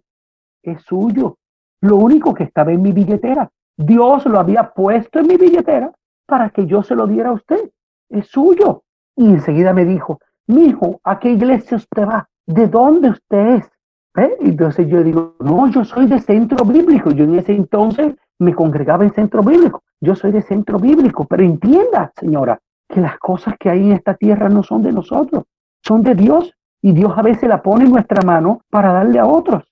es 0.63 0.83
suyo. 0.83 1.37
Lo 1.81 1.97
único 1.97 2.35
que 2.35 2.45
estaba 2.45 2.73
en 2.73 2.83
mi 2.83 2.93
billetera. 2.93 3.49
Dios 3.77 4.27
lo 4.27 4.39
había 4.39 4.71
puesto 4.71 5.21
en 5.21 5.27
mi 5.27 5.37
billetera 5.37 5.93
para 6.27 6.51
que 6.51 6.67
yo 6.67 6.83
se 6.83 6.95
lo 6.95 7.07
diera 7.07 7.31
a 7.31 7.35
usted. 7.35 7.71
Es 8.09 8.29
suyo. 8.29 8.83
Y 9.17 9.27
enseguida 9.27 9.73
me 9.73 9.85
dijo, 9.85 10.19
mi 10.47 10.67
hijo, 10.67 11.01
¿a 11.05 11.19
qué 11.19 11.31
iglesia 11.31 11.77
usted 11.77 12.07
va? 12.07 12.29
¿De 12.47 12.69
dónde 12.69 13.11
usted 13.11 13.57
es? 13.57 13.71
¿Eh? 14.17 14.37
Entonces 14.41 14.87
yo 14.89 15.03
digo, 15.03 15.35
no, 15.41 15.69
yo 15.69 15.85
soy 15.85 16.07
de 16.07 16.21
centro 16.21 16.65
bíblico. 16.65 17.11
Yo 17.11 17.25
en 17.25 17.39
ese 17.39 17.53
entonces 17.53 18.15
me 18.39 18.55
congregaba 18.55 19.05
en 19.05 19.13
centro 19.13 19.43
bíblico. 19.43 19.83
Yo 20.01 20.15
soy 20.15 20.33
de 20.33 20.43
centro 20.43 20.79
bíblico, 20.79 21.25
pero 21.25 21.43
entienda, 21.43 22.13
señora, 22.19 22.61
que 22.89 23.01
las 23.01 23.19
cosas 23.19 23.55
que 23.59 23.71
hay 23.71 23.81
en 23.81 23.93
esta 23.93 24.15
tierra 24.15 24.49
no 24.49 24.63
son 24.63 24.83
de 24.83 24.93
nosotros, 24.93 25.45
son 25.83 26.03
de 26.03 26.15
Dios. 26.15 26.53
Y 26.83 26.93
Dios 26.93 27.13
a 27.17 27.23
veces 27.23 27.49
la 27.49 27.63
pone 27.63 27.87
en 27.87 27.93
nuestra 27.93 28.23
mano 28.23 28.61
para 28.69 28.93
darle 28.93 29.19
a 29.19 29.27
otros. 29.27 29.65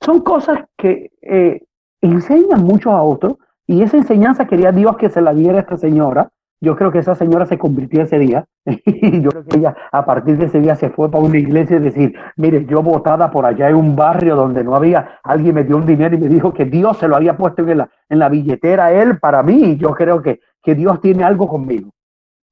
Son 0.00 0.20
cosas 0.20 0.60
que 0.78 1.10
eh, 1.20 1.62
enseñan 2.00 2.62
mucho 2.62 2.92
a 2.92 3.02
otros 3.02 3.36
y 3.66 3.82
esa 3.82 3.96
enseñanza 3.96 4.46
quería 4.46 4.72
Dios 4.72 4.96
que 4.96 5.10
se 5.10 5.20
la 5.20 5.34
diera 5.34 5.58
a 5.58 5.60
esta 5.62 5.76
señora. 5.76 6.30
Yo 6.62 6.76
creo 6.76 6.92
que 6.92 6.98
esa 6.98 7.14
señora 7.14 7.46
se 7.46 7.58
convirtió 7.58 8.02
ese 8.02 8.18
día 8.18 8.44
y 8.66 9.20
yo 9.22 9.30
creo 9.30 9.44
que 9.44 9.56
ella 9.56 9.74
a 9.90 10.04
partir 10.04 10.36
de 10.36 10.46
ese 10.46 10.60
día 10.60 10.76
se 10.76 10.90
fue 10.90 11.10
para 11.10 11.24
una 11.24 11.38
iglesia 11.38 11.76
y 11.76 11.80
decir, 11.80 12.14
mire, 12.36 12.66
yo 12.66 12.82
votada 12.82 13.30
por 13.30 13.46
allá 13.46 13.70
en 13.70 13.76
un 13.76 13.96
barrio 13.96 14.36
donde 14.36 14.62
no 14.62 14.76
había, 14.76 15.18
alguien 15.22 15.54
me 15.54 15.64
dio 15.64 15.78
un 15.78 15.86
dinero 15.86 16.14
y 16.14 16.18
me 16.18 16.28
dijo 16.28 16.52
que 16.52 16.66
Dios 16.66 16.98
se 16.98 17.08
lo 17.08 17.16
había 17.16 17.36
puesto 17.36 17.66
en 17.66 17.78
la, 17.78 17.90
en 18.08 18.18
la 18.18 18.28
billetera 18.28 18.92
él 18.92 19.18
para 19.18 19.42
mí 19.42 19.54
y 19.54 19.76
yo 19.78 19.94
creo 19.94 20.20
que, 20.20 20.40
que 20.62 20.74
Dios 20.74 21.00
tiene 21.00 21.24
algo 21.24 21.48
conmigo. 21.48 21.90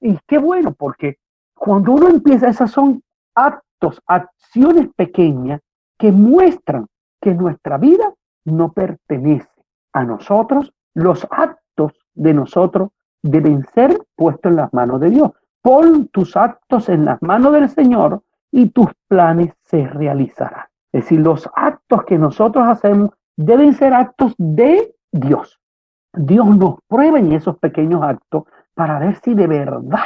Y 0.00 0.16
qué 0.26 0.38
bueno, 0.38 0.72
porque 0.72 1.18
cuando 1.54 1.92
uno 1.92 2.08
empieza, 2.08 2.48
esas 2.48 2.70
son 2.70 3.02
actos, 3.34 4.00
acciones 4.06 4.88
pequeñas 4.96 5.60
que 5.98 6.12
muestran 6.12 6.86
que 7.20 7.34
nuestra 7.34 7.76
vida 7.76 8.14
no 8.44 8.72
pertenece 8.72 9.48
a 9.92 10.04
nosotros, 10.04 10.72
los 10.94 11.26
actos 11.30 11.92
de 12.14 12.32
nosotros 12.32 12.90
deben 13.22 13.64
ser 13.74 13.98
puestos 14.16 14.50
en 14.50 14.56
las 14.56 14.72
manos 14.72 15.00
de 15.00 15.10
Dios. 15.10 15.30
Pon 15.62 16.08
tus 16.08 16.36
actos 16.36 16.88
en 16.88 17.04
las 17.04 17.20
manos 17.22 17.52
del 17.52 17.68
Señor 17.68 18.22
y 18.50 18.70
tus 18.70 18.88
planes 19.08 19.52
se 19.64 19.86
realizarán. 19.86 20.66
Es 20.92 21.04
decir, 21.04 21.20
los 21.20 21.48
actos 21.54 22.04
que 22.04 22.18
nosotros 22.18 22.64
hacemos 22.66 23.10
deben 23.36 23.74
ser 23.74 23.92
actos 23.92 24.34
de 24.38 24.94
Dios. 25.12 25.60
Dios 26.14 26.56
nos 26.56 26.76
prueba 26.88 27.18
en 27.18 27.32
esos 27.32 27.58
pequeños 27.58 28.02
actos 28.02 28.44
para 28.74 28.98
ver 28.98 29.16
si 29.22 29.34
de 29.34 29.46
verdad 29.46 29.98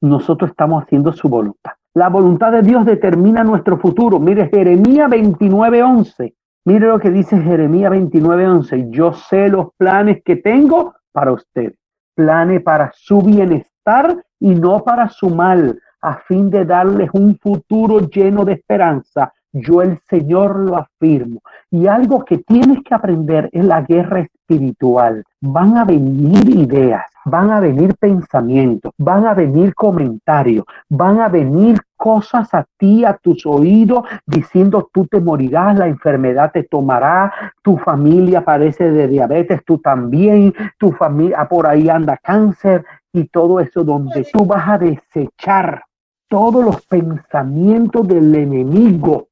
nosotros 0.00 0.50
estamos 0.50 0.82
haciendo 0.82 1.12
su 1.12 1.28
voluntad. 1.28 1.72
La 1.94 2.08
voluntad 2.08 2.52
de 2.52 2.62
Dios 2.62 2.84
determina 2.84 3.44
nuestro 3.44 3.78
futuro. 3.78 4.18
Mire, 4.18 4.48
Jeremías 4.48 5.10
29:11 5.10 6.34
Mire 6.68 6.86
lo 6.86 6.98
que 6.98 7.10
dice 7.10 7.40
Jeremías 7.40 7.90
29:11. 7.90 8.90
Yo 8.90 9.14
sé 9.14 9.48
los 9.48 9.68
planes 9.78 10.22
que 10.22 10.36
tengo 10.36 10.94
para 11.12 11.32
usted. 11.32 11.72
Planes 12.18 12.64
para 12.64 12.90
su 12.96 13.22
bienestar 13.22 14.24
y 14.40 14.52
no 14.52 14.82
para 14.82 15.08
su 15.08 15.30
mal, 15.30 15.80
a 16.00 16.16
fin 16.16 16.50
de 16.50 16.64
darles 16.64 17.10
un 17.12 17.38
futuro 17.38 18.00
lleno 18.08 18.44
de 18.44 18.54
esperanza. 18.54 19.32
Yo 19.52 19.82
el 19.82 19.98
Señor 20.08 20.58
lo 20.58 20.76
afirmo. 20.76 21.40
Y 21.70 21.86
algo 21.86 22.24
que 22.24 22.38
tienes 22.38 22.82
que 22.84 22.94
aprender 22.94 23.48
es 23.52 23.64
la 23.64 23.82
guerra 23.82 24.20
espiritual. 24.20 25.24
Van 25.40 25.76
a 25.76 25.84
venir 25.84 26.48
ideas, 26.48 27.04
van 27.24 27.50
a 27.50 27.60
venir 27.60 27.94
pensamientos, 27.96 28.92
van 28.98 29.26
a 29.26 29.34
venir 29.34 29.74
comentarios, 29.74 30.64
van 30.88 31.20
a 31.20 31.28
venir 31.28 31.78
cosas 31.96 32.52
a 32.54 32.64
ti, 32.78 33.04
a 33.04 33.14
tus 33.14 33.44
oídos, 33.44 34.04
diciendo 34.26 34.88
tú 34.92 35.06
te 35.06 35.20
morirás, 35.20 35.76
la 35.76 35.88
enfermedad 35.88 36.52
te 36.52 36.62
tomará, 36.62 37.32
tu 37.62 37.76
familia 37.76 38.44
padece 38.44 38.90
de 38.90 39.08
diabetes, 39.08 39.64
tú 39.64 39.78
también, 39.78 40.54
tu 40.78 40.92
familia 40.92 41.46
por 41.48 41.66
ahí 41.66 41.88
anda 41.88 42.16
cáncer 42.22 42.84
y 43.12 43.24
todo 43.24 43.60
eso 43.60 43.84
donde 43.84 44.26
tú 44.32 44.46
vas 44.46 44.68
a 44.68 44.78
desechar 44.78 45.82
todos 46.28 46.64
los 46.64 46.86
pensamientos 46.86 48.06
del 48.06 48.34
enemigo, 48.34 49.27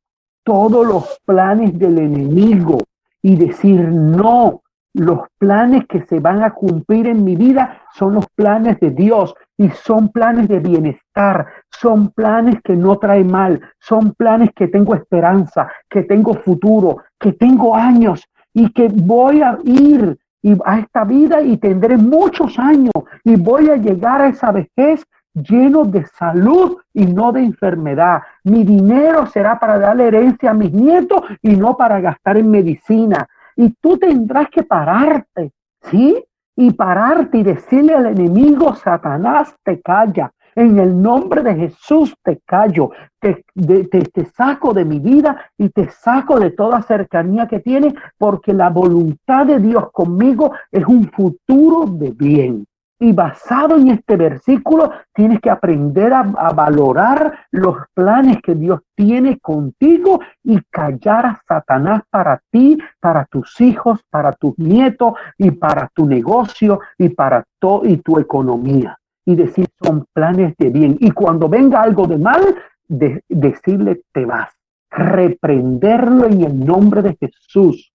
todos 0.46 0.86
los 0.86 1.20
planes 1.24 1.76
del 1.76 1.98
enemigo 1.98 2.78
y 3.20 3.34
decir 3.34 3.80
no, 3.80 4.62
los 4.94 5.22
planes 5.38 5.86
que 5.88 6.02
se 6.06 6.20
van 6.20 6.44
a 6.44 6.54
cumplir 6.54 7.08
en 7.08 7.24
mi 7.24 7.34
vida 7.34 7.82
son 7.92 8.14
los 8.14 8.28
planes 8.28 8.78
de 8.78 8.92
Dios 8.92 9.34
y 9.58 9.70
son 9.70 10.10
planes 10.10 10.46
de 10.46 10.60
bienestar, 10.60 11.48
son 11.68 12.10
planes 12.10 12.60
que 12.62 12.76
no 12.76 12.96
traen 12.96 13.28
mal, 13.28 13.60
son 13.80 14.14
planes 14.14 14.50
que 14.54 14.68
tengo 14.68 14.94
esperanza, 14.94 15.68
que 15.90 16.04
tengo 16.04 16.34
futuro, 16.34 16.98
que 17.18 17.32
tengo 17.32 17.74
años 17.74 18.22
y 18.54 18.72
que 18.72 18.88
voy 18.88 19.42
a 19.42 19.58
ir 19.64 20.16
a 20.64 20.78
esta 20.78 21.02
vida 21.02 21.42
y 21.42 21.56
tendré 21.56 21.96
muchos 21.96 22.56
años 22.56 22.92
y 23.24 23.34
voy 23.34 23.68
a 23.68 23.76
llegar 23.76 24.22
a 24.22 24.28
esa 24.28 24.52
vejez 24.52 25.04
lleno 25.36 25.84
de 25.84 26.04
salud 26.06 26.78
y 26.92 27.06
no 27.06 27.32
de 27.32 27.44
enfermedad. 27.44 28.22
Mi 28.44 28.64
dinero 28.64 29.26
será 29.26 29.58
para 29.58 29.78
darle 29.78 30.08
herencia 30.08 30.50
a 30.50 30.54
mis 30.54 30.72
nietos 30.72 31.20
y 31.42 31.56
no 31.56 31.76
para 31.76 32.00
gastar 32.00 32.38
en 32.38 32.50
medicina. 32.50 33.28
Y 33.54 33.70
tú 33.80 33.98
tendrás 33.98 34.48
que 34.50 34.62
pararte, 34.62 35.52
¿sí? 35.82 36.24
Y 36.56 36.72
pararte 36.72 37.38
y 37.38 37.42
decirle 37.42 37.94
al 37.94 38.06
enemigo, 38.06 38.74
Satanás, 38.74 39.54
te 39.62 39.80
calla. 39.80 40.32
En 40.54 40.78
el 40.78 41.02
nombre 41.02 41.42
de 41.42 41.54
Jesús 41.54 42.16
te 42.22 42.40
callo, 42.46 42.90
te, 43.20 43.44
te, 43.54 44.24
saco 44.24 44.72
de 44.72 44.86
mi 44.86 45.00
vida 45.00 45.50
y 45.58 45.68
te 45.68 45.90
saco 45.90 46.40
de 46.40 46.50
toda 46.50 46.80
cercanía 46.80 47.46
que 47.46 47.60
tiene, 47.60 47.94
porque 48.16 48.54
la 48.54 48.70
voluntad 48.70 49.44
de 49.44 49.58
Dios 49.58 49.92
conmigo 49.92 50.52
es 50.72 50.86
un 50.86 51.10
futuro 51.10 51.84
de 51.84 52.10
bien. 52.10 52.66
Y 52.98 53.12
basado 53.12 53.76
en 53.76 53.88
este 53.88 54.16
versículo, 54.16 54.90
tienes 55.12 55.40
que 55.40 55.50
aprender 55.50 56.14
a, 56.14 56.22
valorar 56.22 57.40
los 57.50 57.76
planes 57.92 58.38
que 58.42 58.54
Dios 58.54 58.80
tiene 58.94 59.38
contigo 59.38 60.20
y 60.42 60.60
callar 60.70 61.26
a 61.26 61.42
Satanás 61.46 62.02
para 62.08 62.40
ti, 62.50 62.78
para 62.98 63.26
tus 63.26 63.60
hijos, 63.60 64.00
para 64.08 64.32
tus 64.32 64.58
nietos 64.58 65.12
y 65.36 65.50
para 65.50 65.90
tu 65.94 66.06
negocio 66.06 66.80
y 66.96 67.10
para 67.10 67.44
y 67.82 67.96
tu 67.98 68.18
economía. 68.18 68.96
Y 69.24 69.34
decir, 69.34 69.66
son 69.82 70.06
planes 70.12 70.54
de 70.56 70.70
bien. 70.70 70.96
Y 71.00 71.10
cuando 71.10 71.48
venga 71.48 71.82
algo 71.82 72.06
de 72.06 72.16
mal, 72.16 72.56
decirle, 72.88 74.02
te 74.12 74.24
vas. 74.24 74.52
Reprenderlo 74.88 76.26
en 76.26 76.42
el 76.42 76.64
nombre 76.64 77.02
de 77.02 77.16
Jesús 77.16 77.92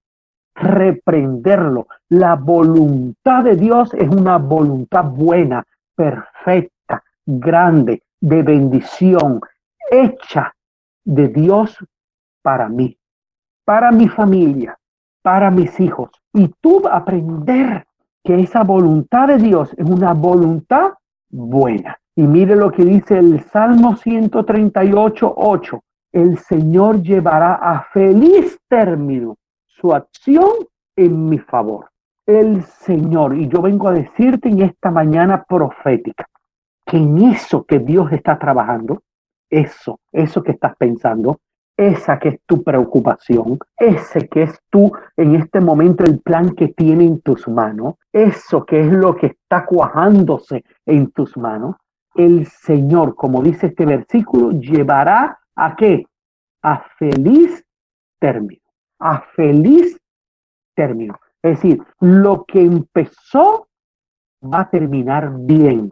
reprenderlo. 0.56 1.88
La 2.10 2.36
voluntad 2.36 3.44
de 3.44 3.56
Dios 3.56 3.94
es 3.94 4.10
una 4.10 4.38
voluntad 4.38 5.06
buena, 5.06 5.66
perfecta, 5.96 7.04
grande, 7.26 8.04
de 8.20 8.44
bendición, 8.44 9.42
hecha 9.90 10.54
de 11.04 11.28
Dios 11.28 11.78
para 12.42 12.70
mí, 12.70 12.98
para 13.66 13.92
mi 13.92 14.08
familia, 14.08 14.78
para 15.22 15.50
mis 15.50 15.80
hijos. 15.80 16.12
Y 16.34 16.50
tú 16.62 16.88
aprender 16.88 17.86
que 18.24 18.40
esa 18.40 18.64
voluntad 18.64 19.28
de 19.28 19.38
Dios 19.38 19.74
es 19.78 19.86
una 19.86 20.14
voluntad 20.14 20.94
buena. 21.30 21.98
Y 22.16 22.24
mire 22.24 22.56
lo 22.56 22.72
que 22.72 22.84
dice 22.84 23.18
el 23.18 23.42
Salmo 23.46 23.96
138, 23.96 25.34
8. 25.36 25.84
El 26.12 26.38
Señor 26.38 27.02
llevará 27.02 27.56
a 27.56 27.84
feliz 27.94 28.60
término 28.68 29.38
su 29.82 29.94
acción 29.94 30.52
en 30.96 31.28
mi 31.28 31.40
favor. 31.40 31.90
El 32.26 32.64
Señor, 32.64 33.36
y 33.36 33.48
yo 33.48 33.62
vengo 33.62 33.88
a 33.88 33.94
decirte 33.94 34.48
en 34.48 34.62
esta 34.62 34.92
mañana 34.92 35.44
profética, 35.44 36.28
que 36.86 36.98
en 36.98 37.18
eso 37.18 37.64
que 37.64 37.80
Dios 37.80 38.12
está 38.12 38.38
trabajando, 38.38 39.02
eso, 39.50 40.00
eso 40.12 40.44
que 40.44 40.52
estás 40.52 40.76
pensando, 40.78 41.40
esa 41.76 42.20
que 42.20 42.30
es 42.30 42.40
tu 42.46 42.64
preocupación, 42.64 43.58
ese 43.76 44.28
que 44.28 44.44
es 44.44 44.60
tú 44.70 44.92
en 45.18 45.36
este 45.36 45.60
momento 45.60 46.04
el 46.04 46.20
plan 46.20 46.52
que 46.52 46.68
tiene 46.70 47.06
en 47.06 47.22
tus 47.22 47.48
manos, 47.48 47.96
eso 48.14 48.66
que 48.66 48.82
es 48.82 48.92
lo 48.92 49.16
que 49.16 49.28
está 49.28 49.66
cuajándose 49.66 50.64
en 50.86 51.12
tus 51.12 51.36
manos, 51.38 51.76
el 52.14 52.46
Señor, 52.46 53.16
como 53.16 53.42
dice 53.42 53.68
este 53.68 53.86
versículo, 53.86 54.52
llevará 54.52 55.40
a 55.56 55.76
qué? 55.76 56.06
A 56.62 56.84
feliz 57.00 57.66
término 58.20 58.61
a 59.02 59.22
feliz 59.36 59.98
término. 60.76 61.20
Es 61.42 61.62
decir, 61.62 61.82
lo 62.00 62.46
que 62.46 62.62
empezó 62.62 63.68
va 64.42 64.62
a 64.62 64.70
terminar 64.70 65.32
bien. 65.40 65.92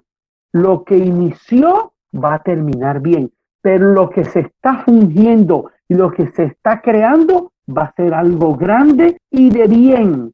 Lo 0.53 0.84
que 0.84 0.97
inició 0.97 1.93
va 2.14 2.36
a 2.36 2.43
terminar 2.43 3.01
bien. 3.01 3.32
Pero 3.62 3.93
lo 3.93 4.10
que 4.10 4.24
se 4.24 4.41
está 4.41 4.84
fungiendo 4.86 5.72
y 5.88 5.95
lo 5.95 6.12
que 6.12 6.28
se 6.32 6.43
está 6.45 6.82
creando 6.82 7.51
va 7.68 7.86
a 7.86 7.93
ser 7.93 8.14
algo 8.14 8.55
grande 8.55 9.18
y 9.32 9.49
de 9.49 9.68
bien. 9.68 10.32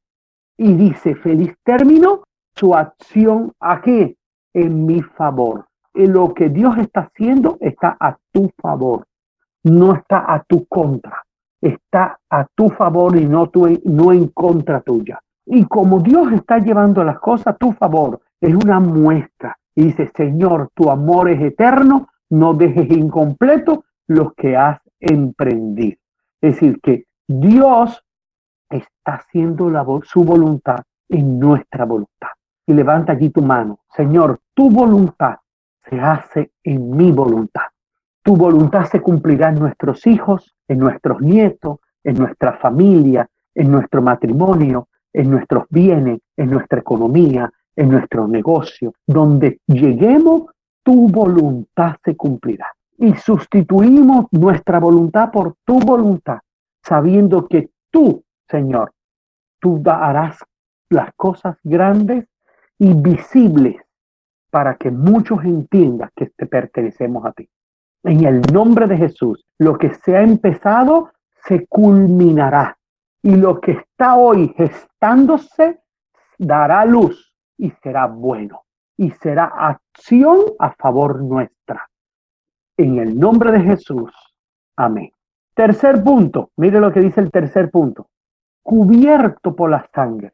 Y 0.57 0.73
dice, 0.73 1.15
feliz 1.15 1.53
término, 1.63 2.23
su 2.55 2.75
acción 2.75 3.51
aquí, 3.59 4.15
en 4.53 4.85
mi 4.85 5.01
favor. 5.01 5.65
Y 5.93 6.07
lo 6.07 6.33
que 6.33 6.49
Dios 6.49 6.77
está 6.77 7.01
haciendo 7.01 7.57
está 7.61 7.97
a 7.99 8.17
tu 8.31 8.51
favor, 8.61 9.05
no 9.63 9.95
está 9.95 10.33
a 10.33 10.43
tu 10.43 10.65
contra 10.65 11.24
está 11.67 12.19
a 12.29 12.45
tu 12.55 12.69
favor 12.69 13.15
y 13.17 13.25
no, 13.25 13.49
en 14.11 14.27
contra 14.29 14.81
tuya. 14.81 15.19
Y 15.45 15.65
como 15.65 15.99
Dios 15.99 16.31
está 16.33 16.59
llevando 16.59 17.03
las 17.03 17.19
cosas 17.19 17.47
a 17.47 17.57
tu 17.57 17.71
favor, 17.71 18.19
es 18.41 18.53
una 18.53 18.79
muestra. 18.79 19.57
Y 19.75 19.85
dice, 19.85 20.11
Señor, 20.15 20.69
tu 20.73 20.89
amor 20.89 21.29
es 21.29 21.41
eterno, 21.41 22.07
no 22.29 22.53
dejes 22.53 22.89
incompleto 22.91 23.83
los 24.07 24.33
que 24.33 24.55
has 24.55 24.79
emprendido. 24.99 25.97
Es 26.41 26.55
decir, 26.55 26.79
que 26.81 27.05
Dios 27.27 28.03
está 28.69 29.15
haciendo 29.15 30.01
su 30.03 30.23
voluntad 30.23 30.79
en 31.09 31.39
nuestra 31.39 31.85
voluntad. 31.85 32.29
Y 32.67 32.73
levanta 32.73 33.13
aquí 33.13 33.29
tu 33.29 33.41
mano. 33.41 33.79
Señor, 33.95 34.39
tu 34.53 34.69
voluntad 34.69 35.37
se 35.89 35.99
hace 35.99 36.51
en 36.63 36.95
mi 36.95 37.11
voluntad. 37.11 37.65
Tu 38.25 38.35
voluntad 38.35 38.85
se 38.85 39.01
cumplirá 39.01 39.49
en 39.49 39.59
nuestros 39.59 40.07
hijos, 40.07 40.55
en 40.67 40.79
nuestros 40.79 41.21
nietos, 41.21 41.77
en 42.03 42.17
nuestra 42.17 42.53
familia, 42.53 43.29
en 43.53 43.69
nuestro 43.69 44.01
matrimonio, 44.01 44.87
en 45.13 45.29
nuestros 45.29 45.65
bienes, 45.69 46.21
en 46.35 46.49
nuestra 46.49 46.79
economía, 46.79 47.51
en 47.75 47.91
nuestro 47.91 48.27
negocio. 48.27 48.95
Donde 49.05 49.59
lleguemos, 49.67 50.45
tu 50.81 51.07
voluntad 51.07 51.97
se 52.03 52.17
cumplirá. 52.17 52.73
Y 52.97 53.13
sustituimos 53.13 54.25
nuestra 54.31 54.79
voluntad 54.79 55.29
por 55.29 55.53
tu 55.63 55.79
voluntad, 55.79 56.39
sabiendo 56.83 57.47
que 57.47 57.69
tú, 57.91 58.23
Señor, 58.49 58.91
tú 59.59 59.83
harás 59.85 60.39
las 60.89 61.13
cosas 61.15 61.57
grandes 61.63 62.25
y 62.79 62.91
visibles 62.91 63.75
para 64.49 64.77
que 64.77 64.89
muchos 64.89 65.43
entiendan 65.43 66.09
que 66.15 66.31
te 66.35 66.47
pertenecemos 66.47 67.23
a 67.23 67.31
ti. 67.31 67.47
En 68.05 68.23
el 68.23 68.39
nombre 68.53 68.85
de 68.85 68.97
Jesús, 68.97 69.43
lo 69.57 69.79
que 69.79 69.91
se 69.95 70.15
ha 70.15 70.21
empezado 70.21 71.09
se 71.47 71.65
culminará. 71.65 72.77
Y 73.23 73.35
lo 73.35 73.59
que 73.59 73.71
está 73.71 74.15
hoy 74.15 74.53
gestándose 74.55 75.79
dará 76.37 76.85
luz 76.85 77.33
y 77.57 77.71
será 77.81 78.05
bueno. 78.05 78.61
Y 78.95 79.09
será 79.09 79.45
acción 79.45 80.37
a 80.59 80.71
favor 80.75 81.23
nuestra. 81.23 81.89
En 82.77 82.99
el 82.99 83.17
nombre 83.17 83.51
de 83.51 83.61
Jesús. 83.61 84.11
Amén. 84.75 85.11
Tercer 85.55 86.03
punto. 86.03 86.51
Mire 86.57 86.79
lo 86.79 86.93
que 86.93 86.99
dice 86.99 87.21
el 87.21 87.31
tercer 87.31 87.71
punto. 87.71 88.09
Cubierto 88.61 89.55
por 89.55 89.71
la 89.71 89.89
sangre. 89.95 90.31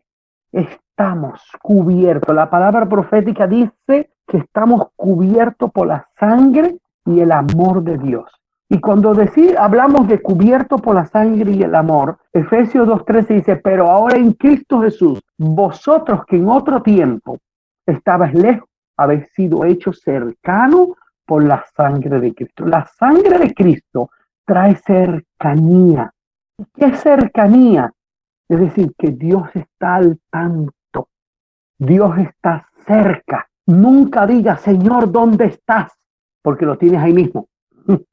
Estamos 0.51 1.41
cubiertos. 1.61 2.35
La 2.35 2.49
palabra 2.49 2.85
profética 2.89 3.47
dice 3.47 4.11
que 4.27 4.39
estamos 4.39 4.89
cubiertos 4.97 5.71
por 5.71 5.87
la 5.87 6.09
sangre 6.19 6.80
y 7.05 7.19
el 7.19 7.31
amor 7.31 7.83
de 7.83 7.97
Dios. 7.97 8.31
Y 8.69 8.79
cuando 8.79 9.13
decir, 9.13 9.57
hablamos 9.57 10.07
de 10.07 10.21
cubierto 10.21 10.77
por 10.77 10.95
la 10.95 11.05
sangre 11.05 11.51
y 11.51 11.61
el 11.61 11.75
amor, 11.75 12.17
Efesios 12.31 12.87
2.13 12.87 13.27
dice, 13.35 13.55
pero 13.57 13.89
ahora 13.89 14.15
en 14.15 14.31
Cristo 14.31 14.81
Jesús, 14.81 15.21
vosotros 15.37 16.21
que 16.25 16.37
en 16.37 16.47
otro 16.47 16.81
tiempo 16.81 17.37
estabais 17.85 18.33
lejos, 18.33 18.69
habéis 18.95 19.29
sido 19.33 19.65
hechos 19.65 19.99
cercanos 19.99 20.89
por 21.25 21.43
la 21.43 21.65
sangre 21.75 22.19
de 22.21 22.33
Cristo. 22.33 22.65
La 22.65 22.85
sangre 22.85 23.39
de 23.39 23.53
Cristo 23.53 24.09
trae 24.45 24.75
cercanía. 24.77 26.11
¿Qué 26.73 26.95
cercanía? 26.95 27.91
Es 28.47 28.59
decir, 28.59 28.93
que 28.97 29.11
Dios 29.11 29.49
está 29.53 29.95
al 29.95 30.19
tanto. 30.29 31.09
Dios 31.77 32.17
está 32.19 32.69
cerca. 32.85 33.47
Nunca 33.65 34.25
diga, 34.25 34.57
Señor, 34.57 35.11
¿dónde 35.11 35.45
estás? 35.45 35.91
Porque 36.41 36.65
lo 36.65 36.77
tienes 36.77 37.01
ahí 37.01 37.13
mismo. 37.13 37.47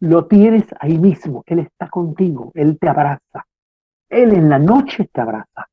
Lo 0.00 0.26
tienes 0.26 0.66
ahí 0.78 0.98
mismo. 0.98 1.42
Él 1.46 1.60
está 1.60 1.88
contigo. 1.88 2.50
Él 2.54 2.78
te 2.78 2.88
abraza. 2.88 3.46
Él 4.10 4.34
en 4.34 4.50
la 4.50 4.58
noche 4.58 5.08
te 5.10 5.20
abraza. 5.20 5.68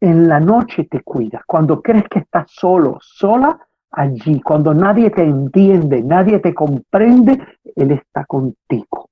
En 0.00 0.28
la 0.28 0.38
noche 0.38 0.84
te 0.84 1.02
cuida. 1.02 1.42
Cuando 1.46 1.82
crees 1.82 2.08
que 2.08 2.20
estás 2.20 2.50
solo, 2.50 2.98
sola, 3.00 3.58
allí. 3.92 4.40
Cuando 4.40 4.74
nadie 4.74 5.10
te 5.10 5.22
entiende, 5.22 6.02
nadie 6.02 6.38
te 6.40 6.54
comprende, 6.54 7.38
Él 7.76 7.92
está 7.92 8.24
contigo. 8.24 9.10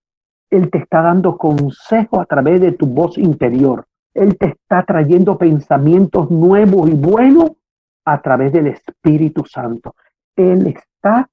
Él 0.51 0.71
te 0.71 0.79
está 0.79 1.03
dando 1.03 1.37
consejo 1.37 2.21
a 2.21 2.27
través 2.27 2.61
de 2.61 2.73
tu 2.73 2.87
voz 2.87 3.17
interior. 3.19 3.87
Él 4.15 4.37
te 4.37 4.47
está 4.47 4.83
trayendo 4.85 5.39
pensamientos 5.39 6.31
nuevos 6.31 6.91
y 6.91 6.95
buenos 6.95 7.53
a 8.05 8.21
través 8.21 8.53
del 8.53 8.67
Espíritu 8.67 9.45
Santo. 9.45 9.95
Él 10.35 10.67
está 10.67 11.29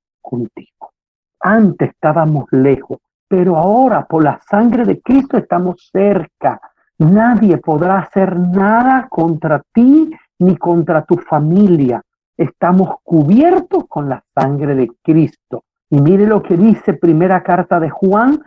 Antes 1.40 1.90
estábamos 1.90 2.46
lejos, 2.52 3.00
pero 3.28 3.58
ahora 3.58 4.06
por 4.06 4.24
la 4.24 4.40
sangre 4.50 4.86
de 4.86 5.02
Cristo 5.02 5.38
estamos 5.38 5.90
cerca. 5.92 6.60
Nadie 7.00 7.58
podrá 7.58 8.00
hacer 8.00 8.38
nada 8.38 9.08
contra 9.10 9.62
ti 9.74 10.12
ni 10.40 10.58
contra 10.58 11.04
tu 11.04 11.18
familia. 11.18 12.02
Estamos 12.36 12.96
cubiertos 13.04 13.86
con 13.88 14.10
la 14.10 14.24
sangre 14.36 14.76
de 14.76 14.90
Cristo. 15.04 15.64
Y 15.90 16.02
mire 16.02 16.26
lo 16.26 16.42
que 16.42 16.58
dice 16.58 16.94
primera 16.94 17.42
carta 17.44 17.80
de 17.80 17.90
Juan 17.90 18.40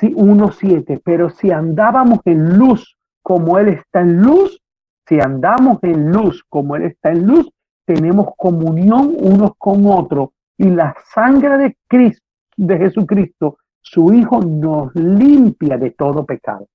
1.7. 0.00 1.00
Pero 1.04 1.30
si 1.30 1.50
andábamos 1.50 2.20
en 2.24 2.56
luz 2.58 2.96
como 3.22 3.58
Él 3.58 3.68
está 3.68 4.00
en 4.00 4.22
luz, 4.22 4.60
si 5.06 5.20
andamos 5.20 5.78
en 5.82 6.10
luz 6.12 6.44
como 6.48 6.76
Él 6.76 6.84
está 6.84 7.10
en 7.10 7.26
luz, 7.26 7.50
tenemos 7.84 8.28
comunión 8.36 9.14
unos 9.18 9.52
con 9.58 9.86
otros. 9.86 10.30
Y 10.58 10.70
la 10.70 10.94
sangre 11.14 11.56
de 11.56 11.76
Cristo 11.88 12.28
de 12.58 12.76
Jesucristo, 12.76 13.58
su 13.80 14.12
Hijo, 14.12 14.40
nos 14.40 14.94
limpia 14.94 15.78
de 15.78 15.92
todo 15.92 16.26
pecado. 16.26 16.66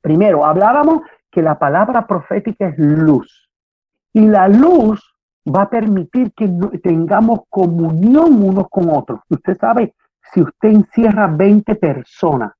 Primero, 0.00 0.46
hablábamos 0.46 1.02
que 1.30 1.42
la 1.42 1.58
palabra 1.58 2.06
profética 2.06 2.68
es 2.68 2.78
luz. 2.78 3.50
Y 4.12 4.26
la 4.26 4.48
luz 4.48 5.02
va 5.44 5.62
a 5.62 5.70
permitir 5.70 6.32
que 6.34 6.48
tengamos 6.82 7.40
comunión 7.48 8.42
unos 8.42 8.68
con 8.70 8.88
otros. 8.90 9.20
Usted 9.28 9.58
sabe, 9.58 9.94
si 10.32 10.40
usted 10.42 10.68
encierra 10.68 11.26
20 11.26 11.74
personas 11.74 12.52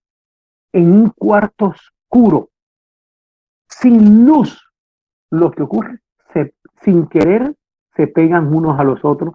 en 0.73 0.91
un 0.91 1.11
cuarto 1.11 1.67
oscuro, 1.67 2.49
sin 3.69 4.27
luz, 4.27 4.59
lo 5.31 5.51
que 5.51 5.63
ocurre, 5.63 6.01
se, 6.33 6.55
sin 6.83 7.07
querer, 7.07 7.55
se 7.95 8.09
pegan 8.09 8.53
unos 8.53 8.79
a 8.81 8.85
los 8.85 9.05
otros, 9.05 9.35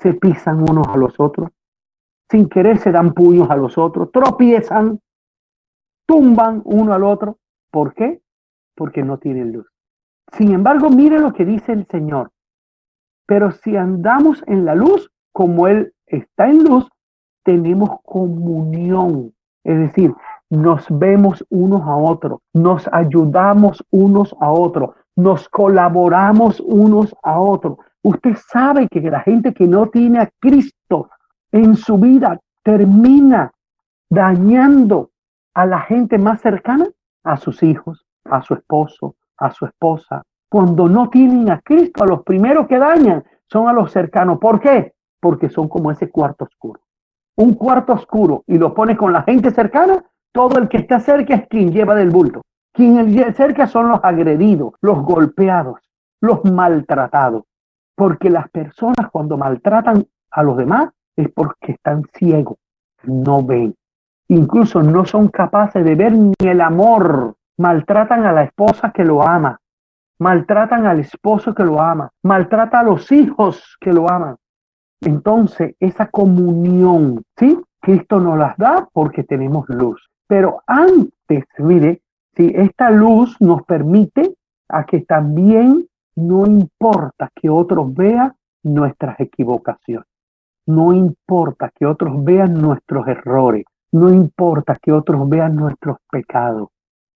se 0.00 0.14
pisan 0.14 0.62
unos 0.68 0.86
a 0.88 0.96
los 0.96 1.18
otros, 1.18 1.50
sin 2.30 2.48
querer 2.48 2.78
se 2.78 2.92
dan 2.92 3.14
puños 3.14 3.50
a 3.50 3.56
los 3.56 3.78
otros, 3.78 4.10
tropiezan, 4.12 5.00
tumban 6.06 6.62
uno 6.64 6.92
al 6.92 7.04
otro. 7.04 7.38
¿Por 7.70 7.94
qué? 7.94 8.20
Porque 8.74 9.02
no 9.02 9.18
tienen 9.18 9.52
luz. 9.52 9.66
Sin 10.32 10.52
embargo, 10.52 10.90
mire 10.90 11.18
lo 11.18 11.32
que 11.32 11.44
dice 11.44 11.72
el 11.72 11.86
Señor. 11.86 12.30
Pero 13.26 13.50
si 13.50 13.76
andamos 13.76 14.42
en 14.46 14.64
la 14.64 14.74
luz, 14.74 15.10
como 15.32 15.68
Él 15.68 15.92
está 16.06 16.48
en 16.48 16.64
luz, 16.64 16.88
tenemos 17.44 18.00
comunión. 18.02 19.34
Es 19.64 19.78
decir, 19.78 20.14
nos 20.50 20.86
vemos 20.88 21.44
unos 21.50 21.82
a 21.82 21.96
otros, 21.96 22.40
nos 22.54 22.88
ayudamos 22.92 23.84
unos 23.90 24.34
a 24.40 24.50
otros, 24.50 24.90
nos 25.16 25.48
colaboramos 25.48 26.60
unos 26.60 27.14
a 27.22 27.38
otros. 27.40 27.78
Usted 28.02 28.36
sabe 28.36 28.88
que 28.88 29.00
la 29.00 29.20
gente 29.20 29.52
que 29.52 29.66
no 29.66 29.88
tiene 29.88 30.20
a 30.20 30.30
Cristo 30.40 31.10
en 31.52 31.76
su 31.76 31.98
vida 31.98 32.38
termina 32.62 33.52
dañando 34.08 35.10
a 35.54 35.66
la 35.66 35.80
gente 35.80 36.18
más 36.18 36.40
cercana, 36.40 36.86
a 37.24 37.36
sus 37.36 37.62
hijos, 37.62 38.06
a 38.24 38.42
su 38.42 38.54
esposo, 38.54 39.16
a 39.38 39.50
su 39.50 39.66
esposa. 39.66 40.22
Cuando 40.48 40.88
no 40.88 41.10
tienen 41.10 41.50
a 41.50 41.60
Cristo, 41.60 42.04
a 42.04 42.06
los 42.06 42.22
primeros 42.22 42.66
que 42.66 42.78
dañan 42.78 43.24
son 43.50 43.68
a 43.68 43.72
los 43.72 43.90
cercanos. 43.92 44.38
¿Por 44.38 44.60
qué? 44.60 44.94
Porque 45.20 45.48
son 45.48 45.68
como 45.68 45.90
ese 45.90 46.10
cuarto 46.10 46.44
oscuro. 46.44 46.80
Un 47.36 47.54
cuarto 47.54 47.92
oscuro 47.92 48.44
y 48.46 48.58
lo 48.58 48.74
pone 48.74 48.96
con 48.96 49.12
la 49.12 49.22
gente 49.22 49.50
cercana, 49.50 50.04
todo 50.32 50.58
el 50.58 50.68
que 50.68 50.78
está 50.78 51.00
cerca 51.00 51.34
es 51.34 51.48
quien 51.48 51.72
lleva 51.72 51.94
del 51.94 52.10
bulto. 52.10 52.42
Quien 52.72 53.34
cerca 53.34 53.66
son 53.66 53.88
los 53.88 54.00
agredidos, 54.02 54.74
los 54.80 55.02
golpeados, 55.02 55.80
los 56.20 56.44
maltratados. 56.44 57.44
Porque 57.98 58.30
las 58.30 58.48
personas 58.50 59.10
cuando 59.10 59.36
maltratan 59.36 60.06
a 60.30 60.42
los 60.44 60.56
demás 60.56 60.88
es 61.16 61.28
porque 61.32 61.72
están 61.72 62.04
ciegos, 62.14 62.56
no 63.02 63.42
ven. 63.42 63.74
Incluso 64.28 64.84
no 64.84 65.04
son 65.04 65.26
capaces 65.26 65.84
de 65.84 65.96
ver 65.96 66.12
ni 66.12 66.34
el 66.38 66.60
amor. 66.60 67.34
Maltratan 67.56 68.24
a 68.24 68.32
la 68.32 68.44
esposa 68.44 68.92
que 68.92 69.04
lo 69.04 69.20
ama, 69.26 69.58
maltratan 70.20 70.86
al 70.86 71.00
esposo 71.00 71.52
que 71.52 71.64
lo 71.64 71.80
ama, 71.80 72.08
maltrata 72.22 72.78
a 72.78 72.84
los 72.84 73.10
hijos 73.10 73.76
que 73.80 73.92
lo 73.92 74.08
aman. 74.08 74.36
Entonces, 75.00 75.74
esa 75.80 76.06
comunión, 76.06 77.24
¿sí? 77.36 77.60
Cristo 77.80 78.20
nos 78.20 78.38
las 78.38 78.56
da 78.58 78.88
porque 78.92 79.24
tenemos 79.24 79.68
luz. 79.70 80.08
Pero 80.28 80.62
antes, 80.68 81.46
mire, 81.58 82.00
si 82.36 82.52
esta 82.54 82.90
luz 82.90 83.36
nos 83.40 83.64
permite 83.64 84.36
a 84.68 84.84
que 84.84 85.00
también 85.00 85.88
no 86.18 86.46
importa 86.46 87.30
que 87.32 87.48
otros 87.48 87.94
vean 87.94 88.34
nuestras 88.64 89.20
equivocaciones. 89.20 90.08
No 90.66 90.92
importa 90.92 91.70
que 91.72 91.86
otros 91.86 92.22
vean 92.24 92.60
nuestros 92.60 93.06
errores, 93.06 93.64
no 93.92 94.12
importa 94.12 94.76
que 94.82 94.92
otros 94.92 95.28
vean 95.28 95.54
nuestros 95.54 95.98
pecados, 96.10 96.68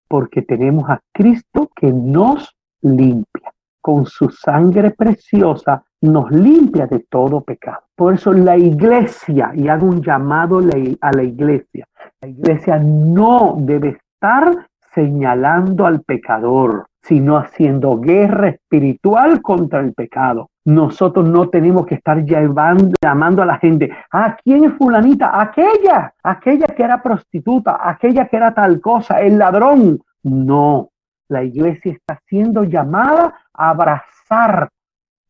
porque 0.08 0.42
tenemos 0.42 0.88
a 0.88 1.00
Cristo 1.12 1.68
que 1.74 1.92
nos 1.92 2.56
limpia. 2.82 3.52
Con 3.80 4.06
su 4.06 4.30
sangre 4.30 4.92
preciosa 4.92 5.82
nos 6.02 6.30
limpia 6.30 6.86
de 6.86 7.00
todo 7.00 7.40
pecado. 7.40 7.82
Por 7.96 8.14
eso 8.14 8.32
la 8.32 8.56
iglesia, 8.56 9.50
y 9.54 9.66
hago 9.66 9.86
un 9.86 10.00
llamado 10.00 10.60
a 11.00 11.12
la 11.12 11.22
iglesia, 11.24 11.88
la 12.20 12.28
iglesia 12.28 12.78
no 12.78 13.56
debe 13.58 13.98
estar 13.98 14.68
señalando 14.94 15.86
al 15.86 16.02
pecador, 16.02 16.86
sino 17.02 17.36
haciendo 17.36 17.98
guerra 17.98 18.48
espiritual 18.48 19.42
contra 19.42 19.80
el 19.80 19.92
pecado. 19.92 20.50
Nosotros 20.64 21.26
no 21.26 21.48
tenemos 21.48 21.86
que 21.86 21.96
estar 21.96 22.24
llamando 22.24 23.42
a 23.42 23.46
la 23.46 23.58
gente, 23.58 23.90
¿a 24.12 24.36
quién 24.36 24.64
es 24.64 24.72
fulanita? 24.74 25.40
Aquella, 25.40 26.14
aquella 26.22 26.66
que 26.66 26.84
era 26.84 27.02
prostituta, 27.02 27.78
aquella 27.82 28.28
que 28.28 28.36
era 28.36 28.54
tal 28.54 28.80
cosa, 28.80 29.20
el 29.20 29.38
ladrón. 29.38 30.00
No, 30.22 30.90
la 31.28 31.42
iglesia 31.42 31.92
está 31.92 32.20
siendo 32.28 32.62
llamada 32.62 33.34
a 33.52 33.70
abrazar 33.70 34.68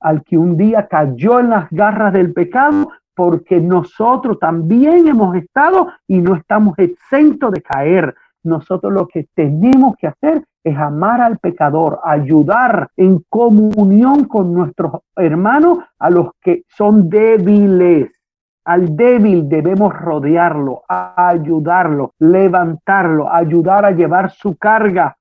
al 0.01 0.23
que 0.23 0.37
un 0.37 0.57
día 0.59 0.87
cayó 0.87 1.41
en 1.41 1.49
las 1.49 1.71
garras 1.71 2.13
del 2.13 2.35
pecado, 2.35 2.91
porque 3.15 3.59
nosotros 3.61 4.39
también 4.39 5.09
hemos 5.09 5.35
estado 5.37 5.89
y 6.07 6.19
no 6.19 6.35
estamos 6.35 6.79
exentos 6.79 7.53
de 7.53 7.63
caer. 7.63 8.15
Nosotros 8.43 8.93
lo 8.93 9.07
que 9.07 9.29
tenemos 9.35 9.95
que 9.97 10.09
hacer 10.09 10.45
es 10.65 10.77
amar 10.77 11.21
al 11.21 11.39
pecador, 11.39 12.01
ayudar 12.05 12.89
en 12.97 13.25
comunión 13.29 14.25
con 14.25 14.55
nuestros 14.55 15.03
hermanos 15.17 15.79
a 15.99 16.11
los 16.11 16.31
que 16.41 16.65
son 16.69 17.09
débiles. 17.09 18.11
Al 18.65 18.97
débil 18.97 19.49
debemos 19.49 19.93
rodearlo, 19.93 20.83
ayudarlo, 20.89 22.13
levantarlo, 22.21 23.33
ayudar 23.33 23.85
a 23.85 23.91
llevar 23.91 24.31
su 24.31 24.57
carga 24.57 25.17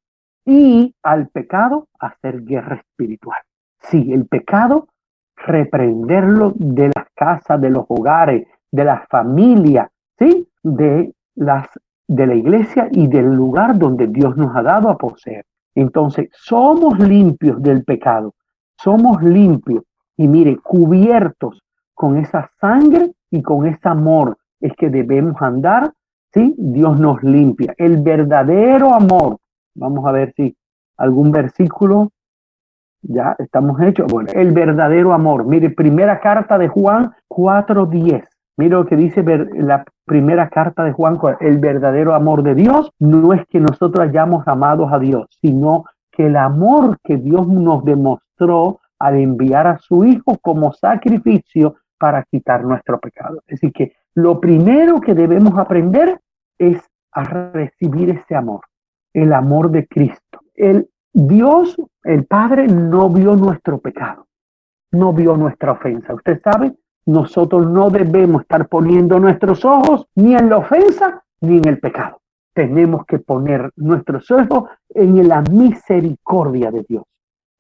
y 0.46 0.94
al 1.02 1.28
pecado 1.28 1.88
hacer 2.00 2.44
guerra 2.44 2.76
espiritual. 2.76 3.40
Sí, 3.80 4.14
el 4.14 4.28
pecado, 4.28 4.88
reprenderlo 5.36 6.54
de 6.56 6.92
las 6.96 7.08
casas, 7.16 7.60
de 7.60 7.72
los 7.72 7.86
hogares, 7.88 8.48
de 8.72 8.86
las 8.86 9.08
familias, 9.08 9.90
¿sí? 10.20 10.48
De 10.62 11.14
las 11.36 11.68
de 12.12 12.28
la 12.28 12.36
iglesia 12.36 12.90
y 12.92 13.08
del 13.08 13.34
lugar 13.34 13.78
donde 13.80 14.08
Dios 14.08 14.36
nos 14.36 14.54
ha 14.54 14.62
dado 14.62 14.90
a 14.90 14.98
poseer. 14.98 15.46
Entonces, 15.76 16.30
somos 16.34 17.00
limpios 17.00 17.62
del 17.64 17.86
pecado, 17.86 18.34
somos 18.78 19.24
limpios 19.24 19.84
y 20.18 20.28
mire, 20.28 20.58
cubiertos 20.58 21.62
con 21.94 22.18
esa 22.18 22.52
sangre 22.60 23.14
y 23.30 23.42
con 23.42 23.66
ese 23.66 23.88
amor 23.88 24.38
es 24.60 24.74
que 24.74 24.90
debemos 24.90 25.42
andar, 25.42 25.94
¿sí? 26.34 26.54
Dios 26.58 27.00
nos 27.00 27.24
limpia. 27.24 27.74
El 27.78 28.02
verdadero 28.02 28.94
amor, 28.94 29.38
vamos 29.74 30.06
a 30.06 30.12
ver 30.12 30.34
si 30.36 30.54
algún 30.98 31.32
versículo, 31.32 32.10
ya 33.04 33.38
estamos 33.40 33.80
hechos. 33.82 34.12
Bueno, 34.12 34.30
el 34.34 34.52
verdadero 34.52 35.14
amor, 35.14 35.46
mire, 35.46 35.70
primera 35.70 36.20
carta 36.20 36.58
de 36.58 36.68
Juan 36.68 37.14
4.10. 37.30 38.28
Mira 38.58 38.78
lo 38.78 38.86
que 38.86 38.96
dice 38.96 39.24
la 39.54 39.86
primera 40.06 40.50
carta 40.50 40.84
de 40.84 40.92
Juan, 40.92 41.18
el 41.40 41.58
verdadero 41.60 42.14
amor 42.14 42.44
de 42.44 42.56
Dios 42.56 42.92
no 43.00 43.34
es 43.34 43.46
que 43.48 43.60
nosotros 43.60 44.08
hayamos 44.08 44.48
amado 44.48 44.88
a 44.94 45.00
Dios, 45.00 45.28
sino 45.42 45.86
que 46.12 46.28
el 46.28 46.36
amor 46.36 46.98
que 47.04 47.18
Dios 47.18 47.48
nos 47.48 47.84
demostró 47.86 48.80
al 49.00 49.16
enviar 49.18 49.68
a 49.68 49.78
su 49.80 50.06
Hijo 50.06 50.38
como 50.42 50.74
sacrificio 50.74 51.76
para 51.98 52.24
quitar 52.24 52.64
nuestro 52.64 53.00
pecado. 53.00 53.42
Es 53.48 53.62
decir, 53.62 53.74
que 53.74 53.94
lo 54.14 54.40
primero 54.40 55.00
que 55.00 55.16
debemos 55.16 55.58
aprender 55.58 56.20
es 56.58 56.82
a 57.14 57.24
recibir 57.24 58.10
ese 58.10 58.36
amor, 58.36 58.62
el 59.14 59.34
amor 59.34 59.72
de 59.72 59.88
Cristo. 59.88 60.42
El 60.56 60.90
Dios, 61.14 61.76
el 62.04 62.26
Padre, 62.26 62.68
no 62.68 63.10
vio 63.10 63.36
nuestro 63.36 63.80
pecado, 63.80 64.28
no 64.92 65.14
vio 65.14 65.36
nuestra 65.36 65.74
ofensa. 65.74 66.14
Usted 66.14 66.42
sabe, 66.42 66.74
nosotros 67.06 67.66
no 67.68 67.90
debemos 67.90 68.44
estar 68.44 68.68
poniendo 68.68 69.20
nuestros 69.20 69.66
ojos 69.66 70.06
ni 70.16 70.36
en 70.36 70.50
la 70.50 70.58
ofensa 70.58 71.24
ni 71.42 71.58
en 71.58 71.68
el 71.68 71.80
pecado. 71.80 72.22
Tenemos 72.54 73.06
que 73.06 73.20
poner 73.20 73.72
nuestros 73.76 74.30
ojos 74.32 74.70
en 74.90 75.28
la 75.28 75.42
misericordia 75.42 76.72
de 76.72 76.86
Dios 76.88 77.04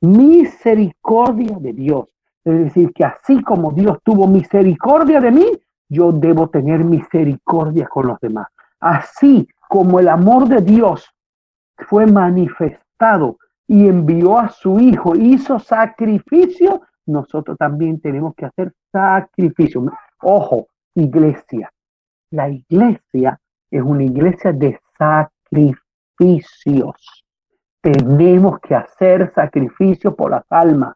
misericordia 0.02 1.58
de 1.60 1.74
Dios. 1.74 2.06
Es 2.44 2.58
decir, 2.58 2.92
que 2.94 3.06
así 3.06 3.42
como 3.44 3.72
Dios 3.72 4.00
tuvo 4.04 4.28
misericordia 4.28 5.22
de 5.22 5.32
mí, 5.32 5.46
yo 5.88 6.12
debo 6.12 6.50
tener 6.50 6.84
misericordia 6.84 7.88
con 7.88 8.08
los 8.08 8.20
demás. 8.20 8.48
Así 8.80 9.48
como 9.70 10.00
el 10.00 10.08
amor 10.08 10.48
de 10.48 10.62
Dios 10.62 11.08
fue 11.78 12.08
manifestado 12.08 13.38
y 13.68 13.88
envió 13.88 14.40
a 14.40 14.50
su 14.50 14.80
Hijo, 14.80 15.16
hizo 15.16 15.60
sacrificio, 15.60 16.82
nosotros 17.12 17.58
también 17.58 18.00
tenemos 18.00 18.34
que 18.36 18.46
hacer 18.46 18.74
sacrificio. 18.92 19.84
Ojo, 20.22 20.68
iglesia. 20.96 21.72
La 22.32 22.50
iglesia 22.50 23.40
es 23.70 23.82
una 23.82 24.04
iglesia 24.04 24.54
de 24.54 24.80
sacrificios 24.98 25.62
tenemos 27.82 28.60
que 28.60 28.76
hacer 28.76 29.32
sacrificio 29.34 30.16
por 30.16 30.32
las 30.32 30.46
almas. 30.50 30.96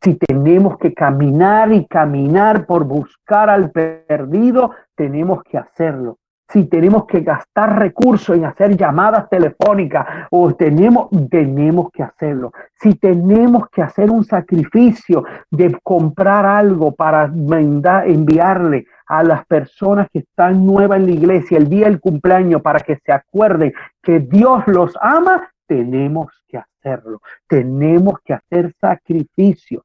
Si 0.00 0.14
tenemos 0.14 0.78
que 0.78 0.94
caminar 0.94 1.72
y 1.72 1.86
caminar 1.86 2.66
por 2.66 2.84
buscar 2.84 3.50
al 3.50 3.72
perdido, 3.72 4.70
tenemos 4.94 5.42
que 5.42 5.58
hacerlo. 5.58 6.18
Si 6.48 6.64
tenemos 6.66 7.06
que 7.06 7.20
gastar 7.20 7.78
recursos 7.78 8.36
en 8.36 8.44
hacer 8.44 8.76
llamadas 8.76 9.28
telefónicas 9.28 10.06
o 10.30 10.54
tenemos, 10.54 11.08
tenemos 11.28 11.90
que 11.90 12.04
hacerlo. 12.04 12.52
Si 12.80 12.94
tenemos 12.94 13.68
que 13.70 13.82
hacer 13.82 14.10
un 14.10 14.24
sacrificio 14.24 15.24
de 15.50 15.76
comprar 15.82 16.46
algo 16.46 16.92
para 16.92 17.24
enviarle 17.24 18.86
a 19.06 19.22
las 19.22 19.44
personas 19.46 20.08
que 20.12 20.20
están 20.20 20.64
nuevas 20.64 20.98
en 20.98 21.06
la 21.06 21.12
iglesia 21.12 21.58
el 21.58 21.68
día 21.68 21.86
del 21.86 22.00
cumpleaños 22.00 22.62
para 22.62 22.80
que 22.80 22.96
se 22.96 23.12
acuerden 23.12 23.72
que 24.02 24.20
Dios 24.20 24.62
los 24.66 24.96
ama, 25.00 25.48
tenemos 25.66 26.32
que 26.48 26.58
hacerlo. 26.58 27.20
Tenemos 27.48 28.20
que 28.24 28.34
hacer 28.34 28.72
sacrificios. 28.80 29.82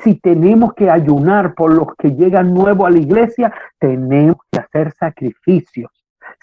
Si 0.00 0.14
tenemos 0.16 0.74
que 0.74 0.90
ayunar 0.90 1.54
por 1.54 1.72
los 1.72 1.94
que 1.96 2.14
llegan 2.14 2.54
nuevo 2.54 2.86
a 2.86 2.90
la 2.90 2.98
iglesia, 2.98 3.52
tenemos 3.78 4.36
que 4.50 4.60
hacer 4.60 4.92
sacrificios. 4.92 5.90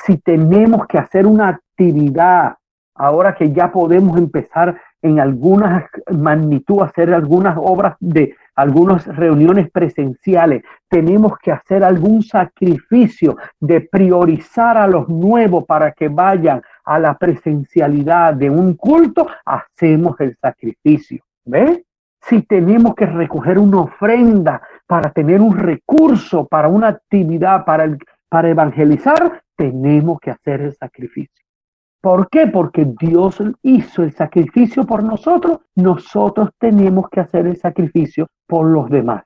Si 0.06 0.18
tenemos 0.18 0.86
que 0.88 0.98
hacer 0.98 1.26
una 1.26 1.50
actividad, 1.50 2.56
ahora 2.96 3.34
que 3.36 3.52
ya 3.52 3.72
podemos 3.72 4.18
empezar 4.18 4.80
en 5.02 5.20
algunas 5.20 5.86
magnitud, 6.12 6.82
hacer 6.82 7.14
algunas 7.14 7.58
obras 7.58 7.96
de 8.00 8.36
algunas 8.56 9.06
reuniones 9.16 9.72
presenciales, 9.72 10.64
tenemos 10.90 11.38
que 11.40 11.52
hacer 11.54 11.82
algún 11.82 12.22
sacrificio 12.22 13.38
de 13.60 13.80
priorizar 13.82 14.78
a 14.78 14.86
los 14.86 15.08
nuevos 15.08 15.64
para 15.66 15.94
que 15.94 16.10
vayan 16.10 16.62
a 16.84 17.00
la 17.00 17.18
presencialidad 17.18 18.34
de 18.34 18.50
un 18.50 18.74
culto, 18.74 19.28
hacemos 19.46 20.20
el 20.20 20.36
sacrificio. 20.42 21.24
¿Ves? 21.46 21.80
Si 22.22 22.42
tenemos 22.44 22.96
que 22.96 23.06
recoger 23.06 23.58
una 23.58 23.82
ofrenda 23.82 24.62
para 24.86 25.12
tener 25.12 25.42
un 25.42 25.58
recurso 25.58 26.46
para 26.46 26.68
una 26.68 26.90
actividad, 26.90 27.66
para, 27.66 27.98
para 28.30 28.50
evangelizar, 28.50 29.42
tenemos 29.56 30.20
que 30.20 30.32
hacer 30.32 30.62
el 30.62 30.74
sacrificio. 30.74 31.44
¿Por 32.02 32.30
qué? 32.30 32.48
Porque 32.48 32.86
Dios 33.00 33.44
hizo 33.62 34.04
el 34.04 34.14
sacrificio 34.14 34.86
por 34.86 35.04
nosotros, 35.04 35.60
nosotros 35.76 36.50
tenemos 36.58 37.10
que 37.10 37.20
hacer 37.20 37.46
el 37.46 37.58
sacrificio 37.58 38.28
por 38.48 38.66
los 38.68 38.90
demás. 38.90 39.24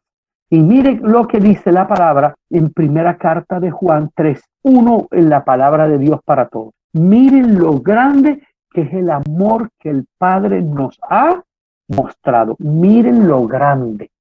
Y 0.49 0.59
miren 0.59 0.99
lo 1.03 1.27
que 1.27 1.39
dice 1.39 1.71
la 1.71 1.87
palabra 1.87 2.35
en 2.49 2.71
primera 2.71 3.17
carta 3.17 3.59
de 3.59 3.71
Juan 3.71 4.11
3, 4.15 4.41
1 4.63 5.07
en 5.11 5.29
la 5.29 5.43
palabra 5.43 5.87
de 5.87 5.97
Dios 5.97 6.19
para 6.25 6.47
todos. 6.47 6.73
Miren 6.93 7.57
lo 7.57 7.79
grande 7.79 8.41
que 8.71 8.81
es 8.81 8.93
el 8.93 9.09
amor 9.09 9.69
que 9.79 9.89
el 9.89 10.05
Padre 10.17 10.61
nos 10.61 10.99
ha 11.09 11.41
mostrado. 11.87 12.55
Miren 12.59 13.27
lo 13.27 13.47
grande. 13.47 14.11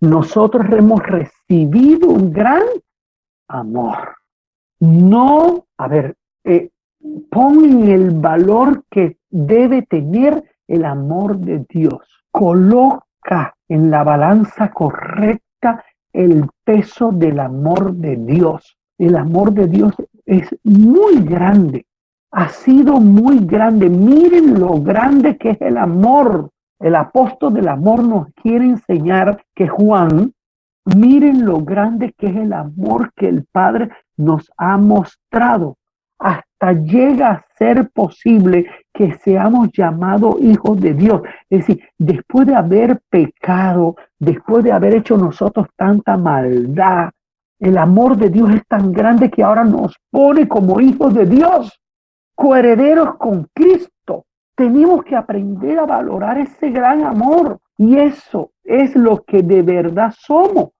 Nosotros 0.00 0.66
hemos 0.70 1.00
recibido 1.02 2.08
un 2.08 2.32
gran 2.32 2.62
amor. 3.48 4.16
No, 4.80 5.64
a 5.78 5.88
ver, 5.88 6.16
eh, 6.44 6.70
pon 7.30 7.88
el 7.88 8.10
valor 8.10 8.84
que 8.90 9.16
debe 9.30 9.82
tener 9.82 10.44
el 10.68 10.84
amor 10.84 11.38
de 11.38 11.64
Dios. 11.68 12.02
Coloca 12.30 13.54
en 13.68 13.90
la 13.90 14.04
balanza 14.04 14.70
correcta 14.70 15.84
el 16.12 16.48
peso 16.64 17.10
del 17.12 17.40
amor 17.40 17.94
de 17.94 18.16
Dios. 18.16 18.76
El 18.98 19.16
amor 19.16 19.52
de 19.52 19.66
Dios 19.66 19.94
es 20.24 20.54
muy 20.64 21.20
grande. 21.22 21.86
Ha 22.32 22.48
sido 22.48 23.00
muy 23.00 23.38
grande. 23.44 23.88
Miren 23.88 24.58
lo 24.58 24.80
grande 24.80 25.36
que 25.36 25.50
es 25.50 25.60
el 25.60 25.78
amor. 25.78 26.50
El 26.78 26.94
apóstol 26.94 27.54
del 27.54 27.68
amor 27.68 28.04
nos 28.04 28.28
quiere 28.34 28.64
enseñar 28.64 29.42
que 29.54 29.68
Juan, 29.68 30.32
miren 30.84 31.44
lo 31.44 31.60
grande 31.60 32.12
que 32.16 32.28
es 32.28 32.36
el 32.36 32.52
amor 32.52 33.12
que 33.14 33.28
el 33.28 33.44
Padre 33.50 33.90
nos 34.16 34.50
ha 34.56 34.76
mostrado 34.76 35.76
hasta 36.18 36.72
llega 36.72 37.30
a 37.30 37.46
ser 37.58 37.90
posible 37.90 38.66
que 38.92 39.12
seamos 39.18 39.68
llamados 39.72 40.40
hijos 40.40 40.80
de 40.80 40.94
Dios. 40.94 41.22
Es 41.50 41.66
decir, 41.66 41.82
después 41.98 42.46
de 42.46 42.54
haber 42.54 43.00
pecado, 43.10 43.96
después 44.18 44.64
de 44.64 44.72
haber 44.72 44.94
hecho 44.94 45.16
nosotros 45.16 45.66
tanta 45.76 46.16
maldad, 46.16 47.10
el 47.58 47.78
amor 47.78 48.16
de 48.16 48.30
Dios 48.30 48.50
es 48.50 48.66
tan 48.66 48.92
grande 48.92 49.30
que 49.30 49.42
ahora 49.42 49.64
nos 49.64 49.96
pone 50.10 50.46
como 50.46 50.80
hijos 50.80 51.14
de 51.14 51.26
Dios, 51.26 51.80
coherederos 52.34 53.16
con 53.16 53.48
Cristo. 53.54 53.90
Tenemos 54.56 55.04
que 55.04 55.14
aprender 55.14 55.78
a 55.78 55.84
valorar 55.84 56.38
ese 56.38 56.70
gran 56.70 57.04
amor 57.04 57.58
y 57.76 57.98
eso 57.98 58.52
es 58.64 58.96
lo 58.96 59.22
que 59.22 59.42
de 59.42 59.62
verdad 59.62 60.14
somos. 60.18 60.70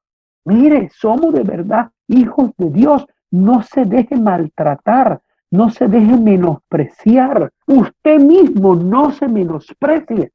Mire, 0.46 0.88
somos 0.94 1.34
de 1.34 1.42
verdad 1.42 1.90
hijos 2.08 2.52
de 2.56 2.70
Dios. 2.70 3.06
No 3.30 3.62
se 3.62 3.84
deje 3.84 4.16
maltratar, 4.16 5.20
no 5.50 5.68
se 5.68 5.88
deje 5.88 6.16
menospreciar. 6.16 7.50
Usted 7.66 8.18
mismo 8.18 8.74
no 8.74 9.10
se 9.10 9.28
menosprecie. 9.28 10.32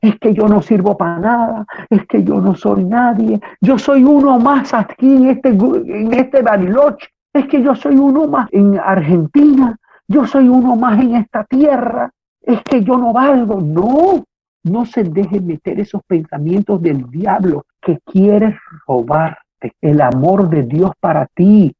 Es 0.00 0.18
que 0.18 0.32
yo 0.32 0.48
no 0.48 0.62
sirvo 0.62 0.96
para 0.96 1.18
nada, 1.18 1.66
es 1.90 2.06
que 2.06 2.22
yo 2.22 2.40
no 2.40 2.54
soy 2.54 2.84
nadie, 2.84 3.40
yo 3.60 3.78
soy 3.78 4.04
uno 4.04 4.38
más 4.38 4.72
aquí 4.72 5.16
en 5.16 5.26
este, 5.26 5.48
en 5.48 6.14
este 6.14 6.40
Bariloche, 6.40 7.08
es 7.32 7.46
que 7.48 7.60
yo 7.60 7.74
soy 7.74 7.96
uno 7.96 8.28
más 8.28 8.48
en 8.52 8.78
Argentina, 8.78 9.76
yo 10.06 10.24
soy 10.24 10.48
uno 10.48 10.76
más 10.76 11.00
en 11.00 11.16
esta 11.16 11.42
tierra, 11.44 12.12
es 12.48 12.62
que 12.62 12.82
yo 12.82 12.96
no 12.96 13.12
valgo. 13.12 13.60
No, 13.60 14.24
no 14.64 14.86
se 14.86 15.04
deje 15.04 15.40
meter 15.40 15.78
esos 15.78 16.02
pensamientos 16.06 16.80
del 16.80 17.08
diablo 17.10 17.66
que 17.80 17.98
quiere 18.04 18.58
robarte 18.86 19.74
el 19.82 20.00
amor 20.00 20.48
de 20.48 20.62
Dios 20.62 20.92
para 20.98 21.26
ti, 21.26 21.74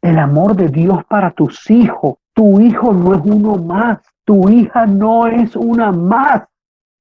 el 0.00 0.18
amor 0.18 0.54
de 0.54 0.68
Dios 0.68 1.04
para 1.08 1.32
tus 1.32 1.68
hijos. 1.70 2.14
Tu 2.32 2.60
hijo 2.60 2.92
no 2.92 3.14
es 3.14 3.20
uno 3.24 3.56
más, 3.56 3.98
tu 4.24 4.48
hija 4.48 4.86
no 4.86 5.26
es 5.26 5.56
una 5.56 5.90
más. 5.90 6.44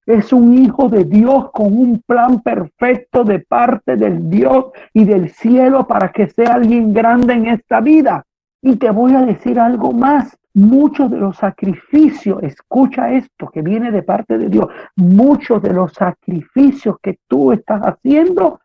Es 0.06 0.34
un 0.34 0.58
hijo 0.58 0.90
de 0.90 1.06
Dios 1.06 1.52
con 1.52 1.68
un 1.68 2.02
plan 2.06 2.42
perfecto 2.42 3.24
de 3.24 3.40
parte 3.40 3.96
del 3.96 4.30
Dios 4.30 4.66
y 4.94 5.06
del 5.06 5.30
cielo 5.30 5.88
para 5.88 6.12
que 6.12 6.28
sea 6.28 6.56
alguien 6.56 6.94
grande 6.94 7.34
en 7.34 7.46
esta 7.46 7.80
vida. 7.80 8.24
Y 8.62 8.76
te 8.76 8.90
voy 8.90 9.14
a 9.14 9.22
decir 9.22 9.60
algo 9.60 9.94
más. 9.94 10.38
Muchos 10.56 11.10
de 11.10 11.18
los 11.18 11.38
sacrificios, 11.38 12.44
escucha 12.44 13.12
esto 13.12 13.50
que 13.50 13.62
viene 13.62 13.92
de 13.92 14.04
parte 14.04 14.38
de 14.38 14.50
Dios, 14.50 14.68
muchos 14.96 15.62
de 15.62 15.74
los 15.74 15.94
sacrificios 15.94 16.98
que 17.02 17.18
tú 17.28 17.52
estás 17.52 17.82
haciendo, 17.82 18.60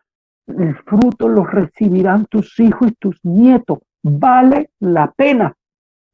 el 0.46 0.74
fruto 0.76 1.28
los 1.28 1.50
recibirán 1.50 2.26
tus 2.26 2.58
hijos 2.60 2.88
y 2.88 2.94
tus 2.94 3.18
nietos. 3.24 3.78
Vale 4.02 4.70
la 4.80 5.10
pena. 5.12 5.54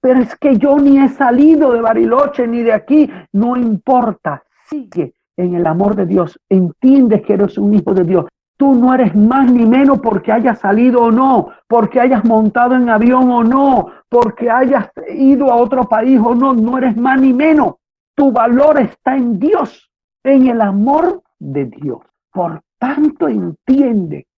Pero 0.01 0.20
es 0.20 0.37
que 0.37 0.59
yo 0.59 0.79
ni 0.79 0.99
he 0.99 1.09
salido 1.09 1.72
de 1.72 1.81
Bariloche 1.81 2.47
ni 2.47 2.62
de 2.62 2.72
aquí, 2.72 3.11
no 3.33 3.57
importa, 3.57 4.45
sigue 4.66 5.14
en 5.37 5.55
el 5.55 5.66
amor 5.66 5.97
de 5.97 6.07
Dios, 6.07 6.39
entiendes 6.49 7.22
que 7.22 7.33
eres 7.33 7.59
un 7.59 7.75
hijo 7.75 7.95
de 7.95 8.05
Dios, 8.05 8.27
Tú 8.57 8.72
no 8.72 8.95
eres 8.95 9.16
más 9.16 9.51
ni 9.51 9.66
menos 9.66 9.99
porque 9.99 10.31
hayas 10.31 10.61
salido 10.61 11.03
o 11.03 11.11
no, 11.11 11.49
porque 11.66 12.01
hayas 12.01 12.25
montado 12.25 12.77
en 12.77 12.89
avión 12.89 13.29
o 13.33 13.43
no, 13.43 13.89
porque 14.15 14.49
hayas 14.49 14.91
ido 15.09 15.51
a 15.51 15.57
otro 15.57 15.89
país 15.89 16.21
o 16.25 16.37
no, 16.37 16.55
no 16.55 16.79
eres 16.79 16.97
más 16.97 17.21
ni 17.21 17.33
menos. 17.33 17.75
Tu 18.15 18.31
valor 18.31 18.79
está 18.79 19.17
en 19.17 19.41
Dios, 19.41 19.91
en 20.23 20.47
el 20.47 20.61
amor 20.61 21.21
de 21.41 21.65
Dios. 21.65 21.99
Por 22.33 22.61
tanto, 22.79 23.27
entiende 23.27 24.29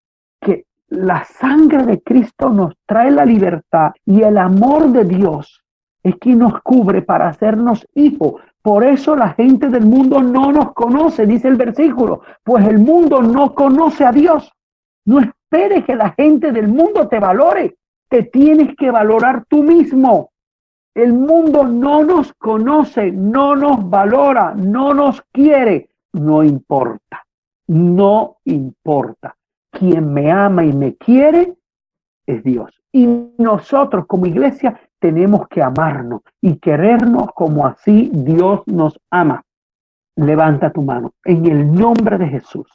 que 0.41 0.65
la 0.89 1.27
sangre 1.27 1.85
de 1.85 2.01
Cristo 2.01 2.49
nos 2.49 2.73
trae 2.87 3.11
la 3.11 3.27
libertad 3.27 3.93
y 4.07 4.23
el 4.23 4.39
amor 4.39 4.89
de 4.89 5.05
Dios 5.05 5.63
es 6.03 6.17
quien 6.17 6.39
nos 6.39 6.63
cubre 6.63 7.03
para 7.03 7.29
hacernos 7.29 7.87
hijos. 7.95 8.41
Por 8.63 8.83
eso 8.83 9.15
la 9.15 9.35
gente 9.35 9.69
del 9.69 9.85
mundo 9.85 10.23
no 10.23 10.53
nos 10.53 10.73
conoce, 10.73 11.27
dice 11.27 11.49
el 11.49 11.57
versículo, 11.57 12.23
pues 12.43 12.67
el 12.67 12.79
mundo 12.79 13.21
no 13.21 13.55
conoce 13.55 14.07
a 14.07 14.13
Dios. 14.13 14.51
No 15.05 15.21
esperes 15.21 15.85
que 15.85 15.97
la 15.97 16.13
gente 16.13 16.51
del 16.51 16.69
mundo 16.69 17.09
te 17.09 17.21
valore, 17.21 17.77
te 18.09 18.25
tienes 18.25 18.77
que 18.77 18.91
valorar 18.91 19.45
tú 19.49 19.63
mismo. 19.63 20.31
El 20.95 21.13
mundo 21.13 21.65
no 21.65 22.05
nos 22.05 22.33
conoce, 22.35 23.13
no 23.13 23.55
nos 23.55 23.89
valora, 23.89 24.55
no 24.55 24.95
nos 24.95 25.23
quiere, 25.33 25.91
no 26.13 26.43
importa, 26.43 27.25
no 27.67 28.39
importa. 28.45 29.37
Quien 29.71 30.13
me 30.15 30.31
ama 30.31 30.65
y 30.65 30.73
me 30.73 30.97
quiere 30.97 31.55
es 32.27 32.43
Dios. 32.43 32.71
Y 32.93 33.07
nosotros 33.37 34.07
como 34.07 34.25
iglesia 34.25 34.81
tenemos 34.99 35.49
que 35.49 35.63
amarnos 35.63 36.23
y 36.41 36.57
querernos 36.57 37.29
como 37.35 37.67
así 37.67 38.11
Dios 38.15 38.63
nos 38.67 38.99
ama. 39.11 39.43
Levanta 40.17 40.73
tu 40.73 40.81
mano 40.81 41.13
en 41.25 41.45
el 41.45 41.73
nombre 41.75 42.17
de 42.17 42.29
Jesús. 42.29 42.67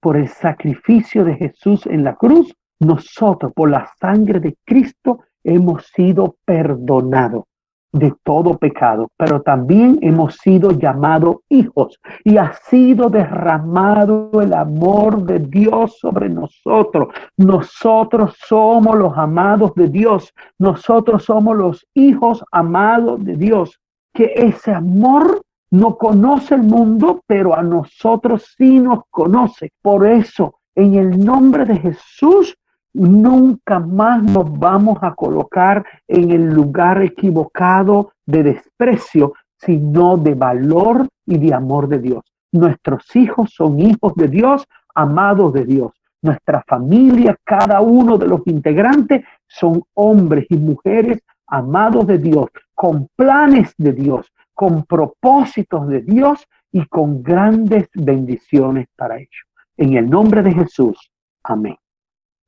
Por 0.00 0.16
el 0.16 0.26
sacrificio 0.26 1.24
de 1.24 1.36
Jesús 1.36 1.86
en 1.86 2.02
la 2.02 2.16
cruz, 2.16 2.52
nosotros 2.80 3.52
por 3.54 3.70
la 3.70 3.90
sangre 4.00 4.40
de 4.40 4.56
Cristo 4.64 5.20
hemos 5.42 5.86
sido 5.86 6.36
perdonados 6.44 7.44
de 7.92 8.14
todo 8.22 8.58
pecado, 8.58 9.08
pero 9.16 9.40
también 9.40 9.98
hemos 10.02 10.36
sido 10.36 10.70
llamados 10.72 11.36
hijos 11.48 11.98
y 12.24 12.36
ha 12.36 12.52
sido 12.52 13.08
derramado 13.08 14.30
el 14.42 14.52
amor 14.52 15.22
de 15.24 15.38
Dios 15.38 15.96
sobre 15.98 16.28
nosotros. 16.28 17.08
Nosotros 17.36 18.36
somos 18.46 18.96
los 18.96 19.16
amados 19.16 19.72
de 19.74 19.88
Dios, 19.88 20.32
nosotros 20.58 21.24
somos 21.24 21.56
los 21.56 21.86
hijos 21.94 22.44
amados 22.52 23.24
de 23.24 23.36
Dios, 23.36 23.80
que 24.12 24.32
ese 24.36 24.72
amor 24.72 25.40
no 25.70 25.96
conoce 25.96 26.54
el 26.54 26.62
mundo, 26.62 27.22
pero 27.26 27.54
a 27.54 27.62
nosotros 27.62 28.54
sí 28.56 28.78
nos 28.78 29.04
conoce. 29.10 29.72
Por 29.82 30.06
eso, 30.06 30.60
en 30.74 30.94
el 30.94 31.24
nombre 31.24 31.64
de 31.64 31.76
Jesús, 31.76 32.56
Nunca 32.96 33.78
más 33.78 34.22
nos 34.22 34.58
vamos 34.58 34.96
a 35.02 35.14
colocar 35.14 35.84
en 36.08 36.30
el 36.30 36.48
lugar 36.48 37.02
equivocado 37.02 38.12
de 38.24 38.42
desprecio, 38.42 39.34
sino 39.58 40.16
de 40.16 40.34
valor 40.34 41.06
y 41.26 41.36
de 41.36 41.52
amor 41.52 41.88
de 41.88 41.98
Dios. 41.98 42.24
Nuestros 42.52 43.14
hijos 43.14 43.52
son 43.54 43.80
hijos 43.80 44.14
de 44.14 44.28
Dios, 44.28 44.66
amados 44.94 45.52
de 45.52 45.66
Dios. 45.66 45.92
Nuestra 46.22 46.64
familia, 46.66 47.36
cada 47.44 47.82
uno 47.82 48.16
de 48.16 48.28
los 48.28 48.40
integrantes, 48.46 49.26
son 49.46 49.82
hombres 49.92 50.46
y 50.48 50.56
mujeres 50.56 51.18
amados 51.48 52.06
de 52.06 52.16
Dios, 52.16 52.48
con 52.74 53.08
planes 53.14 53.74
de 53.76 53.92
Dios, 53.92 54.32
con 54.54 54.84
propósitos 54.84 55.86
de 55.88 56.00
Dios 56.00 56.46
y 56.72 56.86
con 56.86 57.22
grandes 57.22 57.90
bendiciones 57.92 58.86
para 58.96 59.16
ellos. 59.16 59.44
En 59.76 59.98
el 59.98 60.08
nombre 60.08 60.42
de 60.42 60.54
Jesús. 60.54 61.10
Amén. 61.44 61.76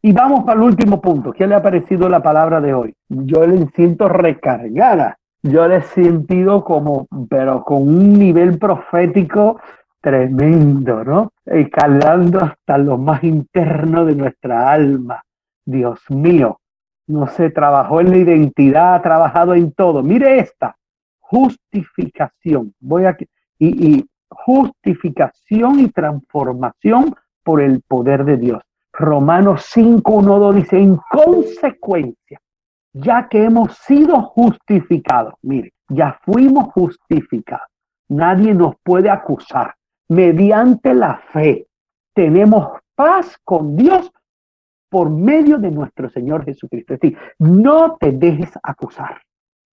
Y 0.00 0.12
vamos 0.12 0.44
para 0.44 0.60
el 0.60 0.66
último 0.66 1.00
punto. 1.00 1.32
¿Qué 1.32 1.46
le 1.46 1.56
ha 1.56 1.62
parecido 1.62 2.08
la 2.08 2.22
palabra 2.22 2.60
de 2.60 2.72
hoy? 2.72 2.94
Yo 3.08 3.46
le 3.46 3.66
siento 3.74 4.08
recargada. 4.08 5.18
Yo 5.42 5.66
le 5.66 5.76
he 5.76 5.82
sentido 5.82 6.64
como, 6.64 7.06
pero 7.28 7.64
con 7.64 7.82
un 7.82 8.18
nivel 8.18 8.58
profético 8.58 9.60
tremendo, 10.00 11.04
¿no? 11.04 11.32
Y 11.46 11.68
calando 11.68 12.40
hasta 12.40 12.78
lo 12.78 12.96
más 12.98 13.22
interno 13.24 14.04
de 14.04 14.14
nuestra 14.14 14.70
alma. 14.70 15.22
Dios 15.64 16.00
mío, 16.10 16.60
no 17.08 17.26
se 17.26 17.50
trabajó 17.50 18.00
en 18.00 18.10
la 18.10 18.16
identidad, 18.18 18.94
ha 18.94 19.02
trabajado 19.02 19.54
en 19.54 19.72
todo. 19.72 20.02
Mire 20.02 20.38
esta, 20.38 20.76
justificación. 21.18 22.72
Voy 22.80 23.04
a 23.04 23.16
y, 23.58 23.96
y 23.96 24.06
justificación 24.28 25.80
y 25.80 25.88
transformación 25.88 27.14
por 27.42 27.60
el 27.60 27.82
poder 27.82 28.24
de 28.24 28.36
Dios. 28.36 28.62
Romanos 28.98 29.64
5, 29.70 30.12
1, 30.12 30.38
2 30.38 30.56
dice, 30.56 30.78
en 30.78 30.98
consecuencia, 31.10 32.40
ya 32.92 33.28
que 33.28 33.44
hemos 33.44 33.76
sido 33.78 34.22
justificados, 34.22 35.34
mire, 35.42 35.72
ya 35.88 36.18
fuimos 36.24 36.72
justificados, 36.72 37.68
nadie 38.08 38.54
nos 38.54 38.74
puede 38.82 39.08
acusar. 39.08 39.74
Mediante 40.08 40.94
la 40.94 41.20
fe 41.32 41.66
tenemos 42.12 42.80
paz 42.96 43.36
con 43.44 43.76
Dios 43.76 44.10
por 44.88 45.10
medio 45.10 45.58
de 45.58 45.70
nuestro 45.70 46.10
Señor 46.10 46.44
Jesucristo. 46.44 46.94
Es 46.94 47.12
no 47.38 47.96
te 48.00 48.10
dejes 48.10 48.50
acusar, 48.62 49.22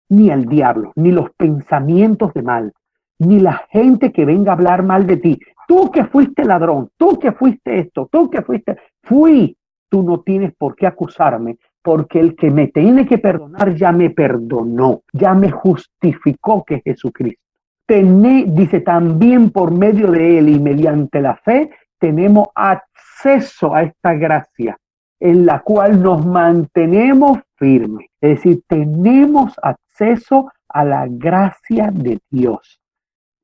ni 0.09 0.30
el 0.30 0.45
diablo, 0.45 0.91
ni 0.95 1.11
los 1.11 1.32
pensamientos 1.32 2.32
de 2.34 2.43
mal, 2.43 2.73
ni 3.17 3.39
la 3.39 3.65
gente 3.69 4.11
que 4.11 4.26
venga 4.26 4.51
a 4.51 4.55
hablar 4.55 4.84
mal 4.84 5.07
de 5.07 5.17
ti. 5.17 5.39
Tú 5.67 5.89
que 5.89 6.05
fuiste 6.05 6.45
ladrón, 6.45 6.89
tú 6.97 7.17
que 7.17 7.32
fuiste 7.32 7.80
esto, 7.80 8.07
tú 8.11 8.30
que 8.30 8.43
fuiste, 8.43 8.78
fui, 9.06 9.58
tú 9.89 10.03
no 10.03 10.22
tienes 10.22 10.53
por 10.56 10.76
qué 10.76 10.88
acusarme, 10.88 11.58
porque 11.82 12.20
el 12.20 12.36
que 12.36 12.51
me 12.51 12.68
tiene 12.68 13.06
que 13.06 13.18
perdonar 13.18 13.76
ya 13.76 13.91
me 13.91 14.10
perdonó, 14.10 15.03
ya 15.14 15.34
me 15.34 15.51
justificó 15.51 16.64
que 16.66 16.82
Jesucristo. 16.82 17.41
Tené, 17.86 18.45
dice 18.47 18.82
también 18.82 19.51
por 19.51 19.72
medio 19.72 20.12
de 20.12 20.39
él 20.39 20.49
y 20.49 20.60
mediante 20.60 21.22
la 21.22 21.36
fe 21.36 21.70
tenemos 21.99 22.47
acceso 22.56 23.76
a 23.76 23.84
esta 23.84 24.16
gracia 24.16 24.78
en 25.20 25.45
la 25.45 25.62
cual 25.62 26.01
nos 26.01 26.26
mantenemos 26.26 27.39
firmes. 27.56 28.08
Es 28.20 28.38
decir, 28.38 28.64
tenemos 28.68 29.53
acceso 29.62 30.51
a 30.68 30.84
la 30.84 31.06
gracia 31.08 31.91
de 31.91 32.20
Dios 32.30 32.82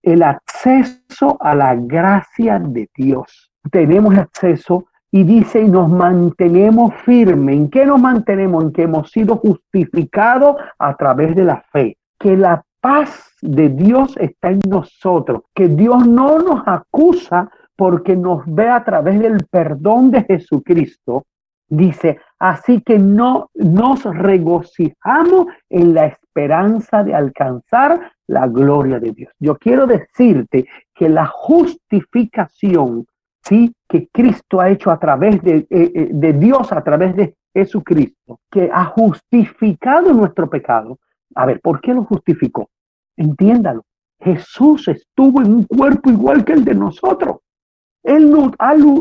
el 0.02 0.24
acceso 0.24 1.38
a 1.40 1.56
la 1.56 1.76
gracia 1.76 2.60
de 2.60 2.90
Dios. 2.96 3.52
Tenemos 3.72 4.18
acceso 4.18 4.88
y 5.12 5.24
dice, 5.24 5.62
y 5.62 5.70
nos 5.70 5.90
mantenemos 5.90 6.94
firmes. 7.04 7.56
¿En 7.56 7.70
qué 7.70 7.86
nos 7.86 8.00
mantenemos? 8.00 8.64
En 8.64 8.72
que 8.72 8.84
hemos 8.84 9.12
sido 9.12 9.36
justificados 9.38 10.56
a 10.80 10.96
través 10.96 11.36
de 11.36 11.44
la 11.44 11.62
fe. 11.72 11.98
Que 12.18 12.38
la 12.38 12.64
paz 12.80 13.36
de 13.42 13.70
Dios 13.70 14.16
está 14.18 14.52
en 14.52 14.62
nosotros. 14.70 15.42
Que 15.54 15.68
Dios 15.68 16.08
no 16.08 16.40
nos 16.40 16.64
acusa 16.66 17.52
porque 17.76 18.16
nos 18.16 18.44
ve 18.46 18.70
a 18.70 18.84
través 18.86 19.20
del 19.20 19.46
perdón 19.50 20.12
de 20.12 20.24
Jesucristo. 20.24 21.26
Dice, 21.68 22.20
así 22.40 22.82
que 22.82 22.98
no 22.98 23.50
nos 23.54 24.04
regocijamos 24.04 25.48
en 25.70 25.94
la 25.94 26.06
esperanza 26.06 27.04
de 27.04 27.16
alcanzar 27.16 28.12
la 28.28 28.48
gloria 28.48 29.00
de 29.00 29.12
Dios. 29.12 29.34
Yo 29.40 29.58
quiero 29.58 29.88
decirte 29.88 30.66
que 30.94 31.10
la 31.10 31.28
justificación, 31.28 33.06
sí, 33.44 33.74
que 33.88 34.08
Cristo 34.12 34.60
ha 34.60 34.70
hecho 34.70 34.92
a 34.92 35.00
través 35.00 35.42
de, 35.42 35.58
eh, 35.58 35.68
eh, 35.70 36.10
de 36.12 36.34
Dios, 36.34 36.72
a 36.72 36.84
través 36.84 37.16
de 37.16 37.36
Jesucristo, 37.54 38.40
que 38.50 38.70
ha 38.72 38.86
justificado 38.86 40.14
nuestro 40.14 40.50
pecado. 40.50 41.00
A 41.36 41.46
ver, 41.46 41.60
¿por 41.62 41.82
qué 41.82 41.94
lo 41.94 42.04
justificó? 42.04 42.70
Entiéndalo. 43.18 43.84
Jesús 44.20 44.88
estuvo 44.88 45.42
en 45.42 45.54
un 45.54 45.64
cuerpo 45.64 46.10
igual 46.10 46.46
que 46.46 46.54
el 46.54 46.64
de 46.64 46.76
nosotros. 46.76 47.38
Él, 48.04 48.34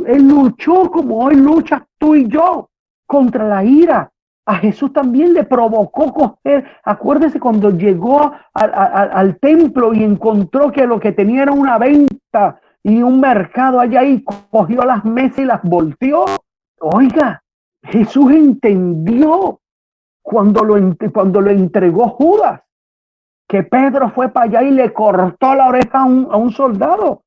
él 0.06 0.28
luchó 0.28 0.90
como 0.90 1.24
hoy 1.24 1.36
luchas 1.36 1.82
tú 1.98 2.14
y 2.14 2.28
yo 2.28 2.68
contra 3.06 3.46
la 3.46 3.64
ira, 3.64 4.10
a 4.46 4.56
Jesús 4.56 4.92
también 4.92 5.34
le 5.34 5.44
provocó 5.44 6.12
coger. 6.12 6.64
Acuérdese 6.84 7.38
cuando 7.38 7.70
llegó 7.70 8.32
al 8.52 9.38
templo 9.38 9.94
y 9.94 10.02
encontró 10.02 10.72
que 10.72 10.86
lo 10.86 10.98
que 10.98 11.12
tenía 11.12 11.42
era 11.42 11.52
una 11.52 11.78
venta 11.78 12.60
y 12.82 13.02
un 13.02 13.20
mercado 13.20 13.80
allá 13.80 14.04
y 14.04 14.22
cogió 14.22 14.84
las 14.84 15.04
mesas 15.04 15.40
y 15.40 15.44
las 15.44 15.62
volteó. 15.62 16.24
Oiga, 16.80 17.42
Jesús 17.82 18.32
entendió 18.32 19.60
cuando 20.22 20.64
lo, 20.64 20.96
cuando 21.12 21.40
lo 21.40 21.50
entregó 21.50 22.08
Judas, 22.08 22.62
que 23.48 23.62
Pedro 23.62 24.10
fue 24.10 24.28
para 24.28 24.46
allá 24.46 24.62
y 24.62 24.70
le 24.70 24.92
cortó 24.92 25.54
la 25.54 25.68
oreja 25.68 26.02
a 26.02 26.04
un, 26.04 26.50
soldado. 26.52 27.24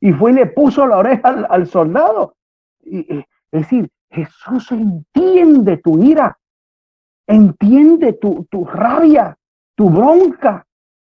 Y 0.00 0.12
fue 0.12 0.32
y 0.32 0.34
le 0.34 0.46
puso 0.46 0.86
la 0.86 0.98
oreja 0.98 1.28
al, 1.28 1.66
soldado. 1.66 2.36
es 2.82 3.24
decir, 3.50 3.90
Jesús 4.10 4.70
entiende 4.72 5.78
tu 5.78 6.02
ira 6.02 6.38
entiende 7.26 8.14
tu, 8.14 8.46
tu 8.50 8.64
rabia, 8.64 9.36
tu 9.74 9.90
bronca. 9.90 10.66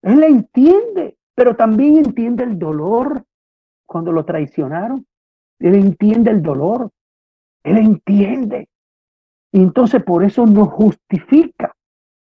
Él 0.02 0.20
la 0.20 0.28
entiende, 0.28 1.18
pero 1.36 1.56
también 1.56 1.98
entiende 1.98 2.44
el 2.44 2.58
dolor 2.58 3.24
cuando 3.88 4.12
lo 4.12 4.24
traicionaron. 4.24 5.06
Él 5.60 5.76
entiende 5.76 6.30
el 6.30 6.44
dolor. 6.44 6.92
Él 7.64 7.78
entiende. 7.78 8.70
Y 9.52 9.64
entonces 9.64 10.04
por 10.04 10.24
eso 10.24 10.46
nos 10.46 10.68
justifica. 10.70 11.74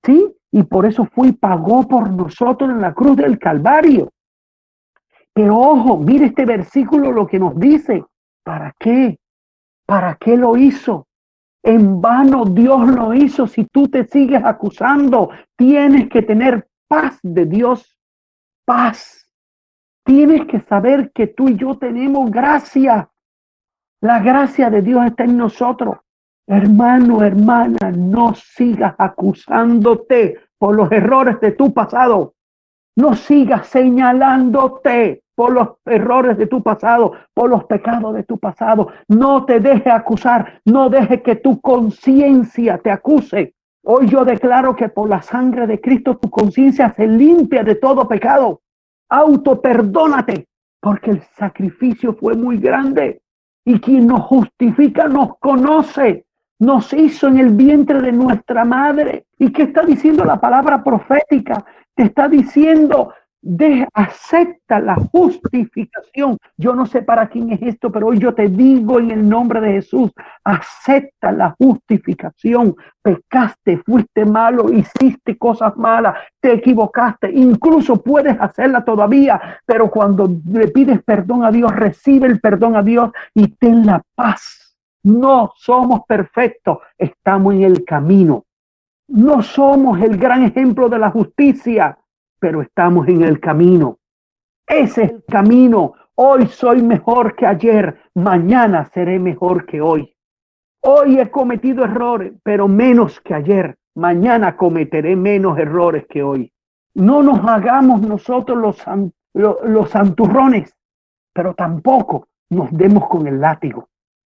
¿Sí? 0.03 0.35
Y 0.51 0.63
por 0.63 0.85
eso 0.85 1.05
fue 1.05 1.29
y 1.29 1.31
pagó 1.31 1.87
por 1.87 2.11
nosotros 2.11 2.69
en 2.69 2.81
la 2.81 2.93
cruz 2.93 3.15
del 3.15 3.39
Calvario. 3.39 4.11
Pero 5.33 5.57
ojo, 5.57 5.97
mire 5.97 6.25
este 6.25 6.45
versículo 6.45 7.11
lo 7.11 7.25
que 7.25 7.39
nos 7.39 7.57
dice. 7.57 8.03
¿Para 8.43 8.73
qué? 8.77 9.17
¿Para 9.85 10.15
qué 10.15 10.37
lo 10.37 10.57
hizo? 10.57 11.07
En 11.63 12.01
vano 12.01 12.45
Dios 12.45 12.87
lo 12.87 13.13
hizo. 13.13 13.47
Si 13.47 13.65
tú 13.65 13.87
te 13.87 14.05
sigues 14.05 14.43
acusando, 14.43 15.29
tienes 15.55 16.09
que 16.09 16.21
tener 16.21 16.67
paz 16.87 17.17
de 17.23 17.45
Dios. 17.45 17.97
Paz. 18.65 19.22
Tienes 20.03 20.45
que 20.47 20.59
saber 20.61 21.11
que 21.11 21.27
tú 21.27 21.49
y 21.49 21.55
yo 21.55 21.77
tenemos 21.77 22.29
gracia. 22.29 23.09
La 24.01 24.19
gracia 24.19 24.69
de 24.69 24.81
Dios 24.81 25.05
está 25.05 25.23
en 25.23 25.37
nosotros. 25.37 25.97
Hermano, 26.45 27.23
hermana, 27.23 27.91
no 27.95 28.35
sigas 28.35 28.95
acusándote 28.97 30.39
por 30.57 30.75
los 30.75 30.91
errores 30.91 31.39
de 31.39 31.51
tu 31.51 31.73
pasado. 31.73 32.35
No 32.97 33.15
sigas 33.15 33.67
señalándote 33.67 35.23
por 35.35 35.53
los 35.53 35.69
errores 35.85 36.37
de 36.37 36.47
tu 36.47 36.61
pasado, 36.61 37.13
por 37.33 37.49
los 37.49 37.63
pecados 37.63 38.13
de 38.13 38.23
tu 38.23 38.37
pasado. 38.37 38.89
No 39.07 39.45
te 39.45 39.59
deje 39.61 39.89
acusar, 39.89 40.61
no 40.65 40.89
deje 40.89 41.21
que 41.21 41.35
tu 41.35 41.61
conciencia 41.61 42.77
te 42.77 42.91
acuse. 42.91 43.55
Hoy 43.85 44.07
yo 44.07 44.25
declaro 44.25 44.75
que 44.75 44.89
por 44.89 45.09
la 45.09 45.21
sangre 45.21 45.65
de 45.65 45.79
Cristo 45.81 46.17
tu 46.17 46.29
conciencia 46.29 46.93
se 46.93 47.07
limpia 47.07 47.63
de 47.63 47.75
todo 47.75 48.07
pecado. 48.07 48.62
Auto 49.15 49.61
perdónate, 49.61 50.47
porque 50.81 51.11
el 51.11 51.21
sacrificio 51.37 52.15
fue 52.15 52.33
muy 52.33 52.57
grande. 52.57 53.21
Y 53.63 53.79
quien 53.79 54.07
nos 54.07 54.21
justifica 54.21 55.07
nos 55.07 55.37
conoce, 55.37 56.25
nos 56.57 56.91
hizo 56.93 57.27
en 57.27 57.37
el 57.37 57.49
vientre 57.49 58.01
de 58.01 58.11
nuestra 58.11 58.65
madre. 58.65 59.27
¿Y 59.37 59.51
qué 59.51 59.63
está 59.63 59.83
diciendo 59.83 60.25
la 60.25 60.41
palabra 60.41 60.83
profética? 60.83 61.63
Te 61.93 62.05
está 62.05 62.27
diciendo, 62.27 63.13
de, 63.43 63.85
acepta 63.93 64.79
la 64.79 64.95
justificación. 64.95 66.37
Yo 66.57 66.73
no 66.73 66.85
sé 66.85 67.01
para 67.01 67.27
quién 67.27 67.51
es 67.51 67.61
esto, 67.61 67.91
pero 67.91 68.07
hoy 68.07 68.17
yo 68.17 68.33
te 68.33 68.47
digo 68.47 68.99
en 68.99 69.11
el 69.11 69.27
nombre 69.27 69.59
de 69.59 69.73
Jesús, 69.73 70.11
acepta 70.43 71.31
la 71.31 71.53
justificación. 71.59 72.75
Pecaste, 73.01 73.77
fuiste 73.85 74.25
malo, 74.25 74.71
hiciste 74.71 75.37
cosas 75.37 75.75
malas, 75.75 76.15
te 76.39 76.53
equivocaste, 76.53 77.29
incluso 77.31 78.01
puedes 78.01 78.39
hacerla 78.39 78.85
todavía, 78.85 79.59
pero 79.65 79.91
cuando 79.91 80.29
le 80.49 80.69
pides 80.69 81.03
perdón 81.03 81.43
a 81.43 81.51
Dios, 81.51 81.75
recibe 81.75 82.27
el 82.27 82.39
perdón 82.39 82.77
a 82.77 82.81
Dios 82.81 83.11
y 83.35 83.49
ten 83.49 83.85
la 83.85 84.01
paz. 84.15 84.77
No 85.03 85.51
somos 85.57 86.03
perfectos, 86.07 86.77
estamos 86.97 87.55
en 87.55 87.63
el 87.63 87.83
camino. 87.83 88.45
No 89.09 89.41
somos 89.41 90.01
el 90.01 90.17
gran 90.17 90.43
ejemplo 90.43 90.87
de 90.87 90.97
la 90.97 91.11
justicia, 91.11 91.97
pero 92.43 92.61
estamos 92.61 93.07
en 93.07 93.21
el 93.23 93.39
camino. 93.39 93.99
Ese 94.67 95.03
es 95.03 95.11
el 95.11 95.23
camino. 95.23 95.93
Hoy 96.15 96.45
soy 96.47 96.81
mejor 96.81 97.37
que 97.37 97.45
ayer, 97.47 97.97
mañana 98.15 98.83
seré 98.93 99.17
mejor 99.17 99.65
que 99.65 99.79
hoy. 99.79 100.13
Hoy 100.81 101.21
he 101.21 101.31
cometido 101.31 101.85
errores, 101.85 102.33
pero 102.43 102.67
menos 102.67 103.21
que 103.21 103.33
ayer. 103.33 103.77
Mañana 103.95 104.57
cometeré 104.57 105.15
menos 105.15 105.57
errores 105.57 106.05
que 106.09 106.21
hoy. 106.21 106.51
No 106.95 107.23
nos 107.23 107.39
hagamos 107.47 108.01
nosotros 108.01 108.57
los, 108.57 108.83
los, 109.63 109.89
santurrones, 109.89 110.75
pero 111.31 111.53
tampoco 111.53 112.27
nos 112.49 112.69
demos 112.73 113.07
con 113.07 113.25
el 113.25 113.39
látigo. 113.39 113.87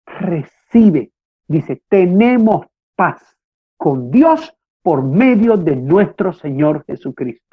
Recibe, 0.05 1.11
dice, 1.45 1.83
tenemos 1.89 2.67
paz 2.95 3.35
con 3.75 4.11
Dios 4.11 4.55
por 4.81 5.03
medio 5.03 5.57
de 5.57 5.75
nuestro 5.75 6.31
Señor 6.31 6.85
Jesucristo. 6.85 7.46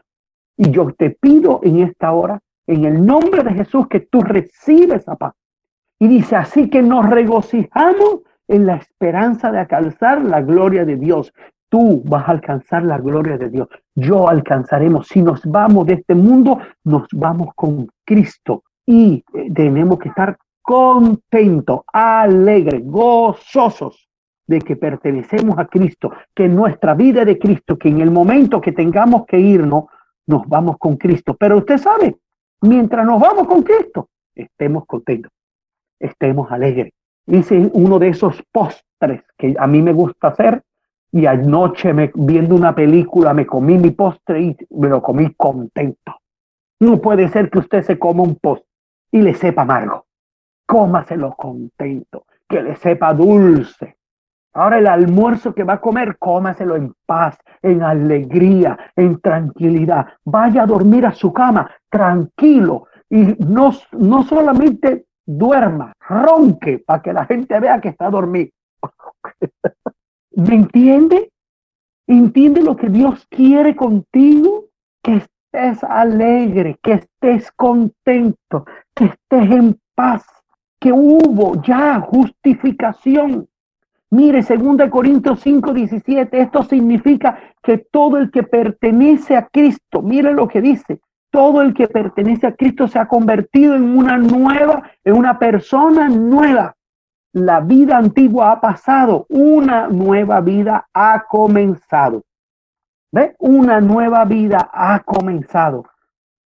Y 0.56 0.70
yo 0.70 0.92
te 0.96 1.10
pido 1.10 1.60
en 1.62 1.80
esta 1.80 2.12
hora, 2.12 2.40
en 2.66 2.84
el 2.84 3.04
nombre 3.04 3.42
de 3.42 3.52
Jesús, 3.52 3.88
que 3.88 4.00
tú 4.00 4.20
recibes 4.22 5.02
esa 5.02 5.16
paz. 5.16 5.34
Y 5.98 6.08
dice, 6.08 6.36
así 6.36 6.68
que 6.68 6.82
nos 6.82 7.08
regocijamos 7.08 8.20
en 8.48 8.66
la 8.66 8.76
esperanza 8.76 9.50
de 9.50 9.60
alcanzar 9.60 10.22
la 10.22 10.42
gloria 10.42 10.84
de 10.84 10.96
Dios. 10.96 11.32
Tú 11.68 12.02
vas 12.04 12.28
a 12.28 12.32
alcanzar 12.32 12.84
la 12.84 12.98
gloria 12.98 13.36
de 13.36 13.48
Dios. 13.48 13.68
Yo 13.94 14.28
alcanzaremos. 14.28 15.08
Si 15.08 15.22
nos 15.22 15.44
vamos 15.44 15.86
de 15.86 15.94
este 15.94 16.14
mundo, 16.14 16.58
nos 16.84 17.08
vamos 17.12 17.54
con 17.54 17.88
Cristo. 18.04 18.62
Y 18.86 19.24
eh, 19.34 19.50
tenemos 19.52 19.98
que 19.98 20.08
estar 20.08 20.36
contentos, 20.62 21.80
alegres, 21.92 22.82
gozosos 22.84 24.08
de 24.46 24.58
que 24.60 24.76
pertenecemos 24.76 25.58
a 25.58 25.66
Cristo, 25.66 26.12
que 26.34 26.48
nuestra 26.48 26.94
vida 26.94 27.22
es 27.22 27.26
de 27.26 27.38
Cristo, 27.38 27.78
que 27.78 27.88
en 27.88 28.00
el 28.00 28.10
momento 28.10 28.60
que 28.60 28.72
tengamos 28.72 29.24
que 29.26 29.38
irnos, 29.38 29.84
nos 30.26 30.46
vamos 30.48 30.76
con 30.78 30.96
Cristo. 30.96 31.34
Pero 31.34 31.58
usted 31.58 31.78
sabe, 31.78 32.16
mientras 32.62 33.06
nos 33.06 33.20
vamos 33.20 33.46
con 33.46 33.62
Cristo, 33.62 34.08
estemos 34.34 34.86
contentos, 34.86 35.32
estemos 35.98 36.50
alegres. 36.50 36.92
Hice 37.26 37.70
uno 37.72 37.98
de 37.98 38.08
esos 38.08 38.42
postres 38.52 39.22
que 39.36 39.54
a 39.58 39.66
mí 39.66 39.82
me 39.82 39.92
gusta 39.92 40.28
hacer 40.28 40.62
y 41.10 41.26
anoche 41.26 41.92
viendo 42.14 42.54
una 42.54 42.74
película 42.74 43.32
me 43.32 43.46
comí 43.46 43.78
mi 43.78 43.90
postre 43.90 44.42
y 44.42 44.56
me 44.70 44.88
lo 44.88 45.00
comí 45.00 45.32
contento. 45.34 46.16
No 46.80 47.00
puede 47.00 47.28
ser 47.28 47.50
que 47.50 47.60
usted 47.60 47.82
se 47.82 47.98
coma 47.98 48.24
un 48.24 48.36
postre 48.36 48.68
y 49.12 49.22
le 49.22 49.34
sepa 49.34 49.62
amargo. 49.62 50.06
Cómaselo 50.66 51.32
contento, 51.36 52.26
que 52.48 52.62
le 52.62 52.74
sepa 52.76 53.14
dulce, 53.14 53.96
Ahora 54.54 54.78
el 54.78 54.86
almuerzo 54.86 55.52
que 55.52 55.64
va 55.64 55.74
a 55.74 55.80
comer, 55.80 56.16
cómaselo 56.16 56.76
en 56.76 56.94
paz, 57.06 57.36
en 57.60 57.82
alegría, 57.82 58.78
en 58.94 59.20
tranquilidad. 59.20 60.06
Vaya 60.24 60.62
a 60.62 60.66
dormir 60.66 61.04
a 61.06 61.12
su 61.12 61.32
cama 61.32 61.68
tranquilo 61.90 62.86
y 63.10 63.36
no, 63.44 63.72
no 63.92 64.22
solamente 64.22 65.06
duerma, 65.26 65.92
ronque 66.08 66.78
para 66.78 67.02
que 67.02 67.12
la 67.12 67.24
gente 67.26 67.58
vea 67.58 67.80
que 67.80 67.88
está 67.88 68.08
dormido. 68.08 68.50
¿Me 70.36 70.54
entiende? 70.54 71.30
¿Entiende 72.06 72.62
lo 72.62 72.76
que 72.76 72.88
Dios 72.88 73.26
quiere 73.28 73.74
contigo? 73.74 74.66
Que 75.02 75.16
estés 75.16 75.82
alegre, 75.82 76.78
que 76.80 76.92
estés 76.92 77.50
contento, 77.52 78.66
que 78.94 79.06
estés 79.06 79.50
en 79.50 79.80
paz, 79.96 80.24
que 80.78 80.92
hubo 80.92 81.60
ya 81.62 82.00
justificación 82.00 83.48
Mire, 84.14 84.42
2 84.42 84.90
Corintios 84.90 85.40
5, 85.40 85.72
17, 85.72 86.40
esto 86.40 86.62
significa 86.62 87.36
que 87.60 87.78
todo 87.78 88.16
el 88.16 88.30
que 88.30 88.44
pertenece 88.44 89.36
a 89.36 89.48
Cristo, 89.48 90.02
mire 90.02 90.32
lo 90.32 90.46
que 90.46 90.60
dice, 90.60 91.00
todo 91.32 91.62
el 91.62 91.74
que 91.74 91.88
pertenece 91.88 92.46
a 92.46 92.54
Cristo 92.54 92.86
se 92.86 93.00
ha 93.00 93.08
convertido 93.08 93.74
en 93.74 93.98
una 93.98 94.16
nueva, 94.16 94.88
en 95.02 95.14
una 95.14 95.36
persona 95.36 96.08
nueva. 96.08 96.76
La 97.32 97.58
vida 97.58 97.96
antigua 97.98 98.52
ha 98.52 98.60
pasado, 98.60 99.26
una 99.30 99.88
nueva 99.88 100.40
vida 100.40 100.86
ha 100.94 101.24
comenzado. 101.28 102.22
¿Ve? 103.10 103.34
Una 103.40 103.80
nueva 103.80 104.24
vida 104.26 104.70
ha 104.72 105.00
comenzado. 105.00 105.86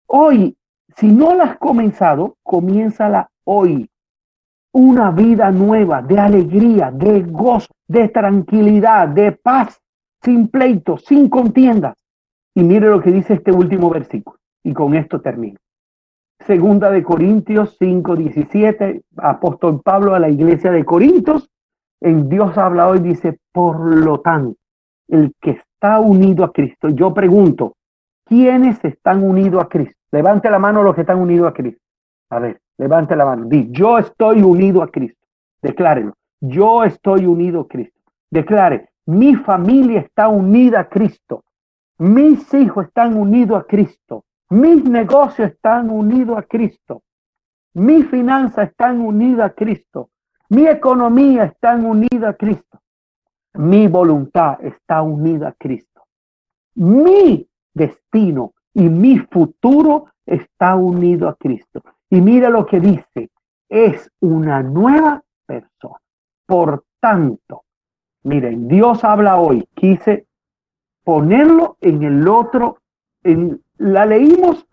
Hoy, 0.07 0.57
si 0.97 1.09
no 1.09 1.35
la 1.35 1.43
has 1.43 1.59
comenzado, 1.59 2.37
comiénzala 2.45 3.29
hoy 3.43 3.91
una 4.73 5.11
vida 5.11 5.51
nueva 5.51 6.03
de 6.03 6.19
alegría, 6.19 6.91
de 6.91 7.23
gozo, 7.23 7.69
de 7.87 8.09
tranquilidad, 8.09 9.09
de 9.09 9.33
paz, 9.33 9.81
sin 10.23 10.49
pleitos, 10.49 11.05
sin 11.05 11.29
contiendas. 11.29 11.97
Y 12.55 12.63
mire 12.63 12.89
lo 12.89 13.01
que 13.01 13.13
dice 13.13 13.35
este 13.35 13.53
último 13.53 13.91
versículo. 13.91 14.39
Y 14.65 14.73
con 14.73 14.95
esto 14.95 15.21
termino. 15.21 15.59
Segunda 16.47 16.91
de 16.91 17.03
Corintios 17.03 17.77
5, 17.79 18.17
17, 18.17 19.03
apóstol 19.17 19.81
Pablo 19.83 20.15
a 20.15 20.19
la 20.19 20.29
iglesia 20.29 20.71
de 20.71 20.85
Corintios, 20.85 21.49
en 22.01 22.29
Dios 22.29 22.57
habla 22.57 22.89
hoy, 22.89 23.01
dice, 23.01 23.39
por 23.53 23.81
lo 23.81 24.21
tanto, 24.21 24.57
el 25.09 25.33
que 25.41 25.53
está 25.53 25.99
unido 25.99 26.45
a 26.45 26.53
Cristo. 26.53 26.89
Yo 26.91 27.13
pregunto, 27.13 27.75
¿quiénes 28.25 28.85
están 28.85 29.25
unidos 29.25 29.65
a 29.65 29.69
Cristo? 29.69 29.99
Levante 30.13 30.51
la 30.51 30.59
mano 30.59 30.83
los 30.83 30.95
que 30.95 31.01
están 31.01 31.19
unidos 31.19 31.49
a 31.49 31.53
Cristo. 31.53 31.83
A 32.31 32.39
ver, 32.39 32.61
Levante 32.79 33.15
la 33.17 33.25
mano. 33.25 33.45
Di, 33.47 33.71
yo 33.71 33.99
estoy 33.99 34.43
unido 34.43 34.83
a 34.83 34.91
Cristo. 34.91 35.27
Declárelo. 35.61 36.15
Yo 36.41 36.85
estoy 36.85 37.27
unido 37.27 37.61
a 37.63 37.69
Cristo. 37.69 37.99
Declare, 38.31 38.91
mi 39.07 39.35
familia 39.35 40.01
está 40.01 40.29
unida 40.29 40.81
a 40.81 40.89
Cristo. 40.89 41.45
Mis 41.99 42.53
hijos 42.55 42.87
están 42.87 43.17
unidos 43.17 43.61
a 43.61 43.65
Cristo. 43.65 44.25
Mis 44.51 44.85
negocios 44.85 45.51
están 45.51 45.91
unidos 45.91 46.39
a 46.39 46.43
Cristo. 46.43 47.03
Mis 47.75 48.07
finanzas 48.09 48.71
están 48.71 49.01
unidas 49.01 49.51
a 49.51 49.55
Cristo. 49.55 50.11
Mi 50.49 50.67
economía 50.67 51.45
está 51.45 51.75
unida 51.75 52.31
a 52.31 52.35
Cristo. 52.35 52.81
Mi 53.55 53.89
voluntad 53.89 54.65
está 54.65 55.03
unida 55.03 55.49
a 55.49 55.53
Cristo. 55.53 56.05
Mi 56.75 57.47
destino 57.75 58.53
y 58.73 58.89
mi 58.89 59.19
futuro 59.19 60.07
está 60.25 60.77
unido 60.77 61.29
a 61.29 61.35
Cristo. 61.35 61.83
Y 62.11 62.21
mira 62.21 62.49
lo 62.49 62.67
que 62.67 62.81
dice, 62.81 63.31
es 63.69 64.11
una 64.21 64.63
nueva 64.63 65.23
persona. 65.47 66.01
Por 66.47 66.85
tanto, 67.01 67.65
miren, 68.23 68.69
Dios 68.69 69.05
habla 69.05 69.39
hoy, 69.39 69.69
quise 69.75 70.27
ponerlo 71.05 71.77
en 71.81 72.03
el 72.03 72.27
otro, 72.27 72.79
en, 73.23 73.63
la 73.77 74.07
leímos 74.07 74.67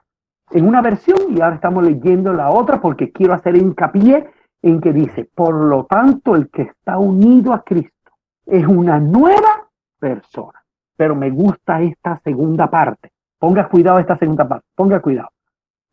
en 0.52 0.68
una 0.68 0.82
versión 0.82 1.18
y 1.30 1.42
ahora 1.42 1.56
estamos 1.56 1.84
leyendo 1.84 2.34
la 2.34 2.50
otra 2.50 2.80
porque 2.80 3.12
quiero 3.12 3.34
hacer 3.34 3.56
hincapié 3.56 4.30
en 4.62 4.82
que 4.82 4.94
dice, 4.94 5.30
por 5.36 5.54
lo 5.54 5.86
tanto, 5.86 6.36
el 6.36 6.50
que 6.50 6.64
está 6.64 6.98
unido 6.98 7.54
a 7.54 7.64
Cristo 7.64 8.12
es 8.46 8.66
una 8.66 9.00
nueva 9.00 9.70
persona. 10.00 10.64
Pero 10.96 11.16
me 11.16 11.30
gusta 11.30 11.82
esta 11.82 12.20
segunda 12.24 12.70
parte. 12.70 13.12
Ponga 13.38 13.68
cuidado 13.68 14.00
esta 14.00 14.18
segunda 14.18 14.48
parte. 14.48 14.66
Ponga 14.76 15.02
cuidado. 15.02 15.30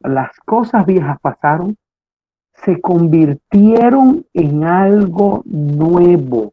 Las 0.04 0.32
cosas 0.44 0.84
viejas 0.84 1.18
pasaron, 1.20 1.76
se 2.52 2.80
convirtieron 2.80 4.26
en 4.34 4.64
algo 4.64 5.42
nuevo. 5.44 6.52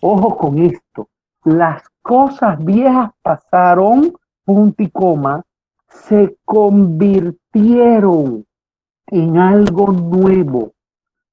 Ojo 0.00 0.36
con 0.36 0.58
esto. 0.58 1.08
Las 1.44 1.82
cosas 2.02 2.62
viejas 2.64 3.10
pasaron, 3.22 4.12
punto 4.44 4.82
y 4.82 4.90
coma, 4.90 5.42
se 5.88 6.36
convirtieron 6.44 8.46
en 9.06 9.38
algo 9.38 9.92
nuevo. 9.92 10.72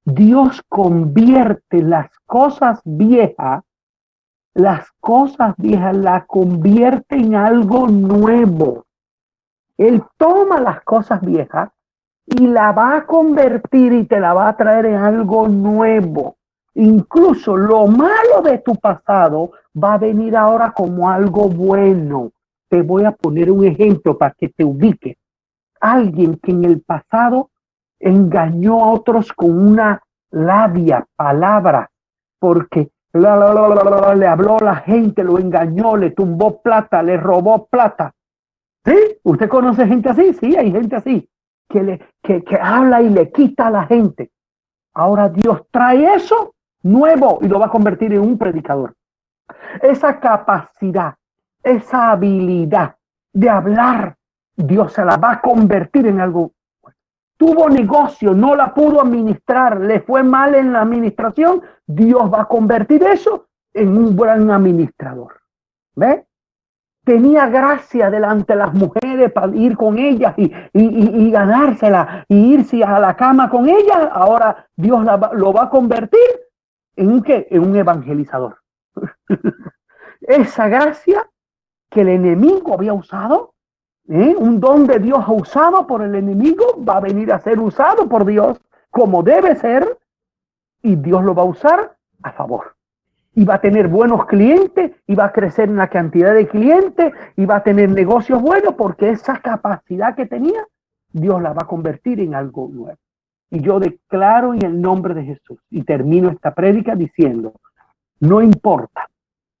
Dios 0.04 0.62
convierte 0.68 1.82
las 1.82 2.10
cosas 2.26 2.80
viejas, 2.84 3.64
las 4.54 4.90
cosas 5.00 5.54
viejas 5.56 5.96
la 5.96 6.26
convierte 6.26 7.16
en 7.16 7.36
algo 7.36 7.88
nuevo. 7.88 8.84
Él 9.76 10.02
toma 10.16 10.60
las 10.60 10.82
cosas 10.82 11.20
viejas 11.20 11.70
y 12.26 12.46
la 12.46 12.72
va 12.72 12.96
a 12.96 13.06
convertir 13.06 13.92
y 13.92 14.04
te 14.04 14.20
la 14.20 14.34
va 14.34 14.48
a 14.48 14.56
traer 14.56 14.86
en 14.86 14.96
algo 14.96 15.48
nuevo. 15.48 16.36
Incluso 16.74 17.56
lo 17.56 17.86
malo 17.86 18.42
de 18.44 18.58
tu 18.58 18.76
pasado 18.76 19.50
va 19.82 19.94
a 19.94 19.98
venir 19.98 20.36
ahora 20.36 20.72
como 20.72 21.10
algo 21.10 21.48
bueno. 21.48 22.30
Te 22.68 22.82
voy 22.82 23.04
a 23.04 23.12
poner 23.12 23.50
un 23.50 23.64
ejemplo 23.64 24.16
para 24.16 24.34
que 24.38 24.48
te 24.48 24.64
ubiques. 24.64 25.16
Alguien 25.80 26.38
que 26.42 26.52
en 26.52 26.64
el 26.64 26.80
pasado 26.80 27.50
engañó 27.98 28.84
a 28.84 28.92
otros 28.92 29.32
con 29.32 29.50
una 29.50 30.02
labia, 30.30 31.06
palabra, 31.14 31.90
porque 32.38 32.90
le 33.12 33.28
habló 34.26 34.58
a 34.58 34.64
la 34.64 34.76
gente, 34.76 35.22
lo 35.22 35.38
engañó, 35.38 35.96
le 35.96 36.10
tumbó 36.10 36.62
plata, 36.62 37.02
le 37.02 37.16
robó 37.16 37.66
plata. 37.66 38.14
¿Sí? 38.84 39.18
¿Usted 39.22 39.48
conoce 39.48 39.86
gente 39.86 40.08
así? 40.08 40.32
Sí, 40.34 40.56
hay 40.56 40.72
gente 40.72 40.96
así, 40.96 41.28
que, 41.68 41.82
le, 41.82 42.00
que, 42.22 42.42
que 42.42 42.56
habla 42.56 43.02
y 43.02 43.10
le 43.10 43.30
quita 43.30 43.68
a 43.68 43.70
la 43.70 43.84
gente. 43.86 44.30
Ahora 44.94 45.28
Dios 45.28 45.62
trae 45.70 46.14
eso 46.14 46.54
nuevo 46.82 47.38
y 47.42 47.48
lo 47.48 47.58
va 47.58 47.66
a 47.66 47.70
convertir 47.70 48.12
en 48.12 48.20
un 48.20 48.38
predicador. 48.38 48.94
Esa 49.80 50.18
capacidad, 50.18 51.14
esa 51.62 52.10
habilidad 52.10 52.96
de 53.32 53.48
hablar, 53.48 54.16
Dios 54.56 54.92
se 54.92 55.04
la 55.04 55.16
va 55.16 55.32
a 55.32 55.40
convertir 55.40 56.06
en 56.06 56.20
algo 56.20 56.52
tuvo 57.42 57.68
negocio, 57.68 58.34
no 58.34 58.54
la 58.54 58.72
pudo 58.72 59.00
administrar, 59.00 59.80
le 59.80 60.00
fue 60.00 60.22
mal 60.22 60.54
en 60.54 60.72
la 60.72 60.82
administración, 60.82 61.60
Dios 61.84 62.32
va 62.32 62.42
a 62.42 62.44
convertir 62.44 63.02
eso 63.02 63.48
en 63.74 63.96
un 63.96 64.16
gran 64.16 64.48
administrador. 64.48 65.40
¿Ve? 65.96 66.24
Tenía 67.04 67.48
gracia 67.48 68.10
delante 68.10 68.52
de 68.52 68.58
las 68.60 68.72
mujeres 68.74 69.32
para 69.32 69.54
ir 69.56 69.76
con 69.76 69.98
ellas 69.98 70.34
y, 70.36 70.52
y, 70.72 71.30
ganársela 71.30 72.24
y 72.28 72.54
irse 72.54 72.84
a 72.84 73.00
la 73.00 73.16
cama 73.16 73.50
con 73.50 73.68
ellas. 73.68 74.08
Ahora 74.12 74.68
Dios 74.76 75.04
lo 75.32 75.52
va 75.52 75.64
a 75.64 75.70
convertir 75.70 76.20
en 76.94 77.12
un, 77.12 77.22
¿qué? 77.22 77.48
en 77.50 77.62
un 77.62 77.76
evangelizador. 77.76 78.58
Esa 80.20 80.68
gracia 80.68 81.28
que 81.90 82.02
el 82.02 82.08
enemigo 82.08 82.74
había 82.74 82.92
usado 82.92 83.52
¿Eh? 84.08 84.34
Un 84.36 84.58
don 84.58 84.86
de 84.86 84.98
Dios 84.98 85.24
usado 85.28 85.86
por 85.86 86.02
el 86.02 86.14
enemigo 86.16 86.64
va 86.86 86.96
a 86.96 87.00
venir 87.00 87.32
a 87.32 87.38
ser 87.38 87.60
usado 87.60 88.08
por 88.08 88.24
Dios 88.24 88.60
como 88.90 89.22
debe 89.22 89.54
ser 89.54 89.98
y 90.82 90.96
Dios 90.96 91.22
lo 91.22 91.34
va 91.34 91.42
a 91.42 91.46
usar 91.46 91.96
a 92.22 92.32
favor. 92.32 92.74
Y 93.34 93.44
va 93.44 93.54
a 93.54 93.60
tener 93.60 93.88
buenos 93.88 94.26
clientes 94.26 94.92
y 95.06 95.14
va 95.14 95.26
a 95.26 95.32
crecer 95.32 95.68
en 95.68 95.76
la 95.76 95.88
cantidad 95.88 96.34
de 96.34 96.46
clientes 96.48 97.12
y 97.36 97.46
va 97.46 97.56
a 97.56 97.62
tener 97.62 97.90
negocios 97.90 98.42
buenos 98.42 98.74
porque 98.74 99.10
esa 99.10 99.38
capacidad 99.40 100.14
que 100.14 100.26
tenía, 100.26 100.66
Dios 101.10 101.40
la 101.40 101.52
va 101.52 101.62
a 101.62 101.66
convertir 101.66 102.20
en 102.20 102.34
algo 102.34 102.68
nuevo. 102.70 102.98
Y 103.50 103.60
yo 103.60 103.80
declaro 103.80 104.54
en 104.54 104.64
el 104.64 104.80
nombre 104.80 105.14
de 105.14 105.24
Jesús 105.24 105.58
y 105.70 105.82
termino 105.84 106.30
esta 106.30 106.54
prédica 106.54 106.94
diciendo, 106.94 107.54
no 108.20 108.42
importa 108.42 109.08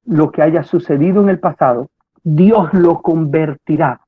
lo 0.04 0.30
que 0.30 0.42
haya 0.42 0.62
sucedido 0.62 1.22
en 1.22 1.28
el 1.28 1.38
pasado, 1.38 1.88
Dios 2.22 2.72
lo 2.72 3.02
convertirá 3.02 4.00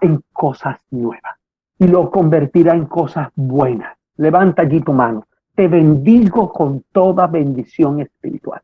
en 0.00 0.22
cosas 0.32 0.78
nuevas 0.90 1.36
y 1.78 1.88
lo 1.88 2.10
convertirá 2.10 2.74
en 2.74 2.86
cosas 2.86 3.28
buenas. 3.34 3.96
Levanta 4.16 4.62
allí 4.62 4.80
tu 4.80 4.92
mano. 4.92 5.26
Te 5.54 5.68
bendigo 5.68 6.52
con 6.52 6.84
toda 6.92 7.26
bendición 7.26 8.00
espiritual. 8.00 8.60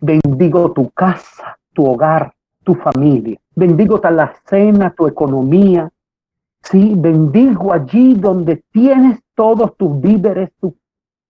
Bendigo 0.00 0.72
tu 0.72 0.90
casa, 0.90 1.56
tu 1.72 1.86
hogar, 1.86 2.34
tu 2.62 2.74
familia. 2.74 3.38
Bendigo 3.54 4.00
cena, 4.46 4.90
tu 4.90 5.06
economía. 5.06 5.90
Sí, 6.62 6.94
bendigo 6.96 7.72
allí 7.72 8.14
donde 8.14 8.64
tienes 8.72 9.20
todos 9.34 9.76
tus 9.76 10.00
víveres, 10.00 10.50
tu 10.60 10.74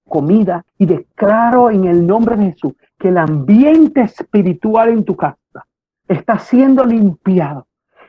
comida. 0.09 0.65
Y 0.79 0.87
declaro 0.87 1.71
en 1.71 1.85
el 1.85 2.07
nombre 2.07 2.37
de 2.37 2.53
Jesús 2.53 2.75
que 2.99 3.09
el 3.09 3.19
ambiente 3.19 4.03
espiritual 4.03 4.91
en 4.91 5.05
tu 5.05 5.17
casa 5.17 5.67
está 6.09 6.39
siendo 6.39 6.85
limpiado 6.85 7.67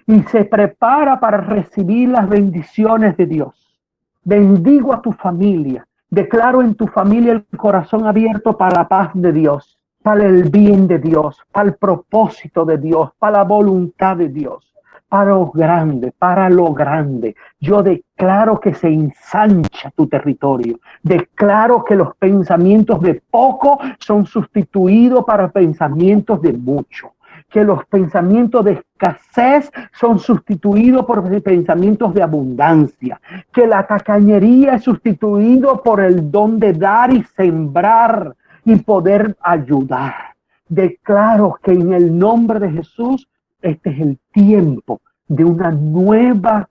y 0.08 0.22
se 0.24 0.45
prepara 0.45 1.20
para 1.20 1.38
recibir 1.38 2.10
las 2.10 2.30
bendiciones 2.30 3.18
de 3.18 3.26
Dios. 3.26 3.80
Bendigo 4.24 4.93
a 4.93 5.01
tu 5.01 5.12
familia. 5.12 5.88
Declaro 6.10 6.62
en 6.62 6.76
tu 6.76 6.88
familia 6.88 7.34
el 7.34 7.45
corazón 7.58 8.06
abierto 8.06 8.58
para 8.58 8.82
la 8.82 8.88
paz 8.88 9.12
de 9.14 9.32
Dios, 9.32 9.74
para 10.06 10.24
el 10.24 10.51
bien 10.51 10.88
de 10.88 10.99
Dios, 10.99 11.41
para 11.51 11.70
el 11.70 11.74
propósito 11.74 12.64
de 12.64 12.78
Dios, 12.78 13.10
para 13.18 13.39
la 13.39 13.43
voluntad 13.43 14.16
de 14.16 14.30
Dios, 14.30 14.72
para 15.10 15.32
lo 15.32 15.47
grande, 15.47 16.12
para 16.12 16.47
lo 16.47 16.76
grande. 16.76 17.36
Yo 17.60 17.82
declaro 17.82 18.60
que 18.60 18.76
se 18.76 18.88
ensancha 18.88 19.89
tu 19.95 20.06
territorio. 20.06 20.80
Declaro 21.01 21.84
que 21.84 21.95
los 21.95 22.16
pensamientos 22.18 23.01
de 23.01 23.20
poco 23.32 23.80
son 23.97 24.28
sustituidos 24.28 25.26
para 25.26 25.49
pensamientos 25.49 26.39
de 26.39 26.53
mucho 26.53 27.14
que 27.49 27.64
los 27.64 27.86
pensamientos 27.86 28.66
de 28.66 28.72
escasez 28.74 29.72
son 29.93 30.20
sustituidos 30.20 31.06
por 31.06 31.24
pensamientos 31.41 32.14
de 32.14 32.24
abundancia, 32.24 33.20
que 33.53 33.68
la 33.68 33.86
tacañería 33.86 34.76
es 34.76 34.84
sustituido 34.84 35.82
por 35.82 36.01
el 36.01 36.32
don 36.32 36.60
de 36.60 36.74
dar 36.74 37.14
y 37.14 37.24
sembrar 37.24 38.36
y 38.66 38.75
poder 38.78 39.37
ayudar. 39.42 40.36
Declaro 40.67 41.59
que 41.63 41.71
en 41.71 41.93
el 41.93 42.17
nombre 42.17 42.59
de 42.59 42.71
Jesús, 42.71 43.29
este 43.62 43.92
es 43.92 44.00
el 44.00 44.20
tiempo 44.32 45.00
de 45.28 45.46
una 45.46 45.71
nueva 45.71 46.67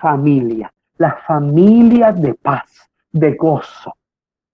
familia, 0.00 0.72
la 0.96 1.18
familia 1.26 2.12
de 2.12 2.34
paz, 2.34 2.88
de 3.12 3.34
gozo, 3.34 3.96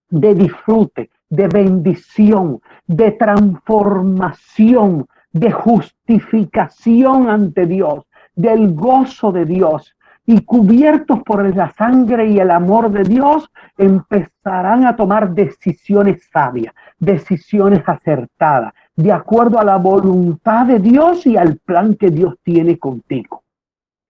de 0.09 0.33
disfrute, 0.33 1.09
de 1.29 1.47
bendición, 1.47 2.59
de 2.87 3.11
transformación, 3.11 5.07
de 5.31 5.51
justificación 5.51 7.29
ante 7.29 7.65
Dios, 7.65 8.03
del 8.35 8.73
gozo 8.73 9.31
de 9.31 9.45
Dios, 9.45 9.95
y 10.25 10.41
cubiertos 10.41 11.21
por 11.23 11.55
la 11.55 11.71
sangre 11.73 12.27
y 12.27 12.39
el 12.39 12.51
amor 12.51 12.91
de 12.91 13.03
Dios, 13.03 13.49
empezarán 13.77 14.85
a 14.85 14.95
tomar 14.95 15.33
decisiones 15.33 16.27
sabias, 16.31 16.73
decisiones 16.99 17.81
acertadas, 17.87 18.73
de 18.95 19.11
acuerdo 19.11 19.59
a 19.59 19.63
la 19.63 19.77
voluntad 19.77 20.65
de 20.67 20.79
Dios 20.79 21.25
y 21.25 21.37
al 21.37 21.57
plan 21.57 21.95
que 21.95 22.09
Dios 22.11 22.35
tiene 22.43 22.77
contigo. 22.77 23.43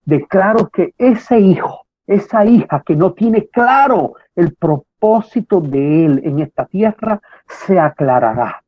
Declaro 0.04 0.70
que 0.70 0.94
ese 0.98 1.40
hijo, 1.40 1.86
esa 2.06 2.46
hija 2.46 2.84
que 2.86 2.96
no 2.96 3.14
tiene 3.14 3.48
claro 3.48 4.16
el 4.36 4.54
propósito 4.56 5.62
de 5.62 6.06
él 6.06 6.22
en 6.26 6.40
esta 6.40 6.66
tierra, 6.66 7.22
se 7.48 7.80
aclarará 7.80 8.61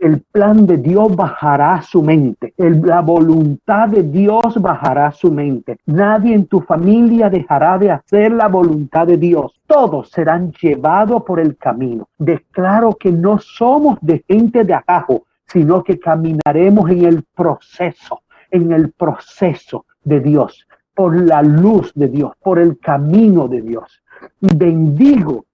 el 0.00 0.22
plan 0.22 0.66
de 0.66 0.78
Dios 0.78 1.14
bajará 1.14 1.82
su 1.82 2.02
mente, 2.02 2.54
la 2.56 3.02
voluntad 3.02 3.88
de 3.88 4.02
Dios 4.02 4.60
bajará 4.60 5.12
su 5.12 5.30
mente. 5.30 5.78
Nadie 5.86 6.34
en 6.34 6.46
tu 6.46 6.60
familia 6.60 7.28
dejará 7.28 7.76
de 7.78 7.90
hacer 7.90 8.32
la 8.32 8.48
voluntad 8.48 9.06
de 9.06 9.18
Dios. 9.18 9.60
Todos 9.66 10.10
serán 10.10 10.52
llevados 10.52 11.22
por 11.24 11.38
el 11.38 11.56
camino. 11.56 12.08
Declaro 12.18 12.94
que 12.94 13.12
no 13.12 13.38
somos 13.38 13.98
de 14.00 14.24
gente 14.26 14.64
de 14.64 14.74
abajo, 14.74 15.24
sino 15.46 15.84
que 15.84 16.00
caminaremos 16.00 16.90
en 16.90 17.04
el 17.04 17.24
proceso, 17.34 18.22
en 18.50 18.72
el 18.72 18.92
proceso 18.92 19.84
de 20.02 20.20
Dios, 20.20 20.66
por 20.94 21.14
la 21.14 21.42
luz 21.42 21.92
de 21.94 22.08
Dios, 22.08 22.32
por 22.42 22.58
el 22.58 22.78
camino 22.78 23.48
de 23.48 23.60
Dios. 23.60 24.02
Bendigo 24.40 25.44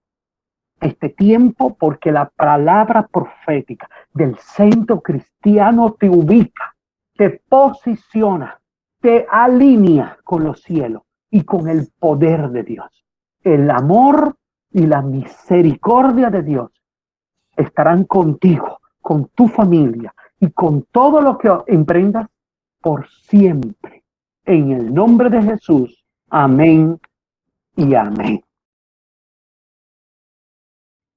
este 0.80 1.08
tiempo 1.08 1.74
porque 1.74 2.12
la 2.12 2.28
palabra 2.28 3.06
profética 3.06 3.88
del 4.12 4.36
centro 4.38 5.00
cristiano 5.00 5.92
te 5.98 6.08
ubica, 6.08 6.74
te 7.14 7.42
posiciona, 7.48 8.60
te 9.00 9.26
alinea 9.30 10.18
con 10.24 10.44
los 10.44 10.62
cielos 10.62 11.02
y 11.30 11.42
con 11.42 11.68
el 11.68 11.88
poder 11.98 12.50
de 12.50 12.62
Dios. 12.62 13.04
El 13.42 13.70
amor 13.70 14.36
y 14.70 14.86
la 14.86 15.02
misericordia 15.02 16.30
de 16.30 16.42
Dios 16.42 16.70
estarán 17.56 18.04
contigo, 18.04 18.80
con 19.00 19.28
tu 19.28 19.48
familia 19.48 20.14
y 20.40 20.50
con 20.50 20.82
todo 20.90 21.20
lo 21.20 21.38
que 21.38 21.50
emprendas 21.66 22.28
por 22.80 23.08
siempre. 23.08 24.04
En 24.44 24.72
el 24.72 24.92
nombre 24.92 25.30
de 25.30 25.42
Jesús. 25.42 26.04
Amén 26.28 27.00
y 27.76 27.94
amén. 27.94 28.45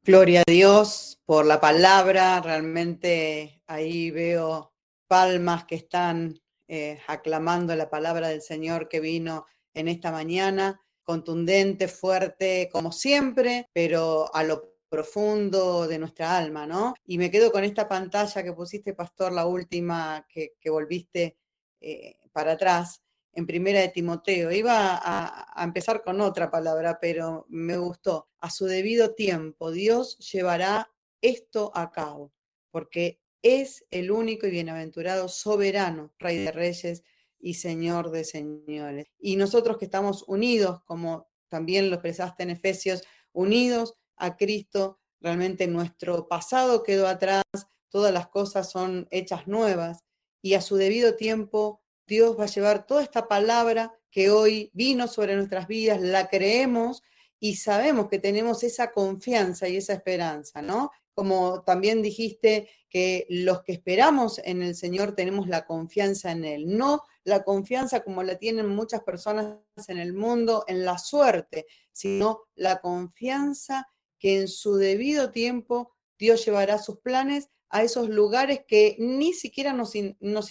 Gloria 0.10 0.42
a 0.42 0.52
Dios 0.52 1.20
por 1.24 1.46
la 1.46 1.62
palabra. 1.62 2.42
Realmente 2.42 3.62
ahí 3.68 4.10
veo 4.10 4.74
palmas 5.08 5.66
que 5.66 5.76
están 5.76 6.42
eh, 6.68 7.00
aclamando 7.06 7.76
la 7.76 7.92
palabra 7.92 8.30
del 8.30 8.42
Señor 8.42 8.90
que 8.90 9.02
vino 9.02 9.46
en 9.72 9.88
esta 9.88 10.12
mañana, 10.12 10.82
contundente, 11.04 11.88
fuerte, 11.88 12.70
como 12.72 12.92
siempre, 12.92 13.70
pero 13.72 14.34
a 14.34 14.42
lo 14.44 14.74
profundo 14.90 15.88
de 15.88 16.00
nuestra 16.00 16.36
alma, 16.36 16.66
¿no? 16.66 16.96
Y 17.06 17.20
me 17.20 17.30
quedo 17.30 17.52
con 17.52 17.64
esta 17.64 17.88
pantalla 17.88 18.42
que 18.42 18.54
pusiste, 18.54 18.96
Pastor, 18.96 19.32
la 19.32 19.46
última 19.46 20.26
que, 20.28 20.56
volviste 20.72 21.38
eh, 21.82 22.18
para 22.32 22.54
atrás, 22.54 23.04
en 23.40 23.48
primera 23.48 23.80
de 23.80 23.90
Timoteo. 23.90 24.52
Iba 24.52 25.00
a, 25.02 25.64
empezar 25.64 26.04
con 26.04 26.22
otra 26.22 26.52
palabra, 26.52 27.00
pero 27.00 27.46
me 27.50 27.78
gustó. 27.78 28.30
A 28.40 28.50
su 28.50 28.66
debido 28.66 29.16
tiempo, 29.16 29.72
Dios 29.72 30.18
llevará 30.32 30.92
esto 31.22 31.72
a 31.74 31.92
cabo, 31.92 32.32
porque 32.70 33.20
es 33.42 33.86
el 33.92 34.12
único 34.12 34.46
y 34.46 34.52
bienaventurado 34.52 35.28
soberano, 35.30 36.14
Rey 36.20 36.38
de 36.38 36.52
Reyes 36.52 37.04
y 37.40 37.56
Señor 37.56 38.12
de 38.12 38.26
Señores. 38.26 39.08
Y 39.20 39.38
nosotros 39.38 39.78
que 39.78 39.86
estamos 39.86 40.24
unidos, 40.28 40.82
como 40.84 41.30
también 41.48 41.90
lo 41.90 41.96
expresaste 41.96 42.44
en 42.44 42.52
Efesios, 42.52 43.04
unidos 43.32 43.96
a 44.18 44.36
Cristo, 44.36 45.00
realmente 45.22 45.68
nuestro 45.68 46.28
pasado 46.28 46.84
quedó 46.84 47.08
atrás, 47.08 47.44
todas 47.90 48.14
las 48.14 48.28
cosas 48.28 48.70
son 48.70 49.08
hechas 49.12 49.48
nuevas 49.48 50.04
y 50.42 50.54
a 50.54 50.62
su 50.62 50.76
debido 50.76 51.16
tiempo 51.16 51.82
Dios 52.10 52.38
va 52.38 52.46
a 52.46 52.48
llevar 52.48 52.88
toda 52.88 53.04
esta 53.04 53.28
palabra 53.28 53.94
que 54.10 54.32
hoy 54.32 54.72
vino 54.74 55.08
sobre 55.08 55.36
nuestras 55.36 55.68
vidas, 55.68 56.02
la 56.02 56.28
creemos 56.28 57.04
y 57.40 57.56
sabemos 57.56 58.10
que 58.10 58.18
tenemos 58.18 58.64
esa 58.64 58.92
confianza 58.92 59.70
y 59.70 59.78
esa 59.78 59.94
esperanza, 59.94 60.62
¿no? 60.62 60.92
Como 61.14 61.62
también 61.64 62.02
dijiste 62.02 62.68
que 62.90 63.28
los 63.30 63.62
que 63.62 63.74
esperamos 63.74 64.42
en 64.44 64.64
el 64.64 64.76
Señor 64.76 65.16
tenemos 65.16 65.48
la 65.48 65.66
confianza 65.66 66.32
en 66.32 66.44
Él, 66.44 66.76
no 66.76 67.04
la 67.24 67.44
confianza 67.44 68.04
como 68.04 68.24
la 68.24 68.38
tienen 68.38 68.68
muchas 68.68 69.04
personas 69.04 69.58
en 69.88 70.00
el 70.00 70.14
mundo 70.14 70.66
en 70.68 70.84
la 70.84 70.98
suerte, 70.98 71.68
sino 71.92 72.42
la 72.56 72.82
confianza 72.82 73.88
que 74.18 74.40
en 74.40 74.48
su 74.48 74.76
debido 74.76 75.32
tiempo 75.32 75.94
Dios 76.18 76.44
llevará 76.44 76.80
sus 76.80 77.00
planes 77.00 77.50
a 77.70 77.84
esos 77.84 78.10
lugares 78.10 78.62
que 78.68 78.96
ni 79.00 79.34
siquiera 79.34 79.74
nos, 79.74 79.96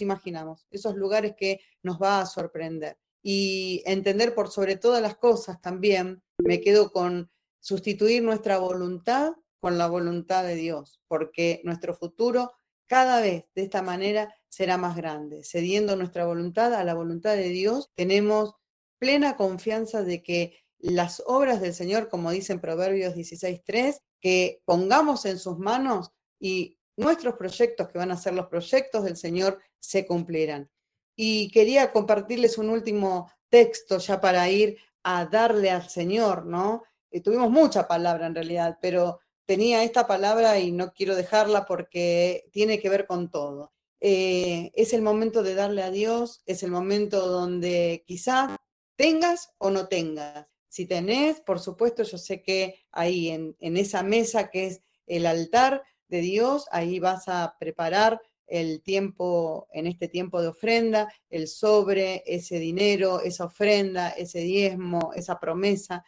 imaginamos, 0.01 0.67
esos 0.71 0.95
lugares 0.95 1.33
que 1.37 1.59
nos 1.83 2.01
va 2.01 2.21
a 2.21 2.25
sorprender. 2.25 2.97
Y 3.21 3.83
entender 3.85 4.33
por 4.33 4.49
sobre 4.49 4.77
todas 4.77 5.01
las 5.01 5.17
cosas 5.17 5.61
también, 5.61 6.23
me 6.37 6.61
quedo 6.61 6.91
con 6.91 7.29
sustituir 7.59 8.23
nuestra 8.23 8.57
voluntad 8.57 9.33
con 9.59 9.77
la 9.77 9.87
voluntad 9.87 10.43
de 10.43 10.55
Dios, 10.55 11.01
porque 11.07 11.61
nuestro 11.63 11.93
futuro 11.93 12.53
cada 12.87 13.21
vez 13.21 13.45
de 13.55 13.63
esta 13.63 13.81
manera 13.81 14.33
será 14.47 14.77
más 14.77 14.95
grande. 14.95 15.43
Cediendo 15.43 15.95
nuestra 15.95 16.25
voluntad 16.25 16.73
a 16.73 16.83
la 16.83 16.93
voluntad 16.93 17.35
de 17.35 17.49
Dios, 17.49 17.91
tenemos 17.95 18.55
plena 18.97 19.35
confianza 19.35 20.03
de 20.03 20.23
que 20.23 20.57
las 20.79 21.21
obras 21.25 21.61
del 21.61 21.73
Señor, 21.73 22.09
como 22.09 22.31
dicen 22.31 22.61
Proverbios 22.61 23.13
16.3, 23.15 24.01
que 24.21 24.61
pongamos 24.65 25.25
en 25.25 25.37
sus 25.37 25.59
manos 25.59 26.11
y 26.39 26.78
nuestros 26.99 27.35
proyectos, 27.35 27.87
que 27.89 27.97
van 27.97 28.11
a 28.11 28.17
ser 28.17 28.33
los 28.33 28.47
proyectos 28.47 29.03
del 29.03 29.17
Señor, 29.17 29.59
se 29.79 30.05
cumplirán. 30.05 30.69
Y 31.15 31.49
quería 31.51 31.91
compartirles 31.91 32.57
un 32.57 32.69
último 32.69 33.31
texto 33.49 33.97
ya 33.97 34.21
para 34.21 34.49
ir 34.49 34.77
a 35.03 35.25
darle 35.25 35.71
al 35.71 35.89
Señor, 35.89 36.45
¿no? 36.45 36.83
Eh, 37.11 37.21
tuvimos 37.21 37.49
mucha 37.49 37.87
palabra 37.87 38.27
en 38.27 38.35
realidad, 38.35 38.77
pero 38.81 39.19
tenía 39.45 39.83
esta 39.83 40.05
palabra 40.05 40.59
y 40.59 40.71
no 40.71 40.93
quiero 40.93 41.15
dejarla 41.15 41.65
porque 41.65 42.49
tiene 42.51 42.79
que 42.79 42.89
ver 42.89 43.07
con 43.07 43.31
todo. 43.31 43.73
Eh, 44.01 44.71
es 44.75 44.93
el 44.93 45.01
momento 45.01 45.43
de 45.43 45.55
darle 45.55 45.83
a 45.83 45.91
Dios, 45.91 46.41
es 46.45 46.63
el 46.63 46.71
momento 46.71 47.27
donde 47.27 48.03
quizás 48.05 48.55
tengas 48.95 49.53
o 49.57 49.71
no 49.71 49.87
tengas. 49.87 50.47
Si 50.67 50.85
tenés, 50.85 51.41
por 51.41 51.59
supuesto, 51.59 52.03
yo 52.03 52.17
sé 52.17 52.43
que 52.43 52.85
ahí 52.91 53.29
en, 53.29 53.55
en 53.59 53.77
esa 53.77 54.03
mesa 54.03 54.49
que 54.49 54.67
es 54.67 54.81
el 55.07 55.25
altar, 55.25 55.83
de 56.09 56.21
Dios, 56.21 56.67
ahí 56.71 56.99
vas 56.99 57.27
a 57.27 57.55
preparar 57.59 58.21
el 58.49 58.81
tiempo, 58.81 59.67
en 59.71 59.87
este 59.87 60.07
tiempo 60.07 60.41
de 60.41 60.49
ofrenda, 60.49 61.13
el 61.29 61.47
sobre, 61.47 62.23
ese 62.25 62.59
dinero, 62.59 63.21
esa 63.21 63.45
ofrenda, 63.45 64.09
ese 64.09 64.39
diezmo, 64.39 65.11
esa 65.15 65.39
promesa, 65.39 66.03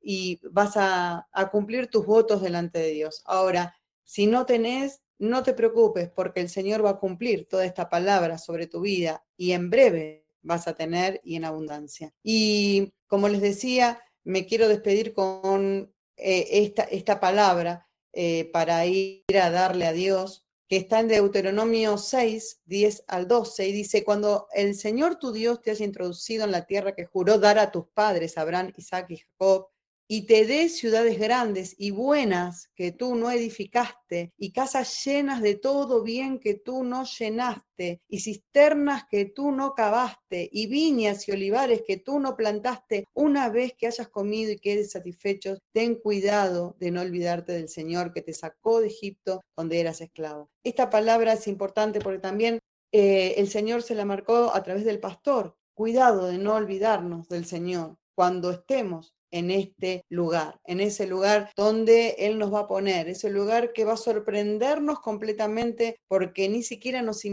y 0.00 0.40
vas 0.50 0.72
a, 0.76 1.28
cumplir 1.50 1.88
tus 1.88 2.04
votos 2.06 2.42
delante 2.42 2.78
de 2.78 2.90
Dios. 2.90 3.22
Ahora, 3.24 3.74
si 4.02 4.26
no 4.26 4.44
tenés, 4.46 5.02
no 5.18 5.42
te 5.42 5.54
preocupes, 5.54 6.10
porque 6.10 6.40
el 6.40 6.48
Señor 6.48 6.84
va 6.84 6.90
a 6.90 6.98
cumplir 6.98 7.46
toda 7.48 7.64
esta 7.64 7.88
palabra 7.88 8.38
sobre 8.38 8.66
tu 8.66 8.80
vida 8.80 9.24
y 9.36 9.52
en 9.52 9.70
breve 9.70 10.26
vas 10.42 10.68
a 10.68 10.74
tener 10.74 11.20
y 11.24 11.36
en 11.36 11.44
abundancia. 11.44 12.12
Y 12.22 12.92
como 13.06 13.28
les 13.28 13.40
decía, 13.40 14.00
me 14.24 14.46
quiero 14.46 14.68
despedir 14.68 15.14
con 15.14 15.94
eh, 16.16 16.48
esta, 16.50 16.82
esta 16.84 17.20
palabra 17.20 17.83
eh, 18.14 18.50
para 18.52 18.86
ir 18.86 19.24
a 19.40 19.50
darle 19.50 19.86
a 19.86 19.92
Dios, 19.92 20.46
que 20.68 20.76
está 20.76 21.00
en 21.00 21.08
Deuteronomio 21.08 21.98
6, 21.98 22.62
10 22.64 23.04
al 23.06 23.28
12, 23.28 23.68
y 23.68 23.72
dice, 23.72 24.04
cuando 24.04 24.48
el 24.54 24.74
Señor 24.74 25.16
tu 25.16 25.32
Dios 25.32 25.60
te 25.60 25.70
haya 25.70 25.84
introducido 25.84 26.44
en 26.44 26.52
la 26.52 26.64
tierra 26.64 26.94
que 26.94 27.04
juró 27.04 27.38
dar 27.38 27.58
a 27.58 27.70
tus 27.70 27.86
padres, 27.88 28.38
Abraham, 28.38 28.72
Isaac 28.76 29.10
y 29.10 29.18
Jacob, 29.18 29.68
y 30.06 30.26
te 30.26 30.44
dé 30.46 30.68
ciudades 30.68 31.18
grandes 31.18 31.74
y 31.78 31.90
buenas 31.90 32.70
que 32.74 32.92
tú 32.92 33.14
no 33.14 33.30
edificaste, 33.30 34.32
y 34.36 34.52
casas 34.52 35.04
llenas 35.04 35.40
de 35.40 35.54
todo 35.54 36.02
bien 36.02 36.38
que 36.38 36.54
tú 36.54 36.84
no 36.84 37.04
llenaste, 37.04 38.00
y 38.08 38.20
cisternas 38.20 39.04
que 39.10 39.24
tú 39.24 39.50
no 39.50 39.74
cavaste, 39.74 40.48
y 40.52 40.66
viñas 40.66 41.26
y 41.28 41.32
olivares 41.32 41.82
que 41.86 41.96
tú 41.96 42.20
no 42.20 42.36
plantaste, 42.36 43.04
una 43.14 43.48
vez 43.48 43.74
que 43.76 43.86
hayas 43.86 44.08
comido 44.08 44.52
y 44.52 44.58
quedes 44.58 44.92
satisfechos, 44.92 45.58
ten 45.72 45.94
cuidado 45.94 46.76
de 46.78 46.90
no 46.90 47.00
olvidarte 47.00 47.52
del 47.52 47.68
Señor 47.68 48.12
que 48.12 48.22
te 48.22 48.34
sacó 48.34 48.80
de 48.80 48.88
Egipto 48.88 49.40
donde 49.56 49.80
eras 49.80 50.00
esclavo. 50.00 50.50
Esta 50.62 50.90
palabra 50.90 51.32
es 51.32 51.46
importante 51.48 52.00
porque 52.00 52.18
también 52.18 52.58
eh, 52.92 53.34
el 53.38 53.48
Señor 53.48 53.82
se 53.82 53.94
la 53.94 54.04
marcó 54.04 54.54
a 54.54 54.62
través 54.62 54.84
del 54.84 55.00
pastor. 55.00 55.56
Cuidado 55.74 56.28
de 56.28 56.38
no 56.38 56.54
olvidarnos 56.54 57.28
del 57.28 57.44
Señor 57.44 57.96
cuando 58.14 58.52
estemos 58.52 59.14
en 59.34 59.50
este 59.50 60.06
lugar, 60.08 60.60
en 60.64 60.80
ese 60.80 61.08
lugar 61.08 61.50
donde 61.56 62.14
Él 62.18 62.38
nos 62.38 62.54
va 62.54 62.60
a 62.60 62.68
poner, 62.68 63.08
ese 63.08 63.30
lugar 63.30 63.72
que 63.72 63.84
va 63.84 63.94
a 63.94 63.96
sorprendernos 63.96 65.00
completamente 65.00 65.98
porque 66.06 66.48
ni 66.48 66.62
siquiera 66.62 67.02
nos, 67.02 67.24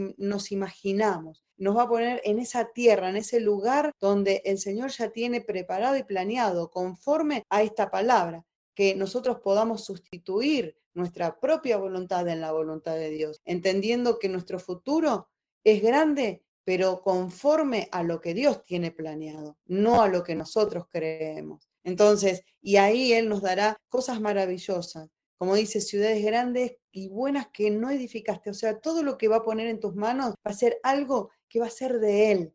imaginamos. 0.52 1.46
Nos 1.58 1.78
va 1.78 1.84
a 1.84 1.88
poner 1.88 2.20
en 2.24 2.40
esa 2.40 2.72
tierra, 2.74 3.10
en 3.12 3.18
ese 3.18 3.40
lugar 3.40 3.92
donde 4.00 4.42
el 4.46 4.58
Señor 4.58 4.90
ya 4.90 5.12
tiene 5.12 5.42
preparado 5.42 5.96
y 5.96 6.02
planeado 6.02 6.72
conforme 6.72 7.44
a 7.52 7.62
esta 7.62 7.92
palabra, 7.92 8.44
que 8.74 8.96
nosotros 8.96 9.38
podamos 9.44 9.86
sustituir 9.86 10.76
nuestra 10.96 11.40
propia 11.40 11.78
voluntad 11.78 12.28
en 12.28 12.42
la 12.42 12.52
voluntad 12.52 12.96
de 12.96 13.12
Dios, 13.12 13.42
entendiendo 13.46 14.18
que 14.18 14.28
nuestro 14.28 14.58
futuro 14.58 15.30
es 15.64 15.84
grande, 15.84 16.42
pero 16.64 17.04
conforme 17.04 17.90
a 17.92 18.02
lo 18.02 18.20
que 18.22 18.34
Dios 18.34 18.64
tiene 18.64 18.90
planeado, 18.90 19.60
no 19.68 20.02
a 20.02 20.08
lo 20.08 20.24
que 20.24 20.34
nosotros 20.34 20.86
creemos. 20.90 21.71
Entonces, 21.84 22.44
y 22.62 22.78
ahí 22.78 23.14
Él 23.14 23.30
nos 23.30 23.42
dará 23.42 23.78
cosas 23.90 24.22
maravillosas, 24.22 25.10
como 25.38 25.56
dice, 25.56 25.82
ciudades 25.82 26.24
grandes 26.24 26.78
y 26.92 27.10
buenas 27.10 27.48
que 27.52 27.72
no 27.72 27.90
edificaste. 27.90 28.52
O 28.52 28.54
sea, 28.54 28.80
todo 28.80 29.02
lo 29.04 29.18
que 29.18 29.28
va 29.28 29.38
a 29.38 29.44
poner 29.44 29.68
en 29.68 29.80
tus 29.80 29.96
manos 29.96 30.36
va 30.46 30.52
a 30.52 30.54
ser 30.54 30.80
algo 30.84 31.32
que 31.50 31.60
va 31.60 31.68
a 31.68 31.72
ser 31.72 32.00
de 32.00 32.32
Él, 32.32 32.54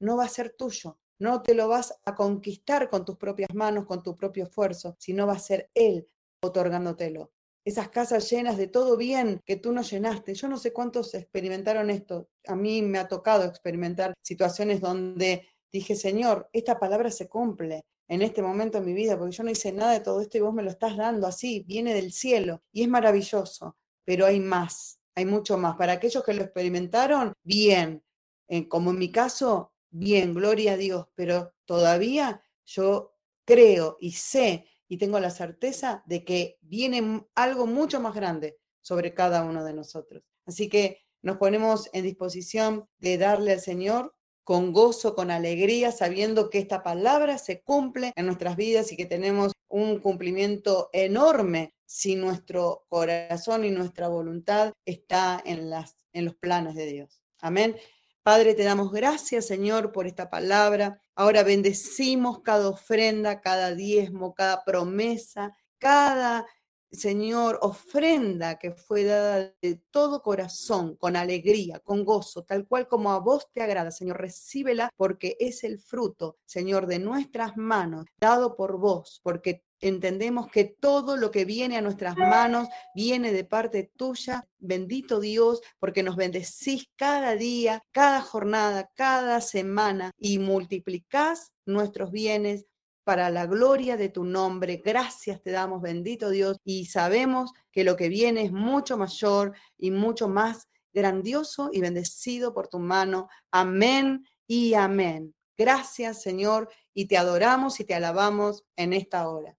no 0.00 0.16
va 0.16 0.24
a 0.24 0.28
ser 0.28 0.54
tuyo. 0.56 0.98
No 1.18 1.42
te 1.42 1.54
lo 1.54 1.66
vas 1.68 1.94
a 2.04 2.14
conquistar 2.14 2.90
con 2.90 3.06
tus 3.06 3.16
propias 3.16 3.54
manos, 3.54 3.86
con 3.86 4.02
tu 4.02 4.14
propio 4.14 4.44
esfuerzo, 4.44 4.96
sino 4.98 5.26
va 5.26 5.32
a 5.32 5.38
ser 5.38 5.70
Él 5.72 6.06
otorgándotelo. 6.42 7.32
Esas 7.64 7.88
casas 7.88 8.30
llenas 8.30 8.58
de 8.58 8.68
todo 8.68 8.96
bien 8.96 9.40
que 9.44 9.56
tú 9.56 9.72
no 9.72 9.82
llenaste. 9.82 10.34
Yo 10.34 10.46
no 10.46 10.58
sé 10.58 10.72
cuántos 10.72 11.14
experimentaron 11.14 11.90
esto. 11.90 12.28
A 12.46 12.54
mí 12.54 12.82
me 12.82 12.98
ha 12.98 13.08
tocado 13.08 13.44
experimentar 13.44 14.14
situaciones 14.22 14.80
donde 14.80 15.48
dije, 15.72 15.96
Señor, 15.96 16.48
esta 16.52 16.78
palabra 16.78 17.10
se 17.10 17.28
cumple 17.28 17.84
en 18.08 18.22
este 18.22 18.42
momento 18.42 18.78
en 18.78 18.84
mi 18.84 18.92
vida, 18.92 19.18
porque 19.18 19.34
yo 19.34 19.44
no 19.44 19.50
hice 19.50 19.72
nada 19.72 19.92
de 19.92 20.00
todo 20.00 20.20
esto 20.20 20.38
y 20.38 20.40
vos 20.40 20.54
me 20.54 20.62
lo 20.62 20.70
estás 20.70 20.96
dando 20.96 21.26
así, 21.26 21.64
viene 21.66 21.94
del 21.94 22.12
cielo 22.12 22.62
y 22.72 22.82
es 22.82 22.88
maravilloso, 22.88 23.76
pero 24.04 24.26
hay 24.26 24.40
más, 24.40 25.00
hay 25.14 25.24
mucho 25.24 25.58
más. 25.58 25.76
Para 25.76 25.94
aquellos 25.94 26.22
que 26.24 26.34
lo 26.34 26.42
experimentaron, 26.42 27.32
bien, 27.42 28.04
eh, 28.48 28.68
como 28.68 28.90
en 28.90 28.98
mi 28.98 29.10
caso, 29.10 29.72
bien, 29.90 30.34
gloria 30.34 30.72
a 30.72 30.76
Dios, 30.76 31.06
pero 31.14 31.54
todavía 31.64 32.42
yo 32.64 33.14
creo 33.44 33.96
y 34.00 34.12
sé 34.12 34.66
y 34.88 34.98
tengo 34.98 35.18
la 35.18 35.30
certeza 35.30 36.02
de 36.06 36.24
que 36.24 36.58
viene 36.60 37.26
algo 37.34 37.66
mucho 37.66 38.00
más 38.00 38.14
grande 38.14 38.58
sobre 38.80 39.14
cada 39.14 39.42
uno 39.42 39.64
de 39.64 39.72
nosotros. 39.72 40.22
Así 40.44 40.68
que 40.68 41.00
nos 41.22 41.38
ponemos 41.38 41.90
en 41.92 42.04
disposición 42.04 42.88
de 42.98 43.18
darle 43.18 43.52
al 43.52 43.60
Señor 43.60 44.14
con 44.46 44.72
gozo, 44.72 45.16
con 45.16 45.32
alegría, 45.32 45.90
sabiendo 45.90 46.50
que 46.50 46.60
esta 46.60 46.84
palabra 46.84 47.36
se 47.36 47.62
cumple 47.62 48.12
en 48.14 48.26
nuestras 48.26 48.54
vidas 48.54 48.92
y 48.92 48.96
que 48.96 49.04
tenemos 49.04 49.54
un 49.66 49.98
cumplimiento 49.98 50.88
enorme 50.92 51.74
si 51.84 52.14
nuestro 52.14 52.86
corazón 52.88 53.64
y 53.64 53.72
nuestra 53.72 54.06
voluntad 54.06 54.72
está 54.84 55.42
en, 55.44 55.68
las, 55.68 55.96
en 56.12 56.26
los 56.26 56.36
planes 56.36 56.76
de 56.76 56.86
Dios. 56.86 57.20
Amén. 57.40 57.74
Padre, 58.22 58.54
te 58.54 58.62
damos 58.62 58.92
gracias, 58.92 59.46
Señor, 59.46 59.90
por 59.90 60.06
esta 60.06 60.30
palabra. 60.30 61.00
Ahora 61.16 61.42
bendecimos 61.42 62.40
cada 62.42 62.68
ofrenda, 62.68 63.40
cada 63.40 63.74
diezmo, 63.74 64.32
cada 64.32 64.62
promesa, 64.62 65.56
cada 65.78 66.46
Señor, 66.90 67.58
ofrenda 67.62 68.58
que 68.58 68.70
fue 68.70 69.04
dada 69.04 69.52
de 69.60 69.80
todo 69.90 70.22
corazón, 70.22 70.96
con 70.96 71.16
alegría, 71.16 71.80
con 71.80 72.04
gozo, 72.04 72.44
tal 72.44 72.66
cual 72.66 72.88
como 72.88 73.12
a 73.12 73.18
vos 73.18 73.48
te 73.52 73.62
agrada, 73.62 73.90
Señor, 73.90 74.20
recíbela 74.20 74.90
porque 74.96 75.36
es 75.40 75.64
el 75.64 75.78
fruto, 75.78 76.38
Señor, 76.46 76.86
de 76.86 76.98
nuestras 76.98 77.56
manos, 77.56 78.06
dado 78.18 78.56
por 78.56 78.78
vos, 78.78 79.20
porque 79.22 79.64
entendemos 79.80 80.48
que 80.48 80.64
todo 80.64 81.16
lo 81.16 81.30
que 81.30 81.44
viene 81.44 81.76
a 81.76 81.82
nuestras 81.82 82.16
manos 82.16 82.68
viene 82.94 83.32
de 83.32 83.44
parte 83.44 83.90
tuya. 83.96 84.48
Bendito 84.58 85.20
Dios, 85.20 85.60
porque 85.78 86.02
nos 86.02 86.16
bendecís 86.16 86.88
cada 86.96 87.36
día, 87.36 87.82
cada 87.92 88.22
jornada, 88.22 88.90
cada 88.94 89.40
semana 89.40 90.12
y 90.18 90.38
multiplicás 90.38 91.52
nuestros 91.66 92.10
bienes 92.10 92.66
para 93.06 93.30
la 93.30 93.46
gloria 93.46 93.96
de 93.96 94.08
tu 94.08 94.24
nombre. 94.24 94.82
Gracias 94.84 95.40
te 95.40 95.52
damos, 95.52 95.80
bendito 95.80 96.28
Dios, 96.28 96.58
y 96.64 96.86
sabemos 96.86 97.52
que 97.70 97.84
lo 97.84 97.94
que 97.94 98.08
viene 98.08 98.42
es 98.42 98.50
mucho 98.50 98.98
mayor 98.98 99.52
y 99.78 99.92
mucho 99.92 100.26
más 100.26 100.66
grandioso 100.92 101.70
y 101.72 101.80
bendecido 101.80 102.52
por 102.52 102.66
tu 102.66 102.80
mano. 102.80 103.28
Amén 103.52 104.26
y 104.48 104.74
amén. 104.74 105.36
Gracias, 105.56 106.20
Señor, 106.20 106.68
y 106.92 107.06
te 107.06 107.16
adoramos 107.16 107.78
y 107.78 107.84
te 107.84 107.94
alabamos 107.94 108.64
en 108.74 108.92
esta 108.92 109.28
hora. 109.28 109.56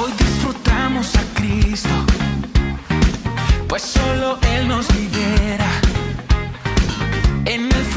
Hoy 0.00 0.12
disfrutamos 0.12 1.16
a 1.16 1.34
Cristo, 1.34 1.88
pues 3.68 3.82
solo 3.82 4.38
Él 4.54 4.68
nos 4.68 4.88
libera 4.94 5.61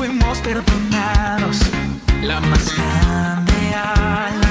fuimos 0.06 0.38
perdonados. 0.40 1.60
La 2.22 2.40
más 2.40 2.76
grande 2.76 4.45